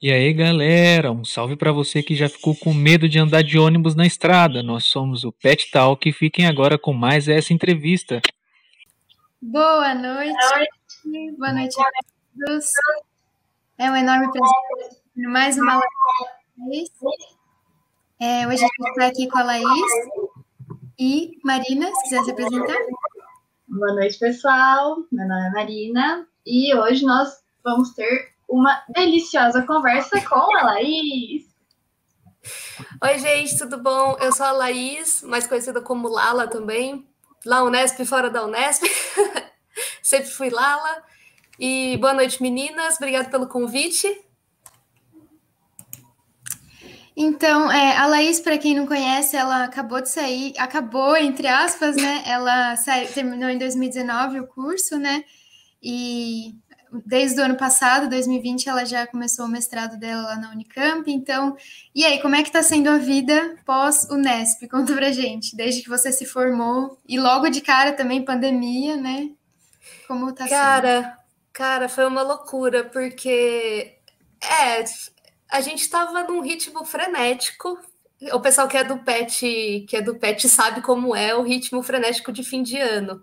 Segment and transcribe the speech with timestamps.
[0.00, 3.58] E aí, galera, um salve para você que já ficou com medo de andar de
[3.58, 4.62] ônibus na estrada.
[4.62, 8.20] Nós somos o Pet Talk e fiquem agora com mais essa entrevista.
[9.42, 10.32] Boa noite.
[11.36, 12.70] Boa noite a todos.
[13.76, 15.80] É um enorme prazer mais uma
[16.60, 16.90] live.
[18.20, 19.92] É, hoje a gente está aqui com a Laís
[20.96, 22.76] e Marina, se quiser se apresentar.
[23.66, 24.98] Boa noite, pessoal.
[25.10, 31.46] Meu nome é Marina e hoje nós vamos ter uma deliciosa conversa com a Laís.
[33.02, 34.16] Oi, gente, tudo bom?
[34.20, 37.06] Eu sou a Laís, mais conhecida como Lala também.
[37.44, 38.84] Lá Unesp, fora da Unesp.
[40.02, 41.02] Sempre fui Lala.
[41.58, 42.96] E boa noite, meninas.
[42.96, 44.24] Obrigada pelo convite.
[47.20, 51.96] Então, é, a Laís, para quem não conhece, ela acabou de sair, acabou, entre aspas,
[51.96, 52.22] né?
[52.24, 55.24] Ela saiu, terminou em 2019 o curso, né?
[55.82, 56.54] E
[57.04, 61.10] desde o ano passado, 2020, ela já começou o mestrado dela lá na Unicamp.
[61.10, 61.56] Então,
[61.94, 64.68] e aí, como é que está sendo a vida pós-Unesp?
[64.68, 69.30] Conta pra gente, desde que você se formou e logo de cara também pandemia, né?
[70.06, 71.12] Como tá cara, sendo?
[71.52, 73.96] Cara, foi uma loucura, porque
[74.40, 74.84] é,
[75.50, 77.78] a gente estava num ritmo frenético.
[78.32, 81.82] O pessoal que é do PET, que é do PET sabe como é o ritmo
[81.82, 83.22] frenético de fim de ano.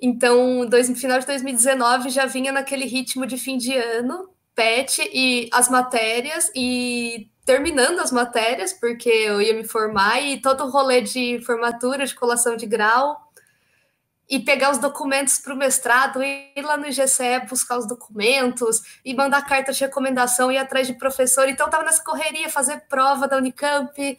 [0.00, 5.48] Então, dois, final de 2019 já vinha naquele ritmo de fim de ano, PET e
[5.52, 11.02] as matérias, e terminando as matérias, porque eu ia me formar, e todo o rolê
[11.02, 13.30] de formatura, de colação de grau,
[14.28, 19.12] e pegar os documentos para o mestrado, ir lá no IGCE buscar os documentos, e
[19.12, 21.48] mandar carta de recomendação, ir atrás de professor.
[21.48, 24.18] Então, estava nessa correria, fazer prova da Unicamp,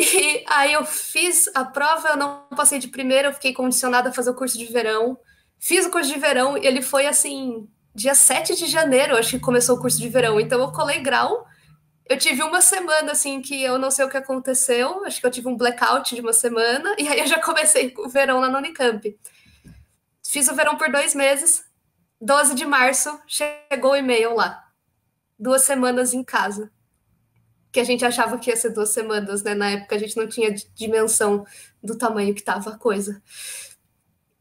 [0.00, 4.12] e aí eu fiz a prova, eu não passei de primeira, eu fiquei condicionada a
[4.12, 5.18] fazer o curso de verão.
[5.58, 9.38] Fiz o curso de verão e ele foi assim, dia 7 de janeiro, acho que
[9.38, 10.40] começou o curso de verão.
[10.40, 11.46] Então eu colei grau.
[12.08, 15.30] Eu tive uma semana assim que eu não sei o que aconteceu, acho que eu
[15.30, 18.56] tive um blackout de uma semana, e aí eu já comecei o verão lá no
[18.56, 19.18] Unicamp.
[20.26, 21.62] Fiz o verão por dois meses.
[22.22, 24.64] 12 de março chegou o e-mail lá.
[25.38, 26.72] Duas semanas em casa
[27.72, 29.54] que a gente achava que ia ser duas semanas, né?
[29.54, 31.46] Na época a gente não tinha dimensão
[31.82, 33.22] do tamanho que tava a coisa.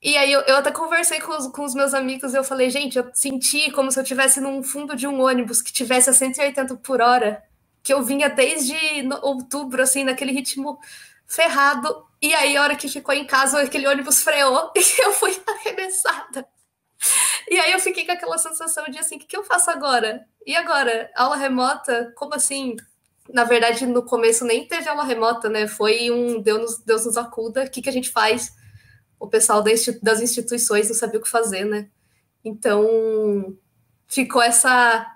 [0.02, 2.70] E aí eu, eu até conversei com os, com os meus amigos e eu falei,
[2.70, 6.14] gente, eu senti como se eu estivesse num fundo de um ônibus que tivesse a
[6.14, 7.44] 180 por hora,
[7.84, 8.76] que eu vinha desde
[9.22, 10.80] outubro, assim, naquele ritmo
[11.28, 12.06] ferrado.
[12.22, 16.48] E aí, a hora que ficou em casa, aquele ônibus freou e eu fui arremessada.
[17.50, 20.26] E aí eu fiquei com aquela sensação de assim, o que, que eu faço agora?
[20.46, 21.10] E agora?
[21.16, 22.14] Aula remota?
[22.16, 22.76] Como assim?
[23.34, 25.68] Na verdade, no começo nem teve aula remota, né?
[25.68, 28.54] Foi um Deus nos, Deus nos acuda, o que, que a gente faz?
[29.20, 31.90] O pessoal das instituições não sabia o que fazer, né?
[32.44, 33.58] Então,
[34.08, 35.16] ficou essa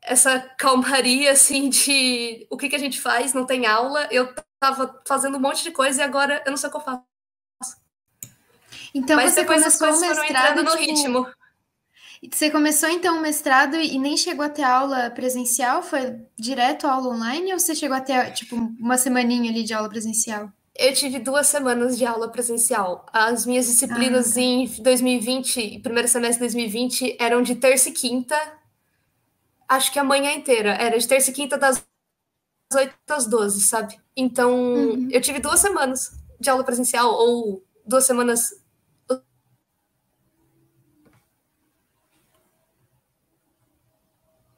[0.00, 5.02] essa calmaria, assim, de o que, que a gente faz, não tem aula, eu tava
[5.06, 7.02] fazendo um monte de coisa e agora eu não sei o que eu faço.
[8.94, 10.82] Então, Mas você depois as coisas foram entrando no tipo...
[10.82, 11.26] ritmo.
[12.32, 15.82] Você começou então o mestrado e nem chegou a ter aula presencial?
[15.82, 19.88] Foi direto aula online ou você chegou a ter tipo uma semaninha ali de aula
[19.88, 20.50] presencial?
[20.76, 23.06] Eu tive duas semanas de aula presencial.
[23.12, 24.40] As minhas disciplinas ah, tá.
[24.40, 28.36] em 2020, primeiro semestre de 2020, eram de terça e quinta.
[29.68, 30.70] Acho que a manhã inteira.
[30.74, 31.84] Era de terça e quinta das
[32.72, 33.98] 8 às 12, sabe?
[34.16, 35.08] Então, uhum.
[35.10, 38.54] eu tive duas semanas de aula presencial, ou duas semanas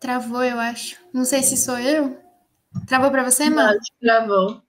[0.00, 0.96] Travou, eu acho.
[1.12, 2.18] Não sei se sou eu.
[2.86, 3.78] Travou para você, mano?
[4.00, 4.62] Travou.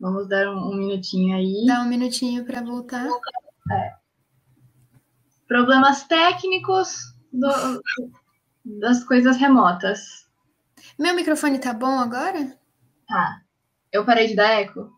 [0.00, 1.66] Vamos dar um, um, minutinho aí.
[1.66, 3.06] Dá um minutinho para voltar.
[3.70, 3.94] É.
[5.46, 7.82] Problemas técnicos do,
[8.64, 10.26] das coisas remotas.
[10.98, 12.56] Meu microfone tá bom agora?
[13.06, 13.42] Tá.
[13.92, 14.90] Eu parei de dar eco?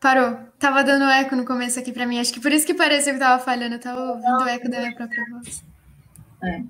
[0.00, 0.36] Parou.
[0.58, 2.18] Tava dando eco no começo aqui para mim.
[2.18, 3.76] Acho que por isso que pareceu que tava falhando.
[3.76, 5.64] Eu tava ouvindo o eco da minha própria voz.
[6.42, 6.64] É.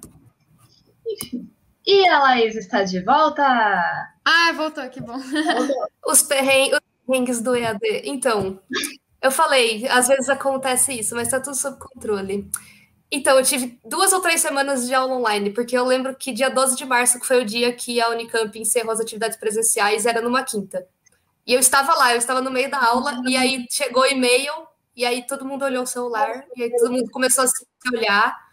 [1.06, 1.53] Enfim.
[1.86, 3.42] E a Laís está de volta?
[4.24, 5.18] Ah, voltou, que bom.
[6.06, 8.02] Os perrengues do EAD.
[8.04, 8.58] Então,
[9.20, 12.50] eu falei, às vezes acontece isso, mas está tudo sob controle.
[13.10, 16.50] Então, eu tive duas ou três semanas de aula online, porque eu lembro que dia
[16.50, 20.20] 12 de março, que foi o dia que a Unicamp encerrou as atividades presenciais, era
[20.20, 20.86] numa quinta.
[21.46, 24.52] E eu estava lá, eu estava no meio da aula, e aí chegou e-mail,
[24.96, 28.43] e aí todo mundo olhou o celular, e aí todo mundo começou a se olhar,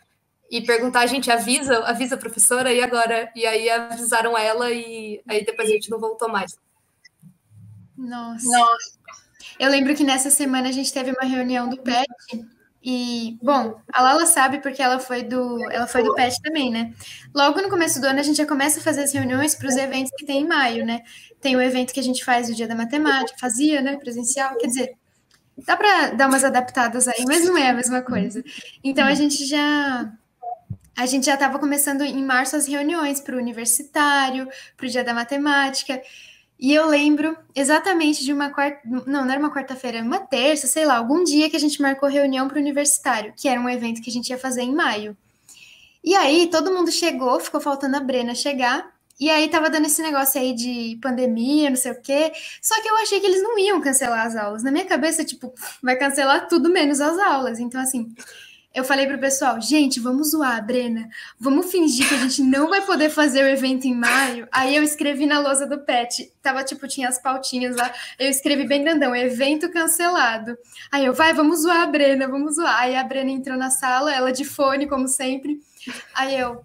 [0.51, 3.31] e perguntar, a gente avisa, avisa a professora, e agora?
[3.33, 6.57] E aí avisaram ela, e aí depois a gente não voltou mais.
[7.97, 8.45] Nossa.
[8.45, 8.99] Nossa.
[9.57, 12.05] Eu lembro que nessa semana a gente teve uma reunião do PET,
[12.83, 16.93] E, bom, a Lala sabe porque ela foi do, ela foi do PET também, né?
[17.33, 19.77] Logo no começo do ano a gente já começa a fazer as reuniões para os
[19.77, 21.01] eventos que tem em maio, né?
[21.39, 24.67] Tem o evento que a gente faz o Dia da Matemática, fazia, né, presencial, quer
[24.67, 24.91] dizer,
[25.65, 28.43] dá para dar umas adaptadas aí, mas não é a mesma coisa.
[28.83, 30.11] Então a gente já
[30.95, 35.03] a gente já estava começando em março as reuniões para o universitário, para o Dia
[35.03, 36.01] da Matemática.
[36.59, 38.79] E eu lembro exatamente de uma quarta.
[38.85, 42.07] Não, não era uma quarta-feira, uma terça, sei lá, algum dia que a gente marcou
[42.07, 45.17] reunião para o universitário, que era um evento que a gente ia fazer em maio.
[46.03, 48.91] E aí todo mundo chegou, ficou faltando a Brena chegar.
[49.19, 52.31] E aí tava dando esse negócio aí de pandemia, não sei o quê.
[52.61, 54.63] Só que eu achei que eles não iam cancelar as aulas.
[54.63, 57.59] Na minha cabeça, tipo, vai cancelar tudo menos as aulas.
[57.59, 58.11] Então, assim,
[58.73, 62.69] eu falei pro pessoal, gente, vamos zoar a Brena, vamos fingir que a gente não
[62.69, 64.47] vai poder fazer o evento em maio.
[64.49, 68.65] Aí eu escrevi na lousa do pet, tava tipo, tinha as pautinhas lá, eu escrevi
[68.65, 70.57] bem grandão, evento cancelado.
[70.89, 72.79] Aí eu, vai, vamos zoar a Brena, vamos zoar.
[72.79, 75.59] Aí a Brena entrou na sala, ela de fone, como sempre.
[76.15, 76.63] Aí eu,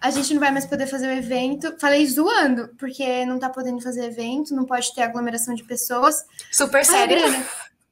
[0.00, 1.76] a gente não vai mais poder fazer o evento.
[1.78, 6.24] Falei zoando, porque não tá podendo fazer evento, não pode ter aglomeração de pessoas.
[6.50, 7.20] Super sério.
[7.20, 7.46] Brena,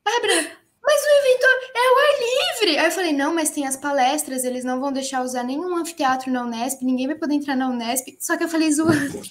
[0.04, 2.78] ai, Brena, mas o evento é o ar livre.
[2.78, 6.30] Aí eu falei, não, mas tem as palestras, eles não vão deixar usar nenhum anfiteatro
[6.30, 8.16] na Unesp, ninguém vai poder entrar na Unesp.
[8.20, 9.22] Só que eu falei, zoando.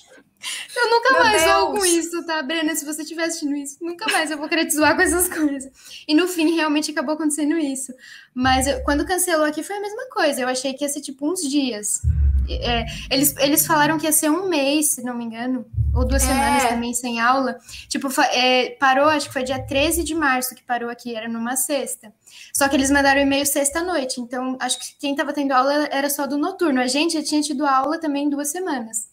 [0.75, 1.55] Eu nunca Meu mais Deus.
[1.55, 2.75] zoo com isso, tá, Brena?
[2.75, 5.71] Se você estiver assistindo isso, nunca mais eu vou querer te zoar com essas coisas.
[6.07, 7.93] E no fim, realmente acabou acontecendo isso.
[8.33, 10.41] Mas eu, quando cancelou aqui foi a mesma coisa.
[10.41, 12.01] Eu achei que ia ser tipo uns dias.
[12.49, 16.23] É, eles, eles falaram que ia ser um mês, se não me engano, ou duas
[16.23, 16.27] é.
[16.27, 17.57] semanas também sem aula.
[17.87, 21.55] Tipo, é, parou, acho que foi dia 13 de março que parou aqui, era numa
[21.55, 22.13] sexta.
[22.53, 26.27] Só que eles mandaram e-mail sexta-noite, então acho que quem estava tendo aula era só
[26.27, 26.81] do noturno.
[26.81, 29.12] A gente já tinha tido aula também duas semanas.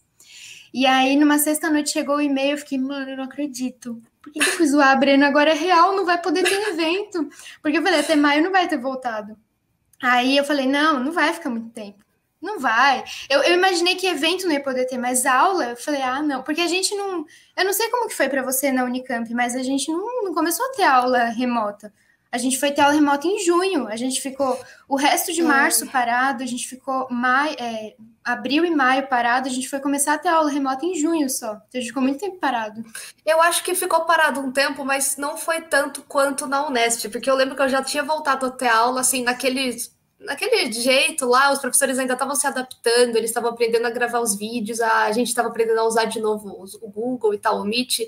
[0.73, 4.01] E aí, numa sexta-noite, chegou o e-mail, eu fiquei, mano, eu não acredito.
[4.23, 5.27] Por que, que eu fui zoar a Brena?
[5.27, 7.29] Agora é real, não vai poder ter evento.
[7.63, 9.37] Porque eu falei, até maio não vai ter voltado.
[10.03, 12.05] Aí eu falei, não, não vai ficar muito tempo.
[12.41, 13.05] Não vai.
[13.29, 16.43] Eu, eu, imaginei que evento não ia poder ter, mais aula, eu falei, ah, não.
[16.43, 17.27] Porque a gente não.
[17.57, 20.33] Eu não sei como que foi para você na Unicamp, mas a gente não, não,
[20.33, 21.93] começou a ter aula remota.
[22.33, 23.89] A gente foi ter aula remota em junho.
[23.89, 27.95] A gente ficou o resto de março parado, a gente ficou maio, é,
[28.25, 31.55] abril e maio parado, a gente foi começar a ter aula remota em junho só.
[31.55, 32.85] Então a gente ficou muito tempo parado.
[33.27, 37.29] Eu acho que ficou parado um tempo, mas não foi tanto quanto na Unesp, porque
[37.29, 41.51] eu lembro que eu já tinha voltado a ter aula, assim, naqueles naquele jeito lá,
[41.51, 45.29] os professores ainda estavam se adaptando, eles estavam aprendendo a gravar os vídeos, a gente
[45.29, 48.01] estava aprendendo a usar de novo o Google e tal, o Meet,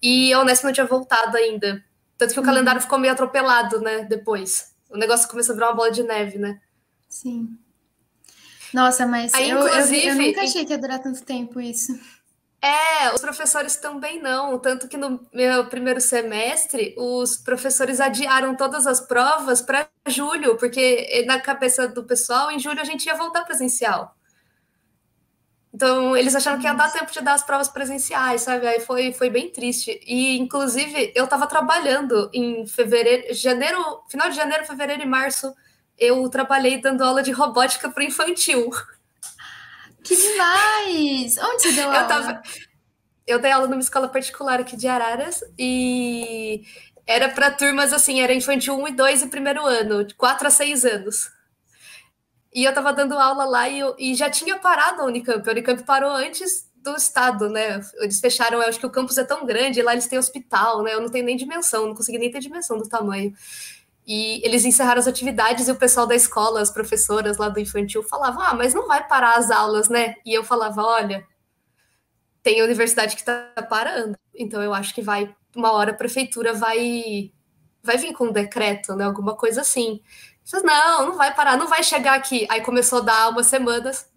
[0.00, 1.84] e a Unesp não tinha voltado ainda.
[2.20, 2.46] Tanto que o uhum.
[2.46, 4.74] calendário ficou meio atropelado, né, depois.
[4.90, 6.60] O negócio começou a virar uma bola de neve, né?
[7.08, 7.56] Sim.
[8.74, 11.98] Nossa, mas Aí, eu, eu, eu nunca achei que ia durar tanto tempo isso.
[12.60, 14.58] É, os professores também não.
[14.58, 21.24] Tanto que no meu primeiro semestre, os professores adiaram todas as provas para julho, porque
[21.26, 24.14] na cabeça do pessoal, em julho a gente ia voltar presencial.
[25.72, 28.66] Então, eles acharam que ia dar tempo de dar as provas presenciais, sabe?
[28.66, 30.00] Aí foi, foi bem triste.
[30.04, 35.54] E, inclusive, eu estava trabalhando em fevereiro, janeiro, final de janeiro, fevereiro e março,
[35.96, 38.70] eu trabalhei dando aula de robótica para infantil.
[40.02, 41.36] Que demais!
[41.38, 42.00] Onde você deu aula?
[42.00, 42.42] Eu, tava,
[43.26, 46.64] eu dei aula numa escola particular aqui de Araras e
[47.06, 50.50] era para turmas assim, era infantil 1 e 2 e primeiro ano, de 4 a
[50.50, 51.30] 6 anos.
[52.52, 55.48] E eu tava dando aula lá e, eu, e já tinha parado a Unicamp.
[55.48, 57.80] A Unicamp parou antes do estado, né?
[58.00, 60.94] Eles fecharam, eu acho que o campus é tão grande, lá eles têm hospital, né?
[60.94, 63.32] Eu não tenho nem dimensão, não consegui nem ter dimensão do tamanho.
[64.06, 68.02] E eles encerraram as atividades e o pessoal da escola, as professoras lá do infantil,
[68.02, 70.16] falavam: Ah, mas não vai parar as aulas, né?
[70.24, 71.24] E eu falava: Olha,
[72.42, 76.54] tem a universidade que está parando, então eu acho que vai, uma hora a prefeitura
[76.54, 77.30] vai,
[77.82, 79.04] vai vir com um decreto, né?
[79.04, 80.00] Alguma coisa assim.
[80.50, 82.46] Falei, não, não vai parar, não vai chegar aqui.
[82.50, 84.08] Aí começou a dar umas semanas.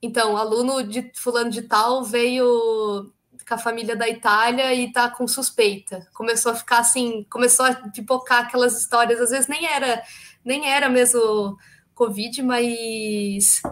[0.00, 3.12] Então, aluno de fulano de tal veio
[3.46, 6.06] com a família da Itália e tá com suspeita.
[6.14, 10.02] Começou a ficar assim, começou a pipocar aquelas histórias, às vezes nem era,
[10.44, 11.56] nem era mesmo
[11.94, 13.62] Covid, mas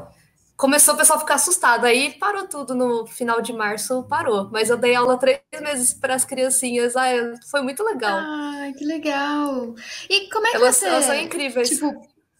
[0.64, 1.85] começou o pessoal a ficar assustado.
[1.85, 4.49] Aí parou tudo no final de março, parou.
[4.50, 6.97] Mas eu dei aula três meses para as criancinhas.
[6.97, 7.11] Ah,
[7.50, 8.18] foi muito legal.
[8.18, 9.75] Ah, que legal.
[10.09, 10.87] E como é que elas, você...
[10.87, 11.68] Elas são incríveis.
[11.68, 11.92] Tipo,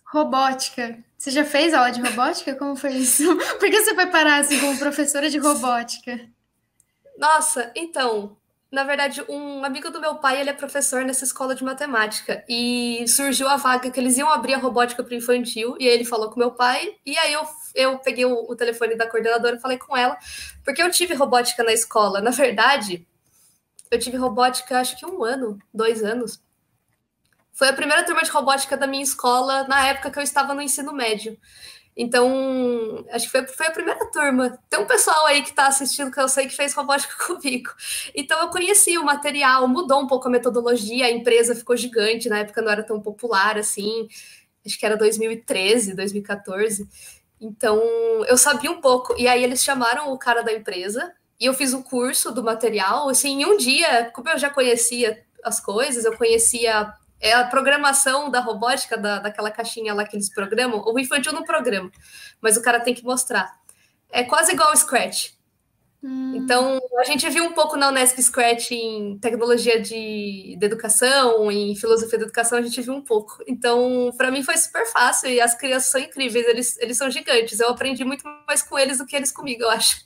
[0.07, 0.99] robótica.
[1.19, 2.54] Você já fez aula de robótica?
[2.54, 3.25] Como foi isso?
[3.61, 6.19] Por que você foi parar assim como professora de robótica?
[7.19, 8.38] Nossa, então,
[8.73, 13.04] na verdade, um amigo do meu pai, ele é professor nessa escola de matemática e
[13.07, 16.31] surgiu a vaga que eles iam abrir a robótica para infantil e aí ele falou
[16.31, 17.43] com meu pai e aí eu,
[17.75, 20.16] eu peguei o, o telefone da coordenadora e falei com ela,
[20.64, 22.21] porque eu tive robótica na escola.
[22.21, 23.07] Na verdade,
[23.90, 26.43] eu tive robótica acho que um ano, dois anos.
[27.52, 30.62] Foi a primeira turma de robótica da minha escola na época que eu estava no
[30.62, 31.38] ensino médio.
[31.97, 34.59] Então, acho que foi, foi a primeira turma.
[34.69, 37.71] Tem um pessoal aí que está assistindo que eu sei que fez robótica comigo.
[38.14, 42.40] Então, eu conheci o material, mudou um pouco a metodologia, a empresa ficou gigante, na
[42.40, 44.09] época não era tão popular assim,
[44.66, 46.88] acho que era 2013, 2014.
[47.41, 47.81] Então,
[48.26, 49.14] eu sabia um pouco.
[49.19, 53.09] E aí, eles chamaram o cara da empresa e eu fiz o curso do material.
[53.09, 58.31] Assim, em um dia, como eu já conhecia as coisas, eu conhecia é a programação
[58.31, 60.83] da robótica, da, daquela caixinha lá que eles programam.
[60.85, 61.91] O infantil não programa,
[62.38, 63.50] mas o cara tem que mostrar.
[64.11, 65.31] É quase igual ao Scratch.
[66.04, 66.37] Hum.
[66.37, 71.75] Então, a gente viu um pouco na Unesp Scratch em tecnologia de, de educação, em
[71.75, 73.42] filosofia da educação, a gente viu um pouco.
[73.46, 77.58] Então, para mim foi super fácil e as crianças são incríveis, eles, eles são gigantes.
[77.58, 80.04] Eu aprendi muito mais com eles do que eles comigo, eu acho.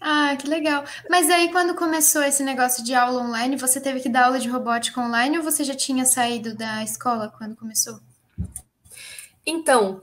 [0.00, 0.84] Ah, que legal.
[1.10, 4.48] Mas aí, quando começou esse negócio de aula online, você teve que dar aula de
[4.48, 8.00] robótica online ou você já tinha saído da escola quando começou?
[9.44, 10.00] Então,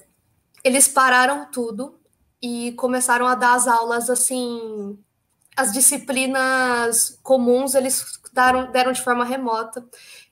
[0.64, 2.00] eles pararam tudo
[2.40, 5.00] e começaram a dar as aulas assim.
[5.58, 9.84] As disciplinas comuns eles deram, deram de forma remota.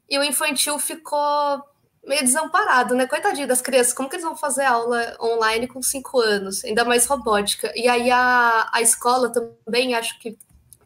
[0.09, 1.63] E o infantil ficou
[2.05, 3.07] meio desamparado, né?
[3.07, 6.63] Coitadinho das crianças, como que eles vão fazer aula online com cinco anos?
[6.63, 7.73] Ainda mais robótica.
[7.75, 10.37] E aí a, a escola também, acho que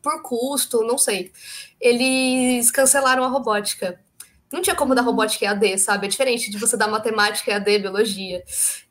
[0.02, 1.32] por custo, não sei,
[1.80, 4.00] eles cancelaram a robótica.
[4.52, 6.08] Não tinha como dar robótica EAD, sabe?
[6.08, 8.44] É diferente de você dar matemática EAD, biologia.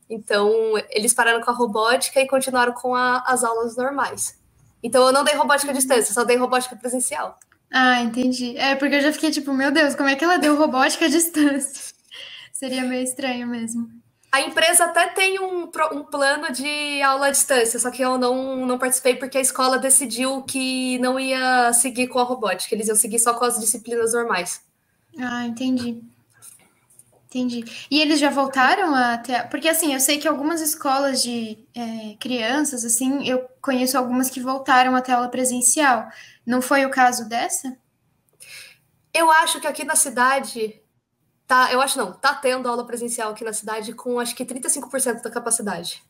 [0.09, 0.53] Então,
[0.91, 4.39] eles pararam com a robótica e continuaram com a, as aulas normais.
[4.83, 7.39] Então, eu não dei robótica à distância, só dei robótica presencial.
[7.71, 8.57] Ah, entendi.
[8.57, 11.09] É, porque eu já fiquei tipo, meu Deus, como é que ela deu robótica à
[11.09, 11.95] distância?
[12.53, 13.89] Seria meio estranho mesmo.
[14.31, 18.67] A empresa até tem um, um plano de aula à distância, só que eu não,
[18.67, 22.97] não participei porque a escola decidiu que não ia seguir com a robótica, eles iam
[22.97, 24.61] seguir só com as disciplinas normais.
[25.19, 26.03] Ah, entendi.
[27.29, 27.63] Entendi.
[27.91, 29.49] E eles já voltaram a ter.
[29.51, 34.41] Porque assim, eu sei que algumas escolas de é, crianças, assim, eu conheço algumas que
[34.41, 36.09] voltaram a ter aula presencial.
[36.47, 37.77] Não foi o caso dessa?
[39.13, 40.81] Eu acho que aqui na cidade
[41.49, 45.23] Tá, eu acho não, tá tendo aula presencial aqui na cidade com acho que 35%
[45.23, 46.03] da capacidade.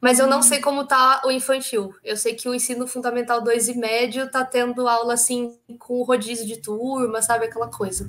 [0.00, 1.92] Mas eu não sei como tá o infantil.
[2.04, 6.46] Eu sei que o ensino fundamental 2 e médio tá tendo aula assim com rodízio
[6.46, 8.08] de turma, sabe aquela coisa.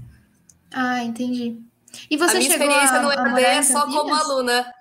[0.72, 1.60] Ah, entendi.
[2.10, 4.74] E você a minha experiência a, no EAD é só como aluna.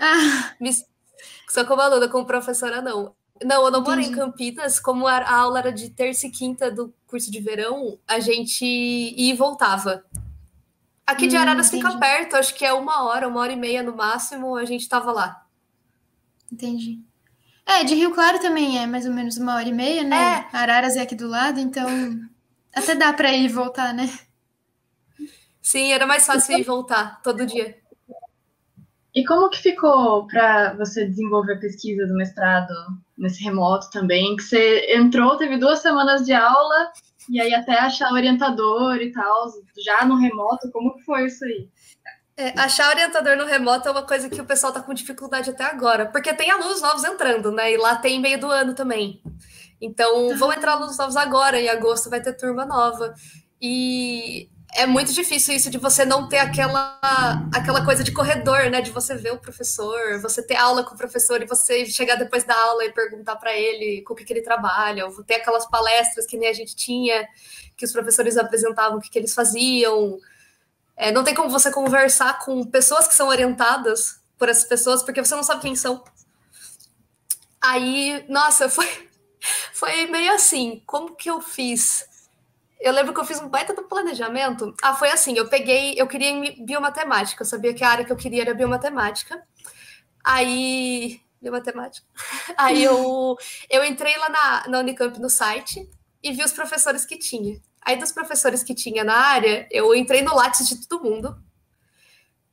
[0.00, 0.54] Ah.
[1.48, 3.14] só como aluna, como professora não.
[3.42, 6.92] Não, eu não moro em Campinas, como a aula era de terça e quinta do
[7.06, 10.04] curso de verão, a gente ia e voltava.
[11.06, 13.56] Aqui de hum, Araras hum, fica perto, acho que é uma hora, uma hora e
[13.56, 15.44] meia no máximo, a gente estava lá.
[16.52, 17.00] Entendi.
[17.66, 20.46] É, de Rio Claro também é mais ou menos uma hora e meia, né?
[20.52, 20.56] É.
[20.56, 21.88] Araras é aqui do lado, então
[22.74, 24.10] até dá para ir e voltar, né?
[25.62, 27.76] Sim, era mais fácil ir voltar todo dia.
[29.14, 32.72] E como que ficou para você desenvolver a pesquisa do mestrado
[33.18, 34.36] nesse remoto também?
[34.36, 36.92] Que você entrou, teve duas semanas de aula
[37.28, 39.46] e aí até achar orientador e tal,
[39.84, 41.68] já no remoto, como que foi isso aí?
[42.36, 45.64] É, achar orientador no remoto é uma coisa que o pessoal tá com dificuldade até
[45.64, 47.72] agora, porque tem alunos novos entrando, né?
[47.72, 49.20] E lá tem meio do ano também.
[49.80, 53.14] Então, vão entrar alunos novos agora, em agosto vai ter turma nova.
[53.60, 56.98] E é muito difícil isso de você não ter aquela,
[57.52, 58.80] aquela coisa de corredor, né?
[58.80, 62.44] De você ver o professor, você ter aula com o professor e você chegar depois
[62.44, 65.66] da aula e perguntar para ele com o que, que ele trabalha, ou ter aquelas
[65.66, 67.28] palestras que nem a gente tinha,
[67.76, 70.18] que os professores apresentavam o que, que eles faziam.
[70.96, 75.22] É, não tem como você conversar com pessoas que são orientadas por essas pessoas, porque
[75.22, 76.04] você não sabe quem são.
[77.60, 78.88] Aí, nossa, foi,
[79.72, 82.09] foi meio assim, como que eu fiz?
[82.80, 84.74] Eu lembro que eu fiz um baita do planejamento.
[84.82, 86.32] Ah, foi assim, eu peguei, eu queria
[86.64, 89.42] biomatemática, eu sabia que a área que eu queria era biomatemática.
[90.24, 92.06] Aí, biomatemática.
[92.56, 93.36] Aí eu,
[93.68, 95.88] eu entrei lá na, na Unicamp no site
[96.22, 97.60] e vi os professores que tinha.
[97.82, 101.36] Aí dos professores que tinha na área, eu entrei no Lattes de todo mundo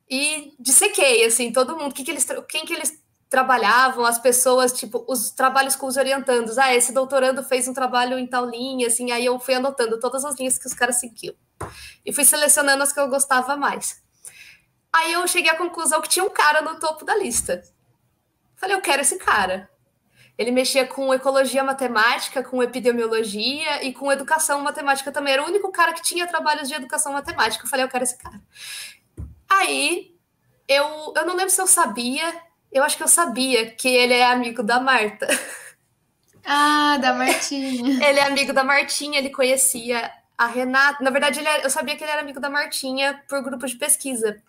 [0.09, 5.03] e dissequei, assim, todo mundo, que que eles, quem que eles trabalhavam, as pessoas, tipo,
[5.07, 6.57] os trabalhos com os orientandos.
[6.57, 10.23] Ah, esse doutorando fez um trabalho em tal linha, assim, aí eu fui anotando todas
[10.23, 11.35] as linhas que os caras seguiam.
[12.05, 14.01] E fui selecionando as que eu gostava mais.
[14.93, 17.61] Aí eu cheguei à conclusão que tinha um cara no topo da lista.
[18.55, 19.69] Falei, eu quero esse cara.
[20.37, 25.33] Ele mexia com ecologia matemática, com epidemiologia e com educação matemática também.
[25.33, 27.65] Era o único cara que tinha trabalhos de educação matemática.
[27.65, 28.39] Eu falei, eu quero esse cara.
[29.49, 30.15] Aí
[30.67, 34.25] eu, eu não lembro se eu sabia eu acho que eu sabia que ele é
[34.25, 35.27] amigo da Marta.
[36.45, 37.99] Ah, da Martinha.
[38.07, 42.03] ele é amigo da Martinha, ele conhecia a Renata, na verdade, era, eu sabia que
[42.03, 44.41] ele era amigo da Martinha por grupo de pesquisa.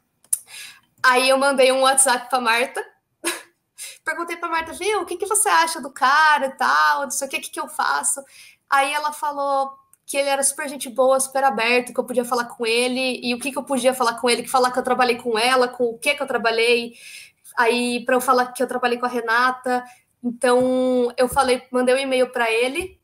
[1.02, 2.84] Aí eu mandei um WhatsApp para Marta.
[4.04, 7.26] Perguntei para Marta, viu, o que, que você acha do cara e tal, não sei
[7.26, 8.22] o que, que, que eu faço.
[8.68, 9.72] Aí ela falou
[10.04, 13.34] que ele era super gente boa, super aberto, que eu podia falar com ele, e
[13.34, 15.68] o que, que eu podia falar com ele, que falar que eu trabalhei com ela,
[15.68, 16.94] com o que que eu trabalhei,
[17.58, 19.84] aí para eu falar que eu trabalhei com a Renata.
[20.22, 22.98] Então eu falei, mandei um e-mail para ele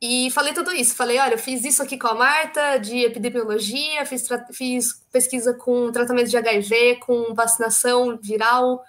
[0.00, 0.94] e falei tudo isso.
[0.94, 5.92] Falei, olha, eu fiz isso aqui com a Marta de epidemiologia, fiz, fiz pesquisa com
[5.92, 8.82] tratamento de HIV, com vacinação viral.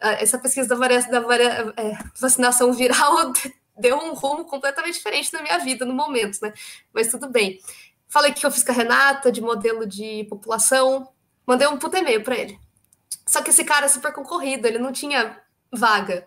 [0.00, 3.32] Ah, essa pesquisa da, varia da varia é, vacinação viral
[3.78, 6.52] deu um rumo completamente diferente na minha vida no momento, né?
[6.92, 7.60] Mas tudo bem.
[8.08, 11.08] Falei que eu fiz com a Renata de modelo de população,
[11.46, 12.58] mandei um puta e-mail para ele.
[13.26, 15.38] Só que esse cara é super concorrido, ele não tinha
[15.72, 16.26] vaga.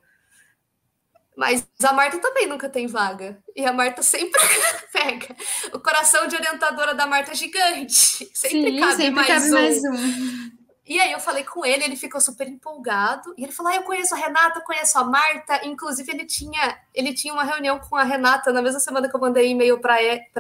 [1.36, 3.38] Mas a Marta também nunca tem vaga.
[3.56, 4.40] E a Marta sempre
[4.92, 5.36] pega.
[5.74, 8.30] O coração de orientadora da Marta é gigante.
[8.34, 9.54] Sempre Sim, cabe, sempre mais, cabe um.
[9.54, 10.52] mais um.
[10.88, 13.34] E aí eu falei com ele, ele ficou super empolgado.
[13.38, 15.66] E ele falou: ah, eu conheço a Renata, conheço a Marta.
[15.66, 19.20] Inclusive, ele tinha, ele tinha uma reunião com a Renata na mesma semana que eu
[19.20, 20.00] mandei e-mail para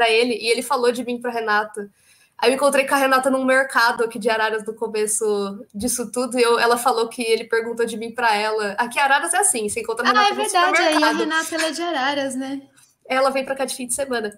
[0.09, 1.89] ele, e ele falou de mim para Renata.
[2.37, 6.37] Aí eu encontrei com a Renata num mercado aqui de Araras no começo disso tudo,
[6.37, 8.71] e eu, ela falou que ele perguntou de mim para ela.
[8.73, 11.65] Aqui Araras é assim, você encontra a Renata Ah, é verdade, aí a Renata ela
[11.65, 12.61] é de Araras, né?
[13.07, 14.37] Ela vem para cá de fim de semana.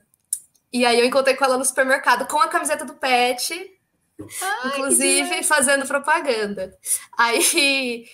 [0.71, 3.77] E aí eu encontrei com ela no supermercado com a camiseta do Pet,
[4.41, 6.77] Ai, inclusive fazendo propaganda.
[7.17, 8.07] Aí,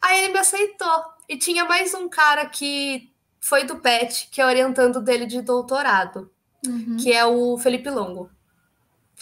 [0.00, 1.04] aí ele me aceitou.
[1.28, 6.30] E tinha mais um cara que foi do PET, que é orientando dele de doutorado,
[6.66, 6.96] uhum.
[6.96, 8.30] que é o Felipe Longo.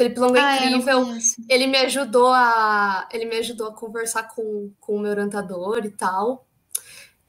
[0.00, 1.06] Felipe Longo é ah, incrível.
[1.46, 5.90] Ele me ajudou a ele me ajudou a conversar com, com o meu orientador e
[5.90, 6.46] tal.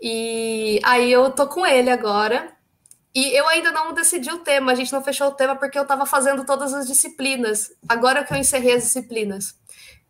[0.01, 2.55] E aí eu tô com ele agora.
[3.13, 5.81] E eu ainda não decidi o tema, a gente não fechou o tema porque eu
[5.81, 7.73] estava fazendo todas as disciplinas.
[7.89, 9.53] Agora que eu encerrei as disciplinas.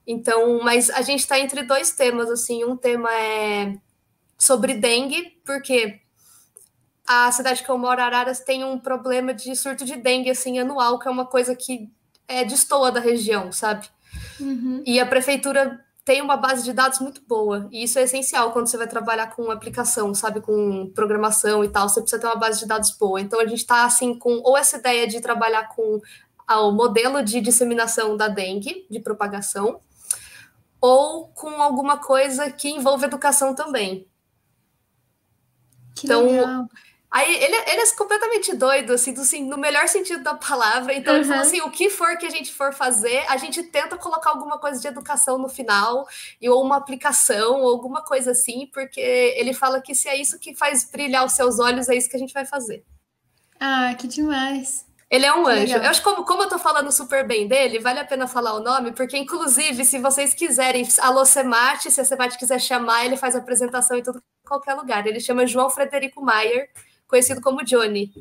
[0.06, 2.64] Então, mas a gente está entre dois temas, assim.
[2.64, 3.76] Um tema é
[4.38, 6.00] sobre dengue, porque
[7.08, 11.00] a cidade que eu moro, Araras, tem um problema de surto de dengue, assim, anual,
[11.00, 11.90] que é uma coisa que
[12.28, 13.88] é, destoa da região, sabe?
[14.40, 14.84] Uhum.
[14.86, 18.68] E a prefeitura tem uma base de dados muito boa, e isso é essencial quando
[18.68, 22.60] você vai trabalhar com aplicação, sabe, com programação e tal, você precisa ter uma base
[22.60, 23.22] de dados boa.
[23.22, 26.02] Então a gente está assim com ou essa ideia de trabalhar com
[26.50, 29.80] o modelo de disseminação da dengue, de propagação,
[30.82, 34.08] ou com alguma coisa que envolve educação também.
[35.96, 36.66] Que então, legal.
[37.12, 40.94] Aí ele, ele é completamente doido, assim, do, assim, no melhor sentido da palavra.
[40.94, 41.20] Então, uhum.
[41.20, 44.30] ele falou assim: o que for que a gente for fazer, a gente tenta colocar
[44.30, 46.08] alguma coisa de educação no final,
[46.40, 50.40] e, ou uma aplicação, ou alguma coisa assim, porque ele fala que se é isso
[50.40, 52.82] que faz brilhar os seus olhos, é isso que a gente vai fazer.
[53.60, 54.86] Ah, que demais.
[55.10, 55.74] Ele é um anjo.
[55.74, 55.84] Legal.
[55.84, 58.54] Eu acho que como, como eu tô falando super bem dele, vale a pena falar
[58.54, 63.18] o nome, porque, inclusive, se vocês quiserem, alô Semate, se a Semate quiser chamar, ele
[63.18, 65.06] faz apresentação em todo qualquer lugar.
[65.06, 66.70] Ele chama João Frederico Maier
[67.12, 68.12] conhecido como Johnny.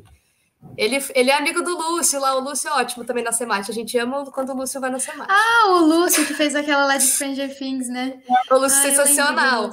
[0.77, 3.71] Ele, ele é amigo do Lúcio lá, o Lúcio é ótimo também na Semate.
[3.71, 5.31] A gente ama quando o Lúcio vai na Semate.
[5.31, 8.21] Ah, o Lúcio que fez aquela lá de Stranger Things, né?
[8.51, 9.71] O Lúcio ah, sensacional.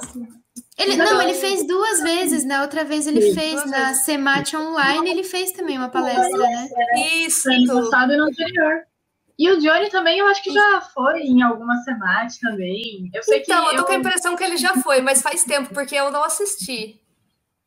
[0.77, 2.61] Ele, não, ele fez duas vezes, né?
[2.61, 6.69] Outra vez ele Sim, fez na Semate Online, ele fez também uma palestra, né?
[7.23, 7.51] Isso.
[7.51, 8.83] Ano passado e no anterior.
[9.37, 13.09] E o Johnny também, eu acho que já foi em alguma Semate também.
[13.13, 13.85] Eu sei então, que eu tô eu...
[13.85, 16.99] com a impressão que ele já foi, mas faz tempo, porque eu não assisti.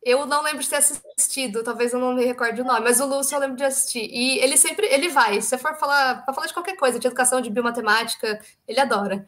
[0.05, 3.07] Eu não lembro de ter assistido, talvez eu não me recorde o nome, mas o
[3.07, 4.09] Lúcio eu lembro de assistir.
[4.11, 7.07] E ele sempre, ele vai, se você for falar, para falar de qualquer coisa, de
[7.07, 9.25] educação, de biomatemática, ele adora.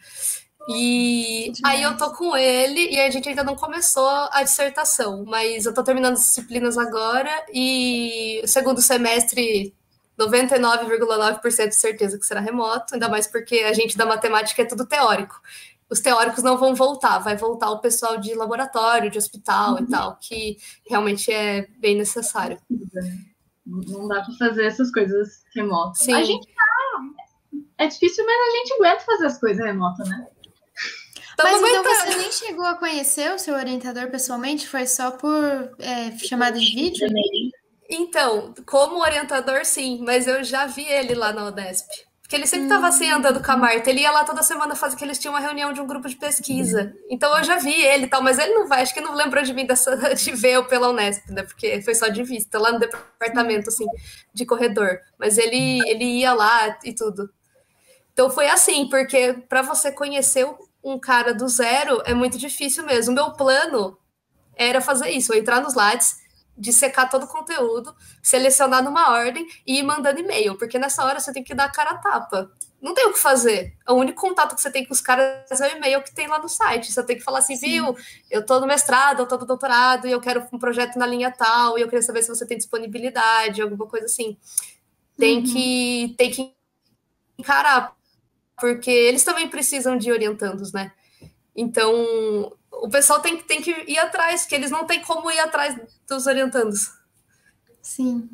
[0.69, 5.67] E aí eu tô com ele e a gente ainda não começou a dissertação, mas
[5.67, 9.75] eu tô terminando as disciplinas agora e o segundo semestre
[10.19, 14.87] 99,9% de certeza que será remoto, ainda mais porque a gente da matemática é tudo
[14.87, 15.41] teórico
[15.95, 19.79] os teóricos não vão voltar, vai voltar o pessoal de laboratório, de hospital uhum.
[19.79, 22.59] e tal, que realmente é bem necessário.
[23.65, 26.01] Não dá para fazer essas coisas remotas.
[26.01, 26.15] Sim.
[26.15, 27.63] A gente tá.
[27.79, 30.27] É difícil, mas a gente aguenta fazer as coisas remotas, né?
[31.39, 34.69] Mas então você nem chegou a conhecer o seu orientador pessoalmente?
[34.69, 35.45] Foi só por
[35.79, 37.07] é, chamada de vídeo?
[37.89, 41.89] Então, como orientador, sim, mas eu já vi ele lá na Odesp.
[42.35, 43.89] Porque ele sempre estava assim andando com a Marta.
[43.89, 46.17] Ele ia lá toda semana fazer que eles tinham uma reunião de um grupo de
[46.17, 46.93] pesquisa.
[47.09, 49.45] Então eu já vi ele e tal, mas ele não vai, acho que não lembrou
[49.45, 51.45] de mim dessa, de ver eu pela Unesp, né?
[51.45, 53.87] Porque foi só de vista, lá no departamento, assim,
[54.33, 54.99] de corredor.
[55.17, 57.31] Mas ele, ele ia lá e tudo.
[58.13, 60.45] Então foi assim, porque para você conhecer
[60.83, 63.13] um cara do zero é muito difícil mesmo.
[63.13, 63.97] O meu plano
[64.57, 65.75] era fazer isso, entrar nos
[66.55, 71.21] Lattes, dissecar todo o conteúdo, selecionar numa ordem e ir mandando e-mail, porque nessa hora
[71.21, 72.51] você tem que dar a cara a tapa.
[72.81, 73.75] Não tem o que fazer.
[73.89, 76.39] O único contato que você tem com os caras é o e-mail que tem lá
[76.39, 76.93] no site.
[76.93, 77.67] Você tem que falar assim, Sim.
[77.67, 77.97] viu,
[78.31, 81.31] eu tô no mestrado, eu tô no doutorado, e eu quero um projeto na linha
[81.31, 84.37] tal, e eu queria saber se você tem disponibilidade, alguma coisa assim.
[85.17, 85.45] Tem uhum.
[85.45, 86.55] que tem que
[87.39, 87.97] encarar,
[88.61, 90.93] porque eles também precisam de orientandos, né?
[91.57, 95.75] Então, o pessoal tem, tem que ir atrás, que eles não têm como ir atrás
[96.07, 96.93] dos orientandos.
[97.81, 98.29] Sim.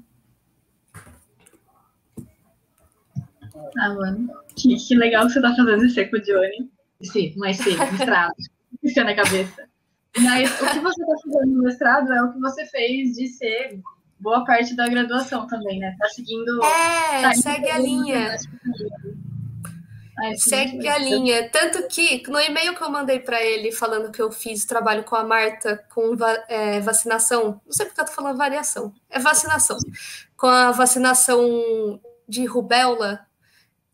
[3.79, 4.29] Ah, mano.
[4.57, 6.69] Que, que legal que você tá fazendo esse com o Johnny.
[7.01, 8.35] Sim, mas sim, mestrado.
[8.83, 9.69] Isso na cabeça.
[10.19, 13.81] Mas o que você tá fazendo no mestrado é o que você fez de ser
[14.19, 15.95] boa parte da graduação também, né?
[15.97, 16.61] Tá seguindo.
[16.65, 18.37] É, tá segue a linha.
[20.37, 21.49] Segue a linha.
[21.51, 25.17] Tanto que no e-mail que eu mandei para ele falando que eu fiz trabalho com
[25.17, 26.17] a Marta com
[26.49, 29.79] é, vacinação, não sei porque eu tô falando variação, é vacinação.
[30.37, 33.27] Com a vacinação de rubéola,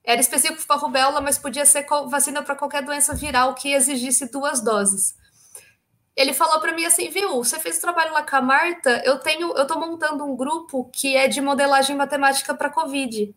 [0.05, 4.61] era específico para rubéola, mas podia ser vacina para qualquer doença viral que exigisse duas
[4.61, 5.17] doses.
[6.15, 7.37] Ele falou para mim assim, viu?
[7.45, 9.03] Você fez trabalho lá com a Marta?
[9.05, 13.35] Eu tenho, eu tô montando um grupo que é de modelagem matemática para COVID.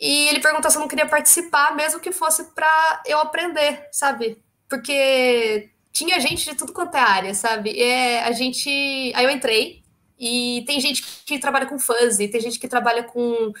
[0.00, 4.42] E ele perguntou se eu não queria participar, mesmo que fosse para eu aprender, sabe?
[4.68, 7.80] Porque tinha gente de tudo quanto é área, sabe?
[7.80, 8.68] É, a gente.
[9.14, 9.84] Aí eu entrei,
[10.18, 13.52] e tem gente que trabalha com fuzzy, tem gente que trabalha com,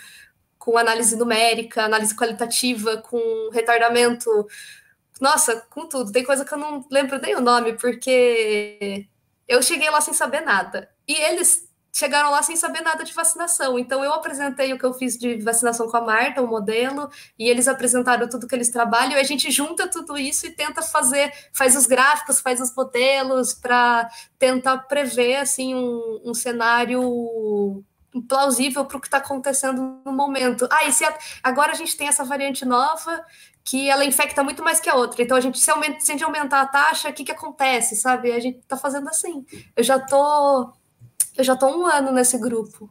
[0.58, 4.46] com análise numérica, análise qualitativa, com retardamento.
[5.20, 6.12] Nossa, com tudo.
[6.12, 9.06] Tem coisa que eu não lembro nem o nome, porque
[9.48, 10.90] eu cheguei lá sem saber nada.
[11.06, 13.78] E eles chegaram lá sem saber nada de vacinação.
[13.78, 17.48] Então eu apresentei o que eu fiz de vacinação com a Marta, o modelo, e
[17.48, 21.32] eles apresentaram tudo que eles trabalham, e a gente junta tudo isso e tenta fazer,
[21.52, 27.84] faz os gráficos, faz os modelos para tentar prever assim um, um cenário
[28.28, 30.68] plausível para o que está acontecendo no momento.
[30.70, 33.24] Ah, e se a, agora a gente tem essa variante nova
[33.64, 35.22] que ela infecta muito mais que a outra.
[35.22, 37.96] Então a gente se, aumenta, se a gente aumentar a taxa, o que, que acontece,
[37.96, 38.32] sabe?
[38.32, 39.44] A gente está fazendo assim.
[39.76, 40.72] Eu já tô
[41.36, 42.90] eu já tô um ano nesse grupo.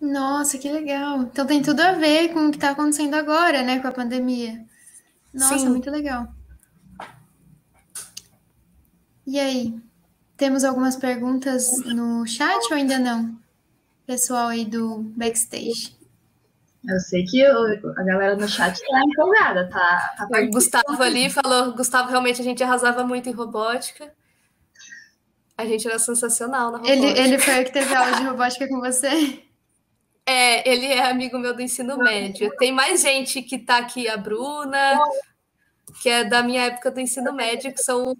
[0.00, 1.22] Nossa, que legal.
[1.22, 4.64] Então tem tudo a ver com o que está acontecendo agora, né, com a pandemia.
[5.32, 5.68] Nossa, Sim.
[5.68, 6.28] muito legal.
[9.26, 9.78] E aí,
[10.36, 13.38] temos algumas perguntas no chat ou ainda não?
[14.06, 15.94] Pessoal aí do backstage.
[16.88, 17.54] Eu sei que eu,
[17.96, 20.14] a galera no chat tá empolgada, tá?
[20.16, 24.10] tá o Gustavo ali falou, Gustavo, realmente a gente arrasava muito em robótica.
[25.60, 27.06] A gente era sensacional na robótica.
[27.06, 29.42] Ele, ele foi o que teve aula de robótica com você?
[30.24, 32.50] É, ele é amigo meu do ensino médio.
[32.58, 34.98] Tem mais gente que tá aqui, a Bruna,
[36.00, 38.16] que é da minha época do ensino médio, que são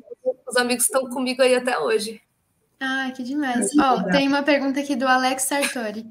[0.46, 2.20] os amigos que estão comigo aí até hoje.
[2.80, 3.70] Ah, que demais.
[3.78, 6.04] Ó, oh, tem uma pergunta aqui do Alex Sartori.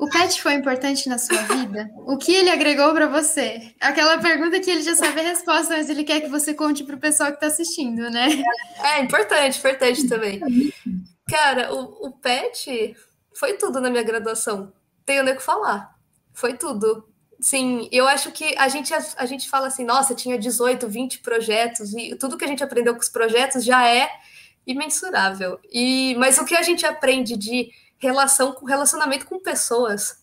[0.00, 1.90] O pet foi importante na sua vida?
[2.06, 3.74] O que ele agregou para você?
[3.78, 6.96] Aquela pergunta que ele já sabe a resposta, mas ele quer que você conte para
[6.96, 8.28] o pessoal que está assistindo, né?
[8.82, 10.40] É importante, importante também.
[11.28, 12.96] Cara, o, o pet
[13.34, 14.72] foi tudo na minha graduação.
[15.04, 15.94] Tenho nem o que falar.
[16.32, 17.06] Foi tudo.
[17.38, 21.18] Sim, eu acho que a gente, a, a gente fala assim, nossa, tinha 18, 20
[21.18, 24.08] projetos, e tudo que a gente aprendeu com os projetos já é
[24.66, 25.60] imensurável.
[25.70, 30.20] E mas o que a gente aprende de relação com relacionamento com pessoas,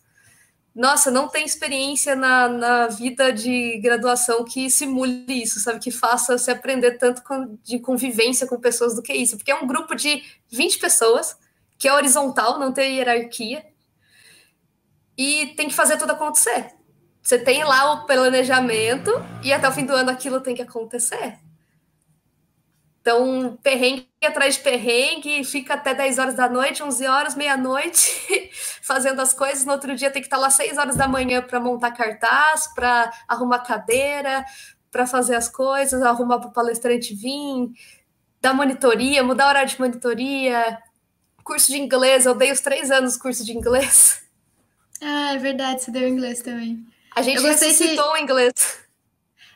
[0.74, 5.80] nossa, não tem experiência na, na vida de graduação que simule isso, sabe?
[5.80, 9.36] Que faça se aprender tanto com, de convivência com pessoas do que isso.
[9.36, 11.36] Porque é um grupo de 20 pessoas,
[11.76, 13.66] que é horizontal, não tem hierarquia,
[15.16, 16.72] e tem que fazer tudo acontecer.
[17.20, 19.10] Você tem lá o planejamento
[19.42, 21.40] e até o fim do ano aquilo tem que acontecer.
[23.08, 28.50] Então, perrengue atrás de perrengue, fica até 10 horas da noite, 11 horas, meia-noite,
[28.84, 29.64] fazendo as coisas.
[29.64, 33.10] No outro dia tem que estar lá 6 horas da manhã para montar cartaz, para
[33.26, 34.44] arrumar cadeira,
[34.90, 37.70] para fazer as coisas, arrumar para o palestrante vir,
[38.42, 40.78] dar monitoria, mudar o horário de monitoria,
[41.42, 42.26] curso de inglês.
[42.26, 44.22] Eu dei os três anos curso de inglês.
[45.00, 46.84] Ah, é verdade, você deu inglês também.
[47.14, 48.18] A gente ressuscitou que...
[48.18, 48.52] o inglês.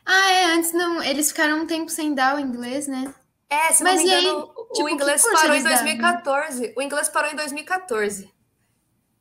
[0.05, 3.13] Ah, é, antes não, eles ficaram um tempo sem dar o inglês, né?
[3.53, 6.73] É, se Mas não me engano, aí, tipo, o inglês parou em 2014.
[6.75, 8.33] O inglês parou em 2014.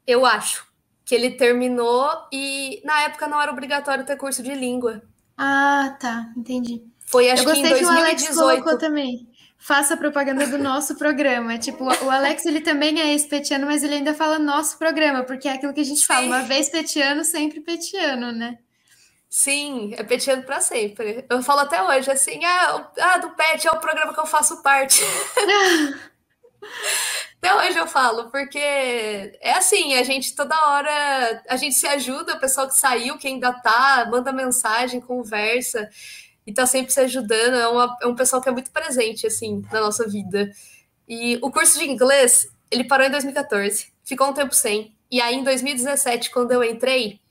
[0.06, 0.66] Eu acho.
[1.04, 5.02] Que ele terminou e na época não era obrigatório ter curso de língua.
[5.36, 6.32] Ah, tá.
[6.36, 6.82] Entendi.
[7.00, 7.76] Foi acho Eu que em 2018.
[7.76, 9.28] Que o Alex colocou também.
[9.58, 11.58] Faça propaganda do nosso programa.
[11.58, 15.52] Tipo, o Alex, ele também é ex-petiano, mas ele ainda fala nosso programa, porque é
[15.52, 16.06] aquilo que a gente Sim.
[16.06, 18.58] fala, uma vez petiano, sempre petiano, né?
[19.34, 21.24] Sim, é petiano para sempre.
[21.26, 24.62] Eu falo até hoje, assim, ah, ah, do PET é o programa que eu faço
[24.62, 25.00] parte.
[27.38, 32.34] Até hoje eu falo, porque é assim, a gente toda hora, a gente se ajuda,
[32.34, 35.88] o pessoal que saiu, que ainda tá, manda mensagem, conversa,
[36.46, 39.62] e tá sempre se ajudando, é, uma, é um pessoal que é muito presente, assim,
[39.72, 40.52] na nossa vida.
[41.08, 45.36] E o curso de inglês, ele parou em 2014, ficou um tempo sem, e aí
[45.36, 47.21] em 2017, quando eu entrei,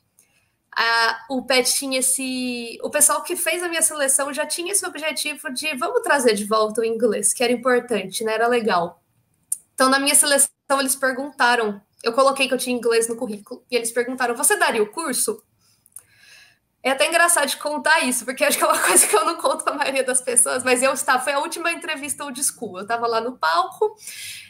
[1.30, 2.80] o PET tinha esse.
[2.82, 6.46] O pessoal que fez a minha seleção já tinha esse objetivo de vamos trazer de
[6.46, 8.34] volta o inglês, que era importante, né?
[8.34, 9.02] Era legal.
[9.74, 11.82] Então, na minha seleção, eles perguntaram.
[12.04, 15.44] Eu coloquei que eu tinha inglês no currículo, e eles perguntaram: você daria o curso?
[16.84, 19.36] É até engraçado de contar isso, porque acho que é uma coisa que eu não
[19.36, 22.78] conto com a maioria das pessoas, mas eu estava, foi a última entrevista old school.
[22.78, 23.96] Eu estava lá no palco,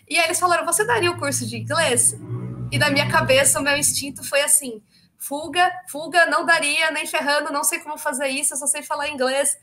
[0.07, 2.15] e aí eles falaram: você daria o curso de inglês?
[2.71, 4.81] E na minha cabeça, o meu instinto foi assim:
[5.21, 9.07] fuga, fuga, não daria, nem ferrando, não sei como fazer isso, eu só sei falar
[9.07, 9.53] inglês.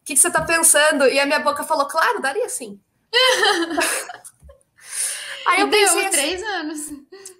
[0.00, 1.06] O que, que você está pensando?
[1.06, 2.80] E a minha boca falou, claro, daria sim.
[5.46, 6.78] Aí eu Deu pensei assim, três anos.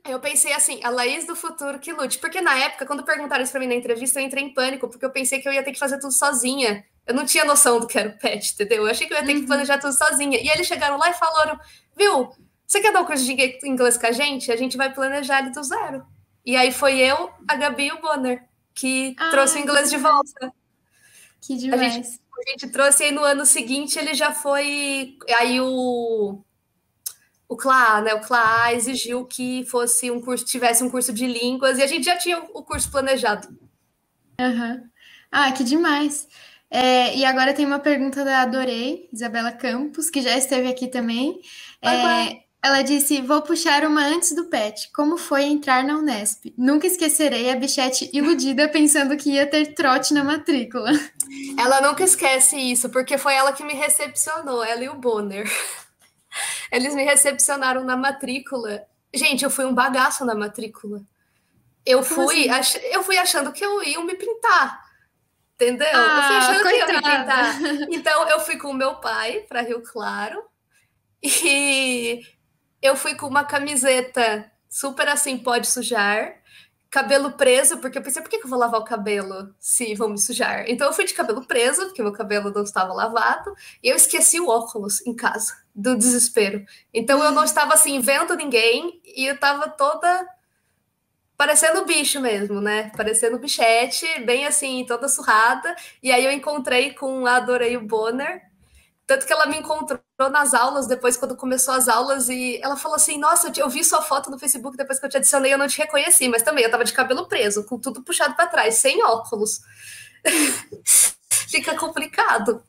[0.02, 2.18] Aí eu pensei assim, a Laís do futuro que lute.
[2.18, 5.04] Porque na época, quando perguntaram isso pra mim na entrevista, eu entrei em pânico, porque
[5.04, 6.84] eu pensei que eu ia ter que fazer tudo sozinha.
[7.06, 8.84] Eu não tinha noção do que era o pet, entendeu?
[8.84, 9.42] Eu achei que eu ia ter uhum.
[9.42, 10.40] que planejar tudo sozinha.
[10.40, 11.60] E eles chegaram lá e falaram,
[11.96, 12.30] viu,
[12.66, 13.32] você quer dar um curso de
[13.64, 14.50] inglês com a gente?
[14.50, 16.04] A gente vai planejar ele do zero.
[16.44, 19.96] E aí foi eu, a Gabi e o Bonner que ah, trouxe o inglês de
[19.98, 20.52] volta.
[21.40, 21.82] Que demais.
[21.82, 25.16] A gente, a gente trouxe aí no ano seguinte, ele já foi.
[25.38, 26.42] Aí o.
[27.48, 28.14] O CLA, né?
[28.14, 32.04] O CLA exigiu que fosse um curso, tivesse um curso de línguas, e a gente
[32.04, 33.48] já tinha o curso planejado.
[34.40, 34.88] Uhum.
[35.32, 36.28] Ah, que demais.
[36.70, 41.40] É, e agora tem uma pergunta da Adorei, Isabela Campos, que já esteve aqui também.
[41.82, 44.90] É, ela disse: Vou puxar uma antes do pet.
[44.92, 46.52] Como foi entrar na Unesp?
[46.58, 50.90] Nunca esquecerei a bichete iludida pensando que ia ter trote na matrícula.
[51.58, 55.50] Ela nunca esquece isso, porque foi ela que me recepcionou, ela e o Bonner.
[56.70, 58.84] Eles me recepcionaram na matrícula.
[59.12, 61.02] Gente, eu fui um bagaço na matrícula.
[61.84, 62.76] Eu fui, assim?
[62.76, 62.84] ach...
[62.92, 64.84] eu fui achando que eu ia me pintar.
[65.54, 65.88] Entendeu?
[65.92, 66.86] Ah, eu fui ah, achando coitada.
[66.86, 67.88] que ia me pintar.
[67.90, 70.44] Então, eu fui com o meu pai para Rio Claro.
[71.22, 72.22] E
[72.82, 76.40] eu fui com uma camiseta super assim, pode sujar,
[76.90, 80.18] cabelo preso, porque eu pensei, por que, eu vou lavar o cabelo se vão me
[80.18, 80.64] sujar?
[80.68, 84.40] Então eu fui de cabelo preso, porque meu cabelo não estava lavado, e eu esqueci
[84.40, 86.64] o óculos em casa, do desespero.
[86.92, 90.26] Então eu não estava assim, vendo ninguém, e eu estava toda
[91.36, 92.90] parecendo bicho mesmo, né?
[92.94, 95.74] Parecendo bichete, bem assim, toda surrada.
[96.02, 98.42] E aí eu encontrei com a Adorei o Bonner,
[99.10, 102.94] tanto que ela me encontrou nas aulas, depois, quando começou as aulas, e ela falou
[102.94, 105.66] assim: Nossa, eu vi sua foto no Facebook depois que eu te adicionei, eu não
[105.66, 109.02] te reconheci, mas também eu tava de cabelo preso, com tudo puxado para trás, sem
[109.02, 109.62] óculos.
[111.50, 112.62] Fica complicado.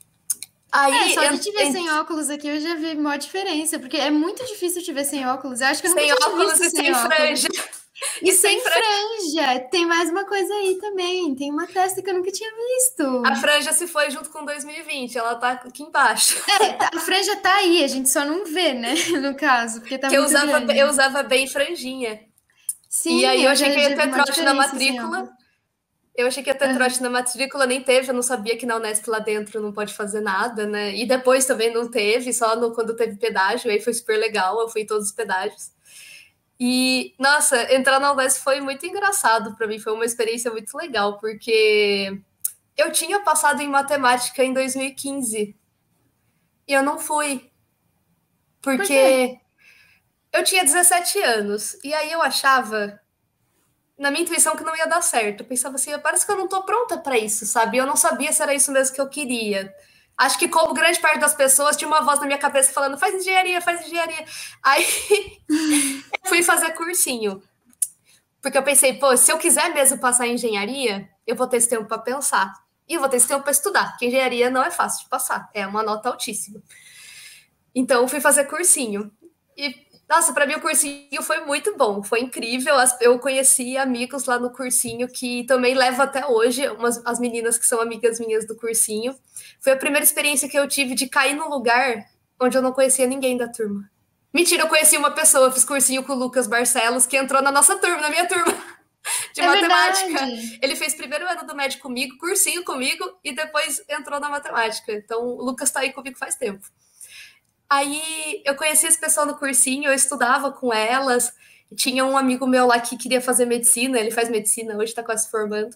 [0.71, 3.97] Aí, é, só de te ver sem óculos aqui, eu já vi uma diferença, porque
[3.97, 5.61] é muito difícil te ver sem óculos.
[5.61, 7.49] Eu acho que eu nunca sem óculos e sem, sem franja.
[8.21, 8.79] E, e sem, franja.
[8.79, 9.59] franja.
[9.69, 11.35] Tem mais uma coisa aí também.
[11.35, 13.23] Tem uma testa que eu nunca tinha visto.
[13.25, 15.17] A franja se foi junto com 2020.
[15.17, 16.37] Ela tá aqui embaixo.
[16.61, 17.83] É, a franja tá aí.
[17.83, 18.93] A gente só não vê, né?
[19.21, 19.81] No caso.
[19.81, 20.77] Porque tá que eu usava, grande.
[20.77, 22.21] eu usava bem franjinha.
[22.89, 25.29] Sim, e aí eu achei que ia ter trote na matrícula.
[26.13, 26.75] Eu achei que ia ter uhum.
[26.75, 29.93] trote na matrícula, nem teve, eu não sabia que na Unesp lá dentro não pode
[29.93, 30.93] fazer nada, né?
[30.95, 34.67] E depois também não teve, só no, quando teve pedágio, aí foi super legal, eu
[34.67, 35.71] fui em todos os pedágios.
[36.63, 41.17] E, nossa, entrar na UDESC foi muito engraçado para mim, foi uma experiência muito legal,
[41.17, 42.21] porque
[42.77, 45.55] eu tinha passado em matemática em 2015
[46.67, 47.49] e eu não fui.
[48.61, 49.39] Porque
[50.31, 53.01] Por eu tinha 17 anos e aí eu achava,
[53.97, 55.41] na minha intuição, que não ia dar certo.
[55.41, 57.77] Eu pensava assim, parece que eu não tô pronta para isso, sabe?
[57.77, 59.73] Eu não sabia se era isso mesmo que eu queria.
[60.21, 63.15] Acho que, como grande parte das pessoas, tinha uma voz na minha cabeça falando: faz
[63.15, 64.23] engenharia, faz engenharia.
[64.61, 64.85] Aí
[66.25, 67.41] fui fazer cursinho.
[68.39, 71.67] Porque eu pensei, pô, se eu quiser mesmo passar em engenharia, eu vou ter esse
[71.67, 72.53] tempo para pensar.
[72.87, 75.49] E eu vou ter esse tempo para estudar, porque engenharia não é fácil de passar,
[75.55, 76.61] é uma nota altíssima.
[77.73, 79.11] Então, fui fazer cursinho.
[79.57, 79.73] E
[80.11, 82.75] nossa, para mim o cursinho foi muito bom, foi incrível.
[82.99, 87.65] Eu conheci amigos lá no cursinho que também levo até hoje, umas, as meninas que
[87.65, 89.15] são amigas minhas do cursinho.
[89.61, 92.03] Foi a primeira experiência que eu tive de cair num lugar
[92.41, 93.89] onde eu não conhecia ninguém da turma.
[94.33, 97.77] Mentira, eu conheci uma pessoa, fiz cursinho com o Lucas Barcelos, que entrou na nossa
[97.77, 98.53] turma, na minha turma
[99.33, 100.07] de é matemática.
[100.07, 100.59] Verdade.
[100.61, 104.91] Ele fez primeiro ano do médio comigo, cursinho comigo, e depois entrou na matemática.
[104.91, 106.67] Então, o Lucas está aí comigo faz tempo.
[107.71, 111.33] Aí eu conheci esse pessoal no cursinho, eu estudava com elas.
[111.73, 115.23] Tinha um amigo meu lá que queria fazer medicina, ele faz medicina, hoje está quase
[115.23, 115.73] se formando.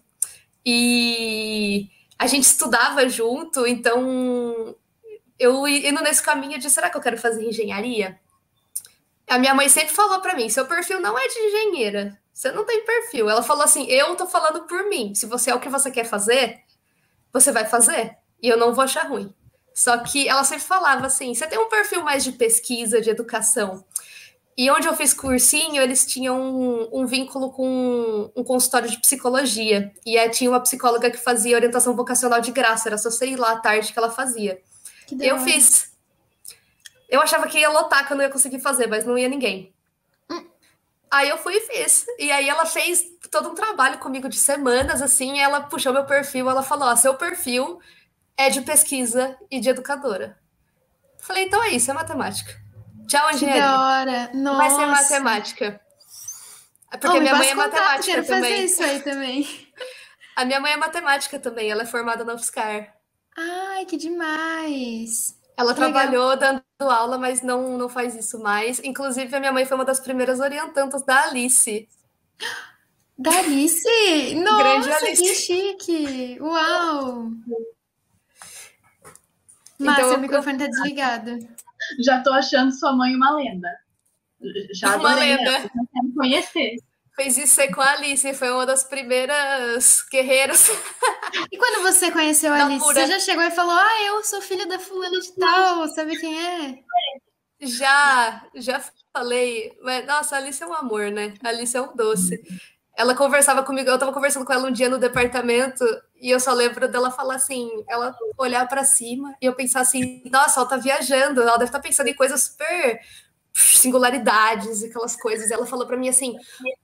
[0.65, 4.75] E a gente estudava junto, então
[5.39, 8.19] eu indo nesse caminho de será que eu quero fazer engenharia?
[9.29, 12.19] A minha mãe sempre falou para mim: seu perfil não é de engenheira.
[12.33, 13.29] Você não tem perfil.
[13.29, 15.15] Ela falou assim: eu tô falando por mim.
[15.15, 16.59] Se você é o que você quer fazer,
[17.31, 18.17] você vai fazer.
[18.43, 19.33] E eu não vou achar ruim.
[19.75, 23.83] Só que ela sempre falava assim: você tem um perfil mais de pesquisa, de educação.
[24.57, 29.91] E onde eu fiz cursinho, eles tinham um, um vínculo com um consultório de psicologia.
[30.05, 33.51] E aí tinha uma psicóloga que fazia orientação vocacional de graça, era só sei lá
[33.51, 34.61] à tarde que ela fazia.
[35.05, 35.93] Que eu fiz.
[37.09, 39.73] Eu achava que ia lotar, que eu não ia conseguir fazer, mas não ia ninguém.
[40.31, 40.45] Hum.
[41.11, 42.05] Aí eu fui e fiz.
[42.17, 46.49] E aí ela fez todo um trabalho comigo de semanas, assim, ela puxou meu perfil,
[46.49, 47.81] ela falou: ó, seu perfil
[48.37, 50.37] é de pesquisa e de educadora.
[51.19, 52.53] Falei, então é isso, é matemática.
[53.07, 53.61] Tchau, engenharia.
[53.61, 54.31] Que da hora.
[54.33, 54.57] Nossa.
[54.57, 55.81] Vai ser matemática.
[56.91, 58.51] Porque oh, minha mãe é matemática quero também.
[58.51, 59.47] fazer isso aí também.
[60.35, 62.93] A minha mãe é matemática também, ela é formada na UFSCar.
[63.37, 65.33] Ai, que demais.
[65.55, 66.61] Ela que trabalhou legal.
[66.79, 68.81] dando aula, mas não, não faz isso mais.
[68.83, 71.87] Inclusive, a minha mãe foi uma das primeiras orientantas da Alice.
[73.17, 74.35] Da Alice?
[74.35, 75.21] Nossa, Grande Alice.
[75.21, 76.37] que chique!
[76.41, 77.29] Uau!
[79.79, 81.37] Márcia, então, o microfone tá desligado
[81.99, 83.69] já tô achando sua mãe uma lenda.
[84.73, 85.49] Já uma lenda.
[85.49, 86.75] Ela, quero conhecer.
[87.15, 90.69] Fez isso aí com a Alice, foi uma das primeiras guerreiras.
[91.51, 92.93] E quando você conheceu a Alice, pura.
[92.93, 96.39] você já chegou e falou: Ah, eu sou filha da fulana de tal, sabe quem
[96.39, 96.79] é?
[97.59, 99.77] Já, já falei.
[99.81, 101.33] Mas, nossa, a Alice é um amor, né?
[101.43, 102.41] A Alice é um doce.
[102.97, 105.83] Ela conversava comigo, eu tava conversando com ela um dia no departamento
[106.25, 110.23] e eu só lembro dela falar assim, ela olhar para cima e eu pensar assim,
[110.31, 112.99] nossa, ela tá viajando, ela deve estar tá pensando em coisas super
[113.53, 115.51] singularidades, aquelas coisas.
[115.51, 116.35] E ela falou para mim assim: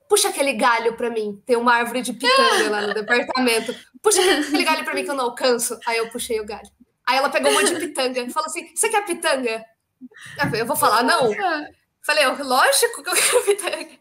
[0.08, 3.74] "Puxa aquele galho para mim, tem uma árvore de pitanga lá no departamento.
[4.00, 5.76] Puxa aquele galho para mim que eu não alcanço".
[5.88, 6.70] Aí eu puxei o galho.
[7.04, 9.64] Aí ela pegou um monte de pitanga e falou assim: "Você quer pitanga?"
[10.56, 11.30] Eu vou falar não.
[12.02, 13.98] Falei, lógico que eu quero pitanga.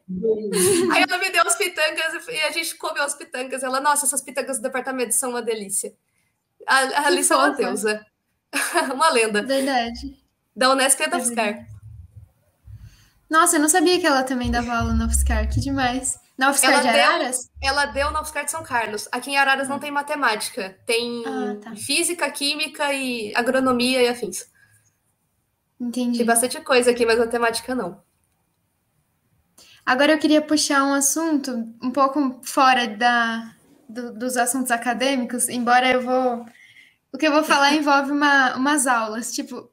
[0.94, 3.62] Aí ela me deu as pitangas e a gente comeu as pitangas.
[3.62, 5.94] Ela, nossa, essas pitangas do departamento são uma delícia.
[6.68, 8.06] A, a Alice é uma deusa.
[8.94, 9.44] uma lenda.
[9.44, 10.20] Verdade.
[10.56, 11.68] Da Unesp e da UFSCar.
[13.30, 15.48] Nossa, eu não sabia que ela também dava aula na UFSCar.
[15.48, 16.20] Que demais.
[16.38, 17.50] Na UFSCar ela de Araras?
[17.62, 19.08] Deu, ela deu na UFSCar de São Carlos.
[19.12, 20.76] Aqui em Araras não tem matemática.
[20.88, 21.76] Tem ah, tá.
[21.76, 24.51] física, química e agronomia e afins.
[25.82, 26.20] Entendi.
[26.20, 28.00] Tem bastante coisa aqui, mas matemática não.
[29.84, 33.56] Agora eu queria puxar um assunto um pouco fora da,
[33.90, 36.46] do, dos assuntos acadêmicos, embora eu vou.
[37.12, 39.32] O que eu vou falar envolve uma, umas aulas.
[39.34, 39.72] Tipo,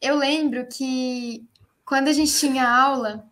[0.00, 1.44] eu lembro que
[1.84, 3.28] quando a gente tinha aula,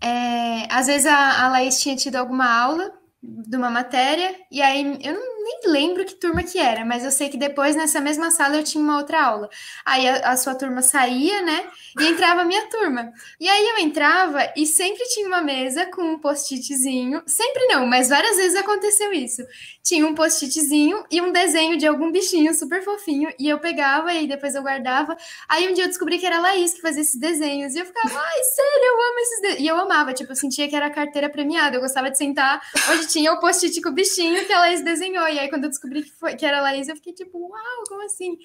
[0.00, 4.98] é, às vezes a, a Laís tinha tido alguma aula de uma matéria, e aí
[5.04, 8.30] eu não nem lembro que turma que era, mas eu sei que depois nessa mesma
[8.30, 9.48] sala eu tinha uma outra aula.
[9.84, 11.64] Aí a, a, sua turma saía, né?
[11.98, 13.12] E entrava a minha turma.
[13.38, 17.22] E aí eu entrava e sempre tinha uma mesa com um post-itzinho.
[17.26, 19.42] Sempre não, mas várias vezes aconteceu isso.
[19.82, 23.32] Tinha um post-itzinho e um desenho de algum bichinho super fofinho.
[23.38, 25.16] E eu pegava e depois eu guardava.
[25.48, 27.74] Aí um dia eu descobri que era a Laís que fazia esses desenhos.
[27.74, 29.60] E eu ficava, ai, sério, eu amo esses desenhos.
[29.60, 31.76] E eu amava, tipo, eu sentia que era carteira premiada.
[31.76, 35.29] Eu gostava de sentar onde tinha o post-it com o bichinho que a Laís desenhou.
[35.32, 38.04] E aí, quando eu descobri que, foi, que era Laís, eu fiquei tipo, uau, como
[38.04, 38.38] assim?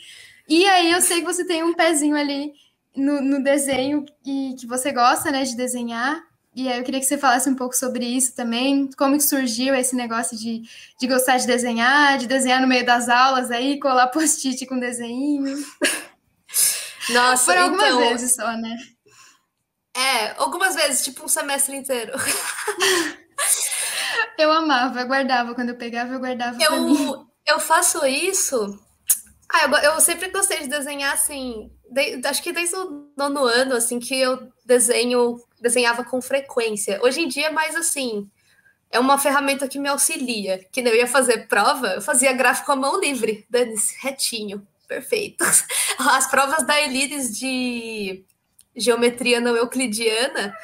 [0.47, 2.53] E aí, eu sei que você tem um pezinho ali
[2.95, 6.23] no, no desenho e que você gosta, né, de desenhar.
[6.55, 9.75] E aí eu queria que você falasse um pouco sobre isso também, como que surgiu
[9.75, 10.61] esse negócio de,
[10.97, 15.43] de gostar de desenhar, de desenhar no meio das aulas aí, colar post-it com desenho.
[17.11, 17.99] Nossa, Por algumas então...
[17.99, 18.75] vezes só, né?
[19.95, 22.13] É, algumas vezes, tipo um semestre inteiro.
[24.37, 25.55] Eu amava, eu guardava.
[25.55, 27.25] Quando eu pegava, eu guardava eu.
[27.45, 28.79] Eu faço isso.
[29.51, 31.71] Ah, eu, eu sempre gostei de desenhar assim.
[31.89, 36.99] De, acho que desde o nono ano, assim, que eu desenho, desenhava com frequência.
[37.03, 38.29] Hoje em dia, é mais assim,
[38.91, 40.65] é uma ferramenta que me auxilia.
[40.71, 45.43] Que nem eu ia fazer prova, eu fazia gráfico à mão livre, dane-se, retinho, perfeito.
[45.99, 48.25] As provas da Elides de
[48.75, 50.55] geometria não euclidiana,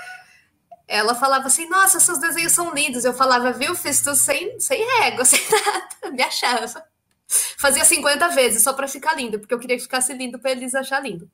[0.92, 3.06] ela falava assim, nossa, seus desenhos são lindos.
[3.06, 6.84] Eu falava, viu, fiz tudo sem, sem régua, sem nada, me achava.
[7.58, 10.76] Fazia 50 vezes só para ficar lindo, porque eu queria que ficasse lindo para eles
[10.76, 11.32] achar lindo.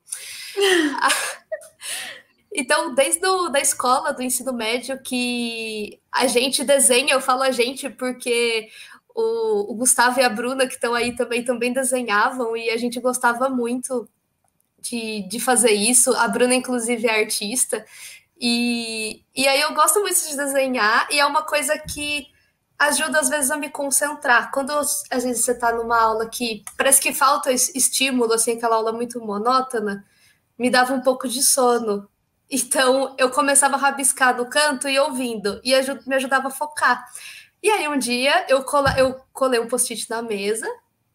[2.54, 7.50] então, desde do, da escola, do ensino médio, que a gente desenha, eu falo a
[7.50, 8.68] gente porque
[9.12, 13.00] o, o Gustavo e a Bruna, que estão aí também, também desenhavam, e a gente
[13.00, 14.08] gostava muito
[14.78, 16.14] de, de fazer isso.
[16.14, 17.84] A Bruna, inclusive, é artista,
[18.40, 22.26] e, e aí eu gosto muito de desenhar, e é uma coisa que
[22.78, 24.50] ajuda às vezes a me concentrar.
[24.52, 28.92] Quando às vezes você está numa aula que parece que falta estímulo, assim, aquela aula
[28.92, 30.04] muito monótona,
[30.56, 32.08] me dava um pouco de sono.
[32.50, 35.72] Então eu começava a rabiscar no canto e ouvindo, e
[36.06, 37.04] me ajudava a focar.
[37.62, 40.66] E aí um dia eu, cola, eu colei um post-it na mesa,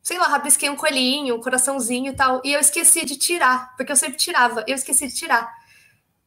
[0.01, 3.91] sei lá, rabisquei um coelhinho, um coraçãozinho e tal, e eu esqueci de tirar, porque
[3.93, 5.62] eu sempre tirava, eu esqueci de tirar.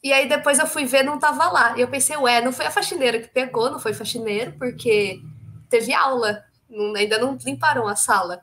[0.07, 1.77] E aí depois eu fui ver, não tava lá.
[1.77, 5.21] E eu pensei, ué, não foi a faxineira que pegou, não foi faxineiro, porque
[5.69, 8.41] teve aula, não, ainda não limparam a sala.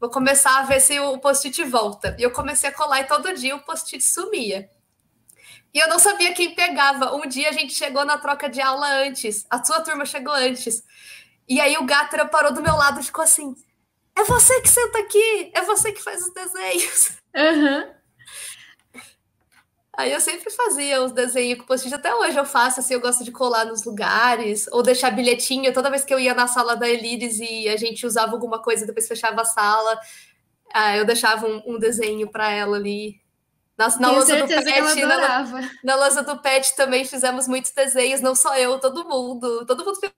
[0.00, 2.16] Vou começar a ver se o post-it volta.
[2.18, 4.70] E eu comecei a colar e todo dia o post-it sumia.
[5.74, 7.14] E eu não sabia quem pegava.
[7.14, 9.44] Um dia a gente chegou na troca de aula antes.
[9.50, 10.82] A sua turma chegou antes.
[11.46, 13.54] E aí o Gátera parou do meu lado e ficou assim:
[14.16, 17.18] É você que senta aqui, é você que faz os desenhos.
[17.36, 18.01] Uhum.
[19.94, 23.24] Aí eu sempre fazia os desenhos com post-it, até hoje eu faço, assim, eu gosto
[23.24, 26.88] de colar nos lugares, ou deixar bilhetinho, toda vez que eu ia na sala da
[26.88, 30.00] Eliris e a gente usava alguma coisa, depois fechava a sala,
[30.72, 33.20] ah, eu deixava um, um desenho para ela ali,
[33.76, 38.34] na, na lousa do pet, na, na lousa do pet também fizemos muitos desenhos, não
[38.34, 39.64] só eu, todo mundo.
[39.66, 40.10] Todo mundo foi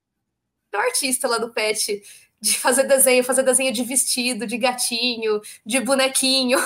[0.74, 2.02] artista lá do pet.
[2.40, 6.58] De fazer desenho, fazer desenho de vestido, de gatinho, de bonequinho.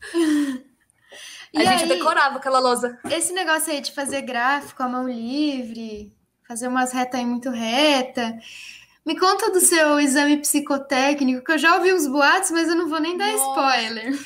[1.52, 2.98] E a aí, gente decorava aquela lousa.
[3.10, 6.16] Esse negócio aí de fazer gráfico à mão livre,
[6.48, 8.38] fazer umas retas aí muito reta.
[9.04, 12.88] Me conta do seu exame psicotécnico, que eu já ouvi uns boatos, mas eu não
[12.88, 13.50] vou nem dar Nossa.
[13.50, 14.18] spoiler.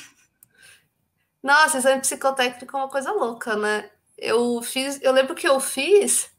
[1.43, 3.89] Nossa, exame psicotécnico é uma coisa louca, né?
[4.17, 6.29] Eu fiz, eu lembro que eu fiz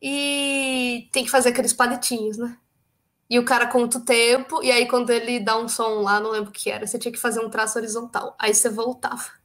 [0.00, 2.56] e tem que fazer aqueles palitinhos, né?
[3.30, 6.30] E o cara conta o tempo, e aí quando ele dá um som lá, não
[6.30, 8.36] lembro o que era, você tinha que fazer um traço horizontal.
[8.38, 9.41] Aí você voltava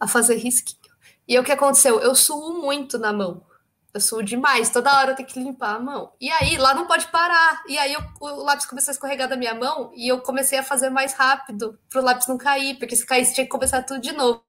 [0.00, 0.80] a fazer risquinho.
[1.28, 2.00] E o que aconteceu?
[2.00, 3.44] Eu suo muito na mão.
[3.92, 6.12] Eu suo demais, toda hora eu tenho que limpar a mão.
[6.20, 7.62] E aí, lá não pode parar.
[7.66, 10.62] E aí eu, o lápis começou a escorregar da minha mão e eu comecei a
[10.62, 14.00] fazer mais rápido para o lápis não cair, porque se caísse tinha que começar tudo
[14.00, 14.44] de novo.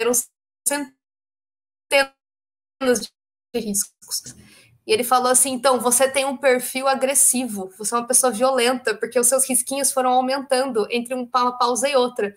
[0.00, 0.12] Eram
[0.66, 0.96] centenas
[3.54, 4.34] de riscos.
[4.86, 8.94] E ele falou assim: então, você tem um perfil agressivo, você é uma pessoa violenta,
[8.94, 12.34] porque os seus risquinhos foram aumentando entre uma pausa e outra.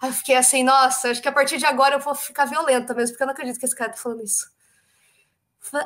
[0.00, 2.94] Aí eu fiquei assim, nossa, acho que a partir de agora eu vou ficar violenta
[2.94, 4.50] mesmo, porque eu não acredito que esse cara tá falando isso.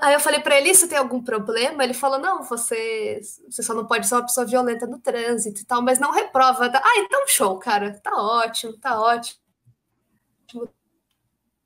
[0.01, 1.83] Aí eu falei para ele, isso tem algum problema?
[1.83, 5.65] Ele falou, não, você, você só não pode ser uma pessoa violenta no trânsito e
[5.65, 6.71] tal, mas não reprova.
[6.73, 9.41] Ah, então show, cara, tá ótimo, tá ótimo.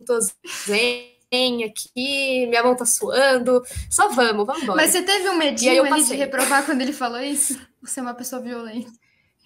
[0.07, 4.80] Tô zen aqui, minha mão tá suando, só vamos, vamos embora.
[4.80, 7.61] Mas você teve um medinho ali de reprovar quando ele falou isso?
[7.82, 8.90] Você é uma pessoa violenta.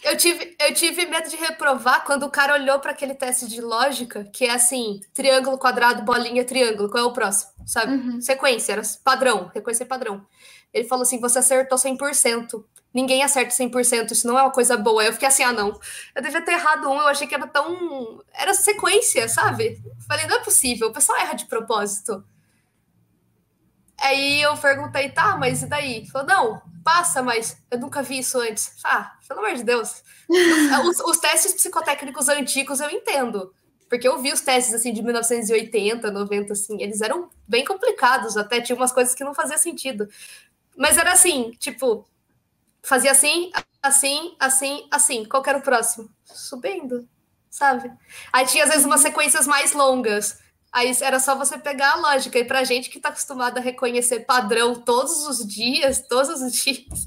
[0.02, 3.60] Eu tive, eu tive medo de reprovar quando o cara olhou para aquele teste de
[3.60, 6.90] lógica, que é assim: triângulo, quadrado, bolinha, triângulo.
[6.90, 7.52] Qual é o próximo?
[7.64, 7.94] Sabe?
[7.94, 8.20] Uhum.
[8.20, 10.26] Sequência, era padrão, reconhecer padrão.
[10.74, 12.64] Ele falou assim: você acertou 100%.
[12.92, 15.04] Ninguém acerta 100%, isso não é uma coisa boa.
[15.04, 15.78] Eu fiquei assim: ah, não.
[16.14, 18.22] Eu devia ter errado um, eu achei que era tão.
[18.34, 19.80] Era sequência, sabe?
[20.08, 22.24] Falei: não é possível, o pessoal erra de propósito.
[24.02, 25.98] Aí eu perguntei: tá, mas e daí?
[25.98, 28.74] Ele falou: não, passa, mas eu nunca vi isso antes.
[28.84, 30.02] Ah, pelo amor de Deus.
[30.84, 33.54] os, os, testes psicotécnicos antigos eu entendo.
[33.88, 38.60] Porque eu vi os testes assim de 1980, 90, assim, eles eram bem complicados, até
[38.60, 40.08] tinha umas coisas que não fazia sentido.
[40.76, 42.08] Mas era assim, tipo,
[42.82, 45.24] fazia assim, assim, assim, assim.
[45.26, 46.10] Qual era o próximo?
[46.24, 47.06] Subindo,
[47.50, 47.92] sabe?
[48.32, 50.41] Aí tinha às vezes umas sequências mais longas.
[50.72, 52.38] Aí era só você pegar a lógica.
[52.38, 57.06] E pra gente que tá acostumada a reconhecer padrão todos os dias, todos os dias,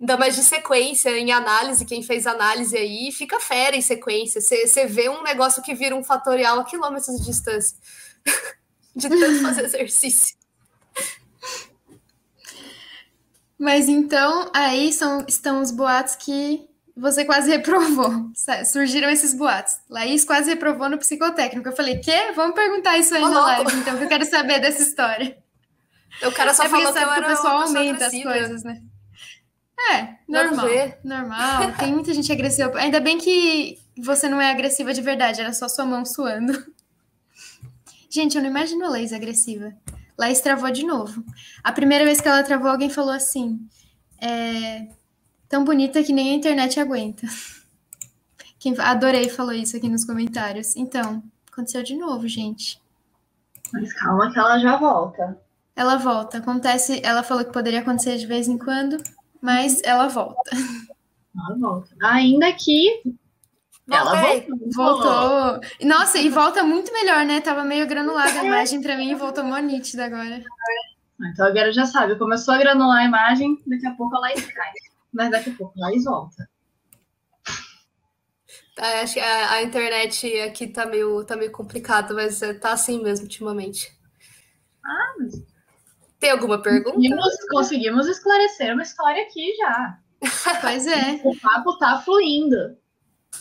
[0.00, 4.40] ainda mais de sequência, em análise, quem fez análise aí, fica fera em sequência.
[4.40, 7.76] Você vê um negócio que vira um fatorial a quilômetros de distância.
[8.96, 10.36] de tanto fazer exercício.
[13.58, 18.30] Mas então, aí são, estão os boatos que você quase reprovou.
[18.64, 19.78] Surgiram esses boatos.
[19.88, 21.68] Laís quase reprovou no psicotécnico.
[21.68, 22.32] Eu falei, quê?
[22.34, 25.36] Vamos perguntar isso aí na live, então, que eu quero saber dessa história.
[26.22, 28.80] O cara só é falou que, eu o pessoal aumenta as coisas, né?
[29.92, 30.66] É, normal.
[31.04, 31.72] Normal.
[31.78, 32.78] Tem muita gente agressiva.
[32.78, 36.52] Ainda bem que você não é agressiva de verdade, era só sua mão suando.
[38.08, 39.74] Gente, eu não imagino a Laís agressiva.
[40.18, 41.22] Laís travou de novo.
[41.62, 43.60] A primeira vez que ela travou, alguém falou assim:
[44.18, 44.88] é,
[45.48, 47.26] Tão bonita que nem a internet aguenta.
[48.58, 50.74] Quem adorei falou isso aqui nos comentários.
[50.76, 52.80] Então, aconteceu de novo, gente.
[53.72, 55.40] Mas calma que ela já volta.
[55.74, 56.38] Ela volta.
[56.38, 58.96] Acontece, ela falou que poderia acontecer de vez em quando,
[59.40, 60.50] mas ela volta.
[61.36, 61.94] Ela volta.
[62.02, 63.02] Ainda que
[63.88, 64.20] ela
[64.74, 64.74] voltou.
[64.74, 65.60] voltou.
[65.84, 67.40] Nossa, e volta muito melhor, né?
[67.40, 70.42] Tava meio granulada a imagem para mim e voltou mó nítida agora.
[71.20, 74.72] Então agora já sabe, começou a granular a imagem, daqui a pouco ela cai
[75.16, 76.48] mas daqui a pouco Laís volta.
[78.78, 83.02] É, acho que a, a, internet aqui tá meio, tá meio complicado, mas tá assim
[83.02, 83.90] mesmo ultimamente.
[84.84, 85.14] Ah,
[86.20, 86.92] Tem alguma pergunta?
[86.92, 89.98] Conseguimos, conseguimos esclarecer uma história aqui já.
[90.60, 91.20] Pois é.
[91.24, 92.76] O papo tá fluindo.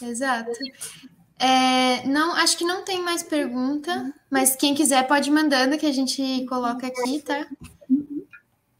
[0.01, 0.51] Exato.
[1.37, 5.91] É, não, acho que não tem mais pergunta, mas quem quiser pode mandando que a
[5.91, 7.45] gente coloca aqui, tá?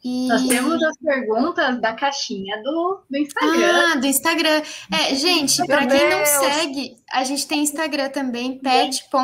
[0.05, 0.27] E...
[0.27, 3.91] Nós temos as perguntas da caixinha do, do Instagram.
[3.91, 4.61] Ah, do Instagram.
[4.91, 9.15] É, gente, para quem não segue, a gente tem Instagram também, pet.talk.rc.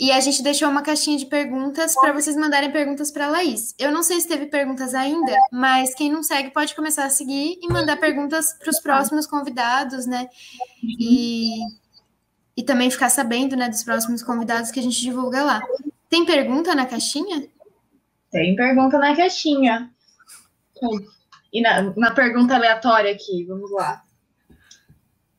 [0.00, 3.76] E a gente deixou uma caixinha de perguntas para vocês mandarem perguntas para Laís.
[3.78, 7.60] Eu não sei se teve perguntas ainda, mas quem não segue pode começar a seguir
[7.62, 10.26] e mandar perguntas para os próximos convidados, né?
[10.82, 11.60] E,
[12.56, 15.62] e também ficar sabendo, né, dos próximos convidados que a gente divulga lá.
[16.10, 17.53] Tem pergunta na caixinha?
[18.34, 19.94] Tem pergunta na caixinha.
[21.52, 24.02] E na, na pergunta aleatória aqui, vamos lá.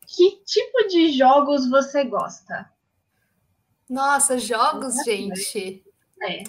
[0.08, 2.72] Que tipo de jogos você gosta?
[3.90, 5.84] Nossa, jogos, gente.
[6.24, 6.44] É.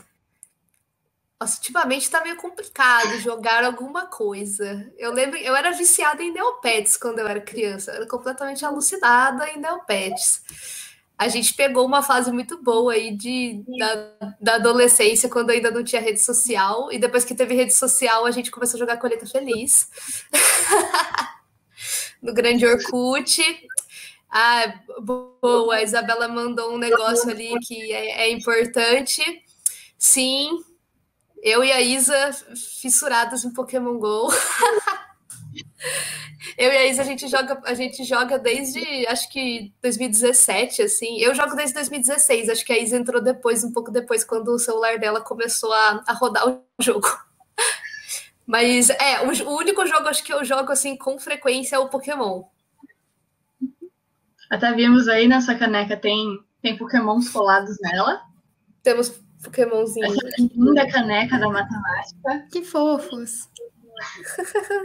[1.40, 4.88] Nossa, ultimamente tá meio complicado jogar alguma coisa.
[4.96, 7.90] Eu lembro, eu era viciada em Neopets quando eu era criança.
[7.90, 10.44] Eu era completamente alucinada em Neopets
[11.18, 15.82] a gente pegou uma fase muito boa aí de, da, da, adolescência, quando ainda não
[15.82, 19.26] tinha rede social, e depois que teve rede social, a gente começou a jogar Colheita
[19.26, 19.88] Feliz.
[22.20, 23.42] no grande Orkut.
[24.30, 29.22] Ah, boa, a Isabela mandou um negócio ali que é, é importante.
[29.96, 30.62] Sim,
[31.42, 32.32] eu e a Isa
[32.80, 34.28] fissuradas em Pokémon GO.
[36.56, 41.18] Eu e a Isa, a gente joga, a gente joga desde acho que 2017, assim.
[41.18, 44.58] Eu jogo desde 2016, acho que a Isa entrou depois, um pouco depois, quando o
[44.58, 47.08] celular dela começou a, a rodar o jogo.
[48.46, 51.88] Mas é, o, o, único jogo acho que eu jogo assim com frequência é o
[51.88, 52.44] Pokémon.
[54.48, 58.22] Até vimos aí nessa caneca tem, tem Pokémons colados nela.
[58.84, 60.16] Temos Pokémonzinhos.
[60.16, 62.46] Essa linda caneca da matemática.
[62.52, 63.48] Que fofos.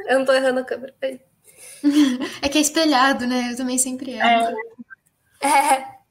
[0.07, 0.93] Eu não tô errando a câmera.
[1.01, 1.19] Aí.
[2.41, 3.51] É que é espelhado, né?
[3.51, 4.55] Eu também sempre amo.
[5.41, 5.47] É.
[5.47, 6.01] é.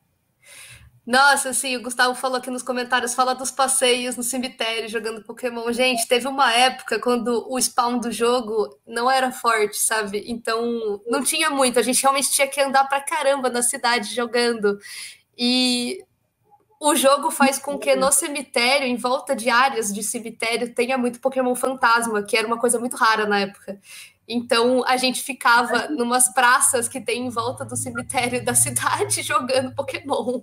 [1.06, 5.72] Nossa, assim, o Gustavo falou aqui nos comentários, fala dos passeios no cemitério jogando Pokémon.
[5.72, 10.22] Gente, teve uma época quando o spawn do jogo não era forte, sabe?
[10.26, 11.78] Então, não tinha muito.
[11.78, 14.78] A gente realmente tinha que andar pra caramba na cidade jogando.
[15.36, 15.98] E
[16.80, 21.20] o jogo faz com que no cemitério, em volta de áreas de cemitério, tenha muito
[21.20, 23.78] Pokémon fantasma, que era uma coisa muito rara na época.
[24.26, 29.74] Então a gente ficava numas praças que tem em volta do cemitério da cidade jogando
[29.74, 30.40] Pokémon.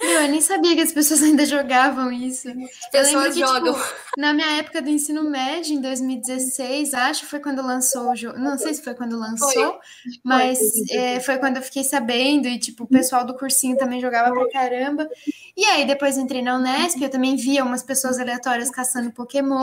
[0.00, 2.48] Não, eu nem sabia que as pessoas ainda jogavam isso.
[2.48, 3.74] As pessoas que, jogam.
[3.74, 3.84] Tipo,
[4.16, 8.38] na minha época do ensino médio, em 2016, acho, foi quando lançou o jogo.
[8.38, 9.78] Não sei se foi quando lançou, foi.
[10.22, 10.96] mas foi.
[10.96, 14.50] É, foi quando eu fiquei sabendo, e tipo, o pessoal do cursinho também jogava pra
[14.50, 15.08] caramba.
[15.56, 19.62] E aí, depois entrei na Unesp, eu também via umas pessoas aleatórias caçando Pokémon.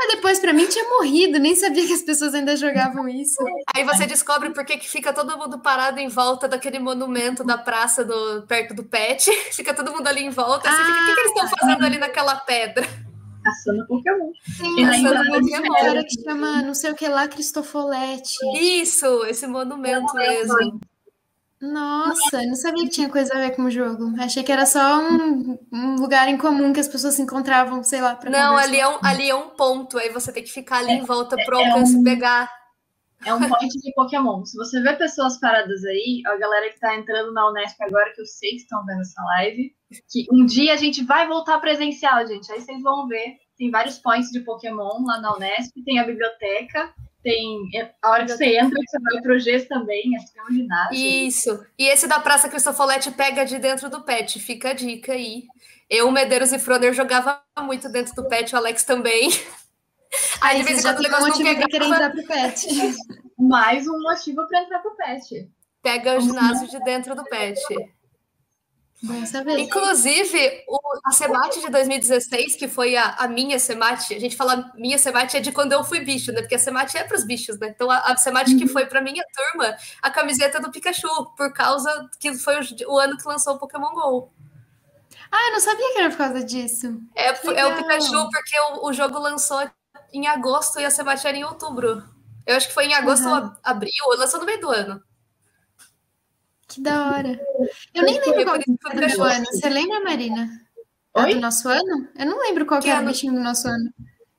[0.00, 3.36] Mas depois, para mim, tinha morrido, nem sabia que as pessoas ainda jogavam isso.
[3.74, 8.04] Aí você descobre por que fica todo mundo parado em volta daquele monumento da praça
[8.04, 9.28] do, perto do pet.
[9.52, 10.68] Fica todo mundo ali em volta.
[10.68, 12.86] Ah, você fica, o que, que eles estão fazendo ali naquela pedra?
[13.42, 14.30] Caçando Pokémon.
[14.56, 16.04] Sim, caçando Pokémon.
[16.04, 18.36] Que chama não sei o que lá, Cristofolete.
[18.54, 20.80] Isso, esse monumento mesmo.
[21.60, 24.14] Nossa, não sabia que tinha coisa a ver com o jogo.
[24.20, 28.00] Achei que era só um, um lugar em comum que as pessoas se encontravam, sei
[28.00, 30.92] lá, Não, ali é, um, ali é um ponto, aí você tem que ficar ali
[30.92, 32.48] é, em volta pro é, alcance é um, pegar.
[33.26, 34.44] É um point de Pokémon.
[34.44, 38.20] Se você vê pessoas paradas aí, a galera que tá entrando na Unesp agora, que
[38.20, 39.74] eu sei que estão vendo essa live,
[40.08, 42.52] que um dia a gente vai voltar presencial, gente.
[42.52, 43.36] Aí vocês vão ver.
[43.56, 48.24] Tem vários points de Pokémon lá na Unesp, tem a biblioteca tem é, a hora
[48.24, 50.96] que você entra, você vai pro GES também, acho que é um ginásio.
[50.96, 51.66] Isso.
[51.78, 55.44] E esse da Praça Cristofolete pega de dentro do pet, fica a dica aí.
[55.90, 59.30] Eu, Medeiros e Froner jogava muito dentro do pet, o Alex também.
[60.40, 61.68] Aí, de vez em quando o negócio não pegava.
[61.68, 62.66] querer entrar pro pet.
[63.38, 65.50] Mais um motivo para entrar pro pet.
[65.82, 67.60] Pega o ginásio de dentro do pet.
[69.00, 69.58] Bom saber.
[69.58, 74.72] Inclusive, o, a Semate de 2016, que foi a, a, minha Semate, a gente fala
[74.74, 76.40] minha Semate é de quando eu fui bicho, né?
[76.40, 77.68] Porque a Semate é para os bichos, né?
[77.68, 78.58] Então, a, a Semate uhum.
[78.58, 82.98] que foi para minha turma, a camiseta do Pikachu, por causa que foi o, o
[82.98, 84.32] ano que lançou o Pokémon GO.
[85.30, 87.00] Ah, eu não sabia que era por causa disso.
[87.14, 89.60] É, é o Pikachu, porque o, o jogo lançou
[90.12, 92.02] em agosto e a Semate era em outubro.
[92.44, 93.44] Eu acho que foi em agosto uhum.
[93.44, 95.07] ou abril, lançou no meio do ano.
[96.68, 97.40] Que da hora.
[97.94, 99.46] Eu nem lembro qual era o do ano.
[99.46, 100.48] Você lembra, Marina?
[101.14, 101.34] Oi?
[101.34, 102.08] do nosso ano?
[102.16, 103.92] Eu não lembro qual que era o bichinho do nosso ano.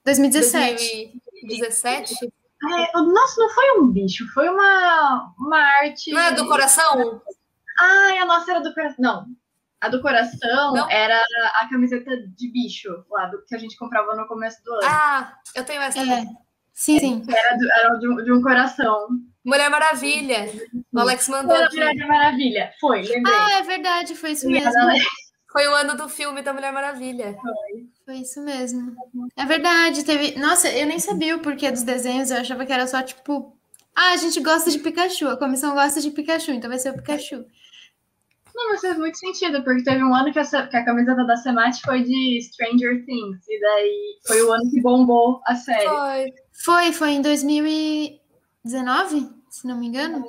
[0.05, 1.19] 2017.
[1.41, 2.32] 2017?
[2.61, 6.11] É, nossa, não foi um bicho, foi uma, uma arte.
[6.11, 7.21] Não é do coração?
[7.80, 8.95] Ah, a nossa era do coração.
[8.99, 9.25] Não.
[9.82, 10.89] A do coração não.
[10.89, 11.21] era
[11.55, 14.82] a camiseta de bicho, lá, do que a gente comprava no começo do ano.
[14.84, 15.99] Ah, eu tenho essa.
[15.99, 16.25] É.
[16.73, 17.23] Sim, sim.
[17.30, 19.07] Era, do, era de, um, de, um, coração.
[19.44, 20.50] Mulher Maravilha.
[20.94, 21.58] O Alex mandou.
[21.58, 22.72] Mulher Maravilha.
[22.80, 23.34] Foi, lembrei.
[23.36, 24.72] Ah, é verdade, foi isso mesmo.
[25.52, 27.36] Foi o ano do filme da Mulher Maravilha.
[27.42, 27.88] Foi.
[28.06, 28.96] Foi isso mesmo.
[29.36, 30.38] É verdade, teve.
[30.40, 33.56] Nossa, eu nem sabia o porquê dos desenhos, eu achava que era só tipo.
[33.96, 36.96] Ah, a gente gosta de Pikachu, a comissão gosta de Pikachu, então vai ser o
[36.96, 37.46] Pikachu.
[38.56, 41.38] Não, mas faz muito sentido, porque teve um ano que a, que a camiseta da
[41.38, 45.86] Semate foi de Stranger Things, e daí foi o ano que bombou a série.
[45.86, 46.34] Foi,
[46.64, 47.22] foi, foi em
[48.64, 50.24] 2019, se não me engano.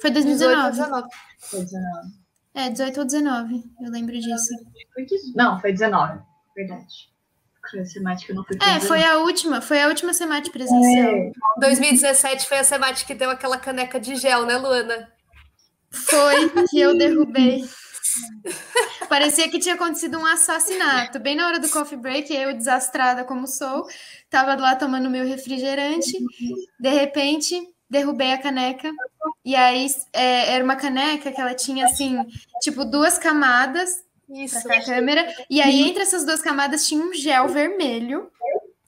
[0.00, 0.70] Foi 2019.
[0.70, 1.08] 19.
[1.38, 2.26] Foi 19.
[2.54, 4.54] É, 18 ou 19, eu lembro disso.
[5.34, 6.20] Não, foi 19,
[6.54, 7.14] verdade.
[7.84, 11.10] Semática não foi É, foi a última, foi a última Semate presencial.
[11.10, 11.32] É.
[11.58, 15.12] 2017 foi a Semate que deu aquela caneca de gel, né, Luana?
[15.90, 17.64] Foi que eu derrubei.
[19.08, 21.18] Parecia que tinha acontecido um assassinato.
[21.18, 23.84] Bem na hora do coffee break, eu, desastrada como sou,
[24.30, 26.12] tava lá tomando meu refrigerante.
[26.80, 28.90] De repente, derrubei a caneca.
[29.44, 32.18] E aí é, era uma caneca que ela tinha assim,
[32.60, 33.90] tipo, duas camadas
[34.28, 34.62] Isso.
[34.62, 35.26] pra câmera.
[35.48, 38.30] E aí, entre essas duas camadas, tinha um gel vermelho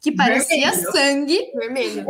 [0.01, 0.93] que parecia Vermelho.
[0.93, 1.53] sangue.
[1.55, 2.07] Vermelho.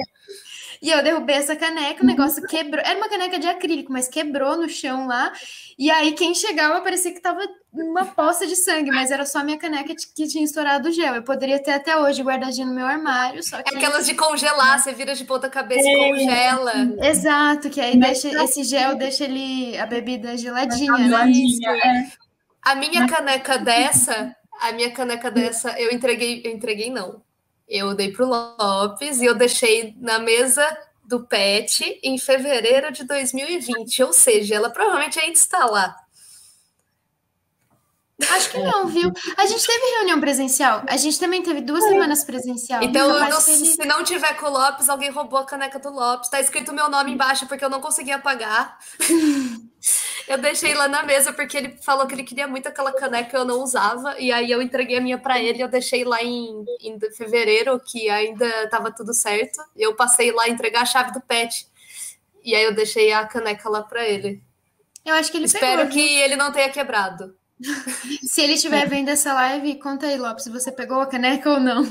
[0.80, 2.82] E eu derrubei essa caneca, o negócio quebrou.
[2.84, 5.32] Era uma caneca de acrílico, mas quebrou no chão lá.
[5.78, 7.40] E aí, quem chegava parecia que tava
[7.72, 11.14] uma poça de sangue, mas era só a minha caneca que tinha estourado o gel.
[11.14, 13.74] Eu poderia ter até hoje guardadinho no meu armário, só que.
[13.74, 16.72] É aquelas de congelar, você vira de ponta cabeça e congela.
[17.02, 21.04] Exato, que aí deixa, esse gel deixa ele a bebida geladinha, né?
[21.04, 22.06] Geladinha, é.
[22.62, 27.22] A minha caneca dessa, a minha caneca dessa, eu entreguei, eu entreguei não.
[27.68, 30.66] Eu dei pro Lopes e eu deixei na mesa
[31.04, 35.96] do Pet em fevereiro de 2020, ou seja, ela provavelmente ainda está lá.
[38.30, 39.12] Acho que não, viu?
[39.36, 40.82] A gente teve reunião presencial.
[40.88, 42.82] A gente também teve duas semanas presencial.
[42.82, 45.88] Então, não- que ele- se não tiver com o Lopes, alguém roubou a caneca do
[45.90, 46.28] Lopes.
[46.28, 48.76] Tá escrito meu nome embaixo porque eu não consegui apagar.
[50.26, 53.46] Eu deixei lá na mesa porque ele falou que ele queria muito aquela caneca eu
[53.46, 54.18] não usava.
[54.20, 55.62] E aí eu entreguei a minha para ele.
[55.62, 59.58] Eu deixei lá em, em fevereiro, que ainda estava tudo certo.
[59.74, 61.66] Eu passei lá entregar a chave do pet.
[62.44, 64.42] E aí eu deixei a caneca lá para ele.
[65.02, 65.92] Eu acho que ele Espero pegou.
[65.94, 67.34] que ele não tenha quebrado.
[68.22, 71.60] Se ele estiver vendo essa live, conta aí, Lopes, se você pegou a caneca ou
[71.60, 71.82] não.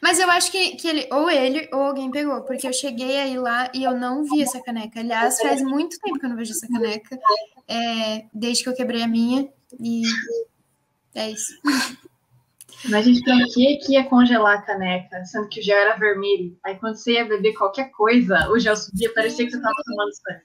[0.00, 3.36] Mas eu acho que, que ele, ou ele, ou alguém pegou, porque eu cheguei aí
[3.36, 5.00] lá e eu não vi essa caneca.
[5.00, 7.18] Aliás, faz muito tempo que eu não vejo essa caneca,
[7.66, 9.48] é, desde que eu quebrei a minha,
[9.80, 10.02] e
[11.14, 11.52] é isso.
[12.88, 16.56] Mas, gente, pra que que ia congelar a caneca, sendo que o gel era vermelho?
[16.64, 20.14] Aí quando você ia beber qualquer coisa, o gel subia, parecia que você tava tomando
[20.14, 20.42] sangue.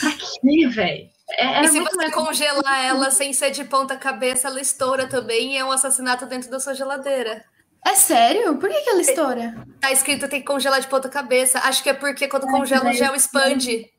[0.00, 1.10] Pra quê, velho?
[1.38, 5.54] É, E se você mais congelar ela sem ser de ponta cabeça, ela estoura também
[5.54, 7.44] e é um assassinato dentro da sua geladeira.
[7.84, 8.56] É sério?
[8.58, 9.54] Por que, que ela estoura?
[9.80, 11.58] Tá escrito tem que congelar de ponta cabeça.
[11.60, 13.90] Acho que é porque quando congela o gel expande.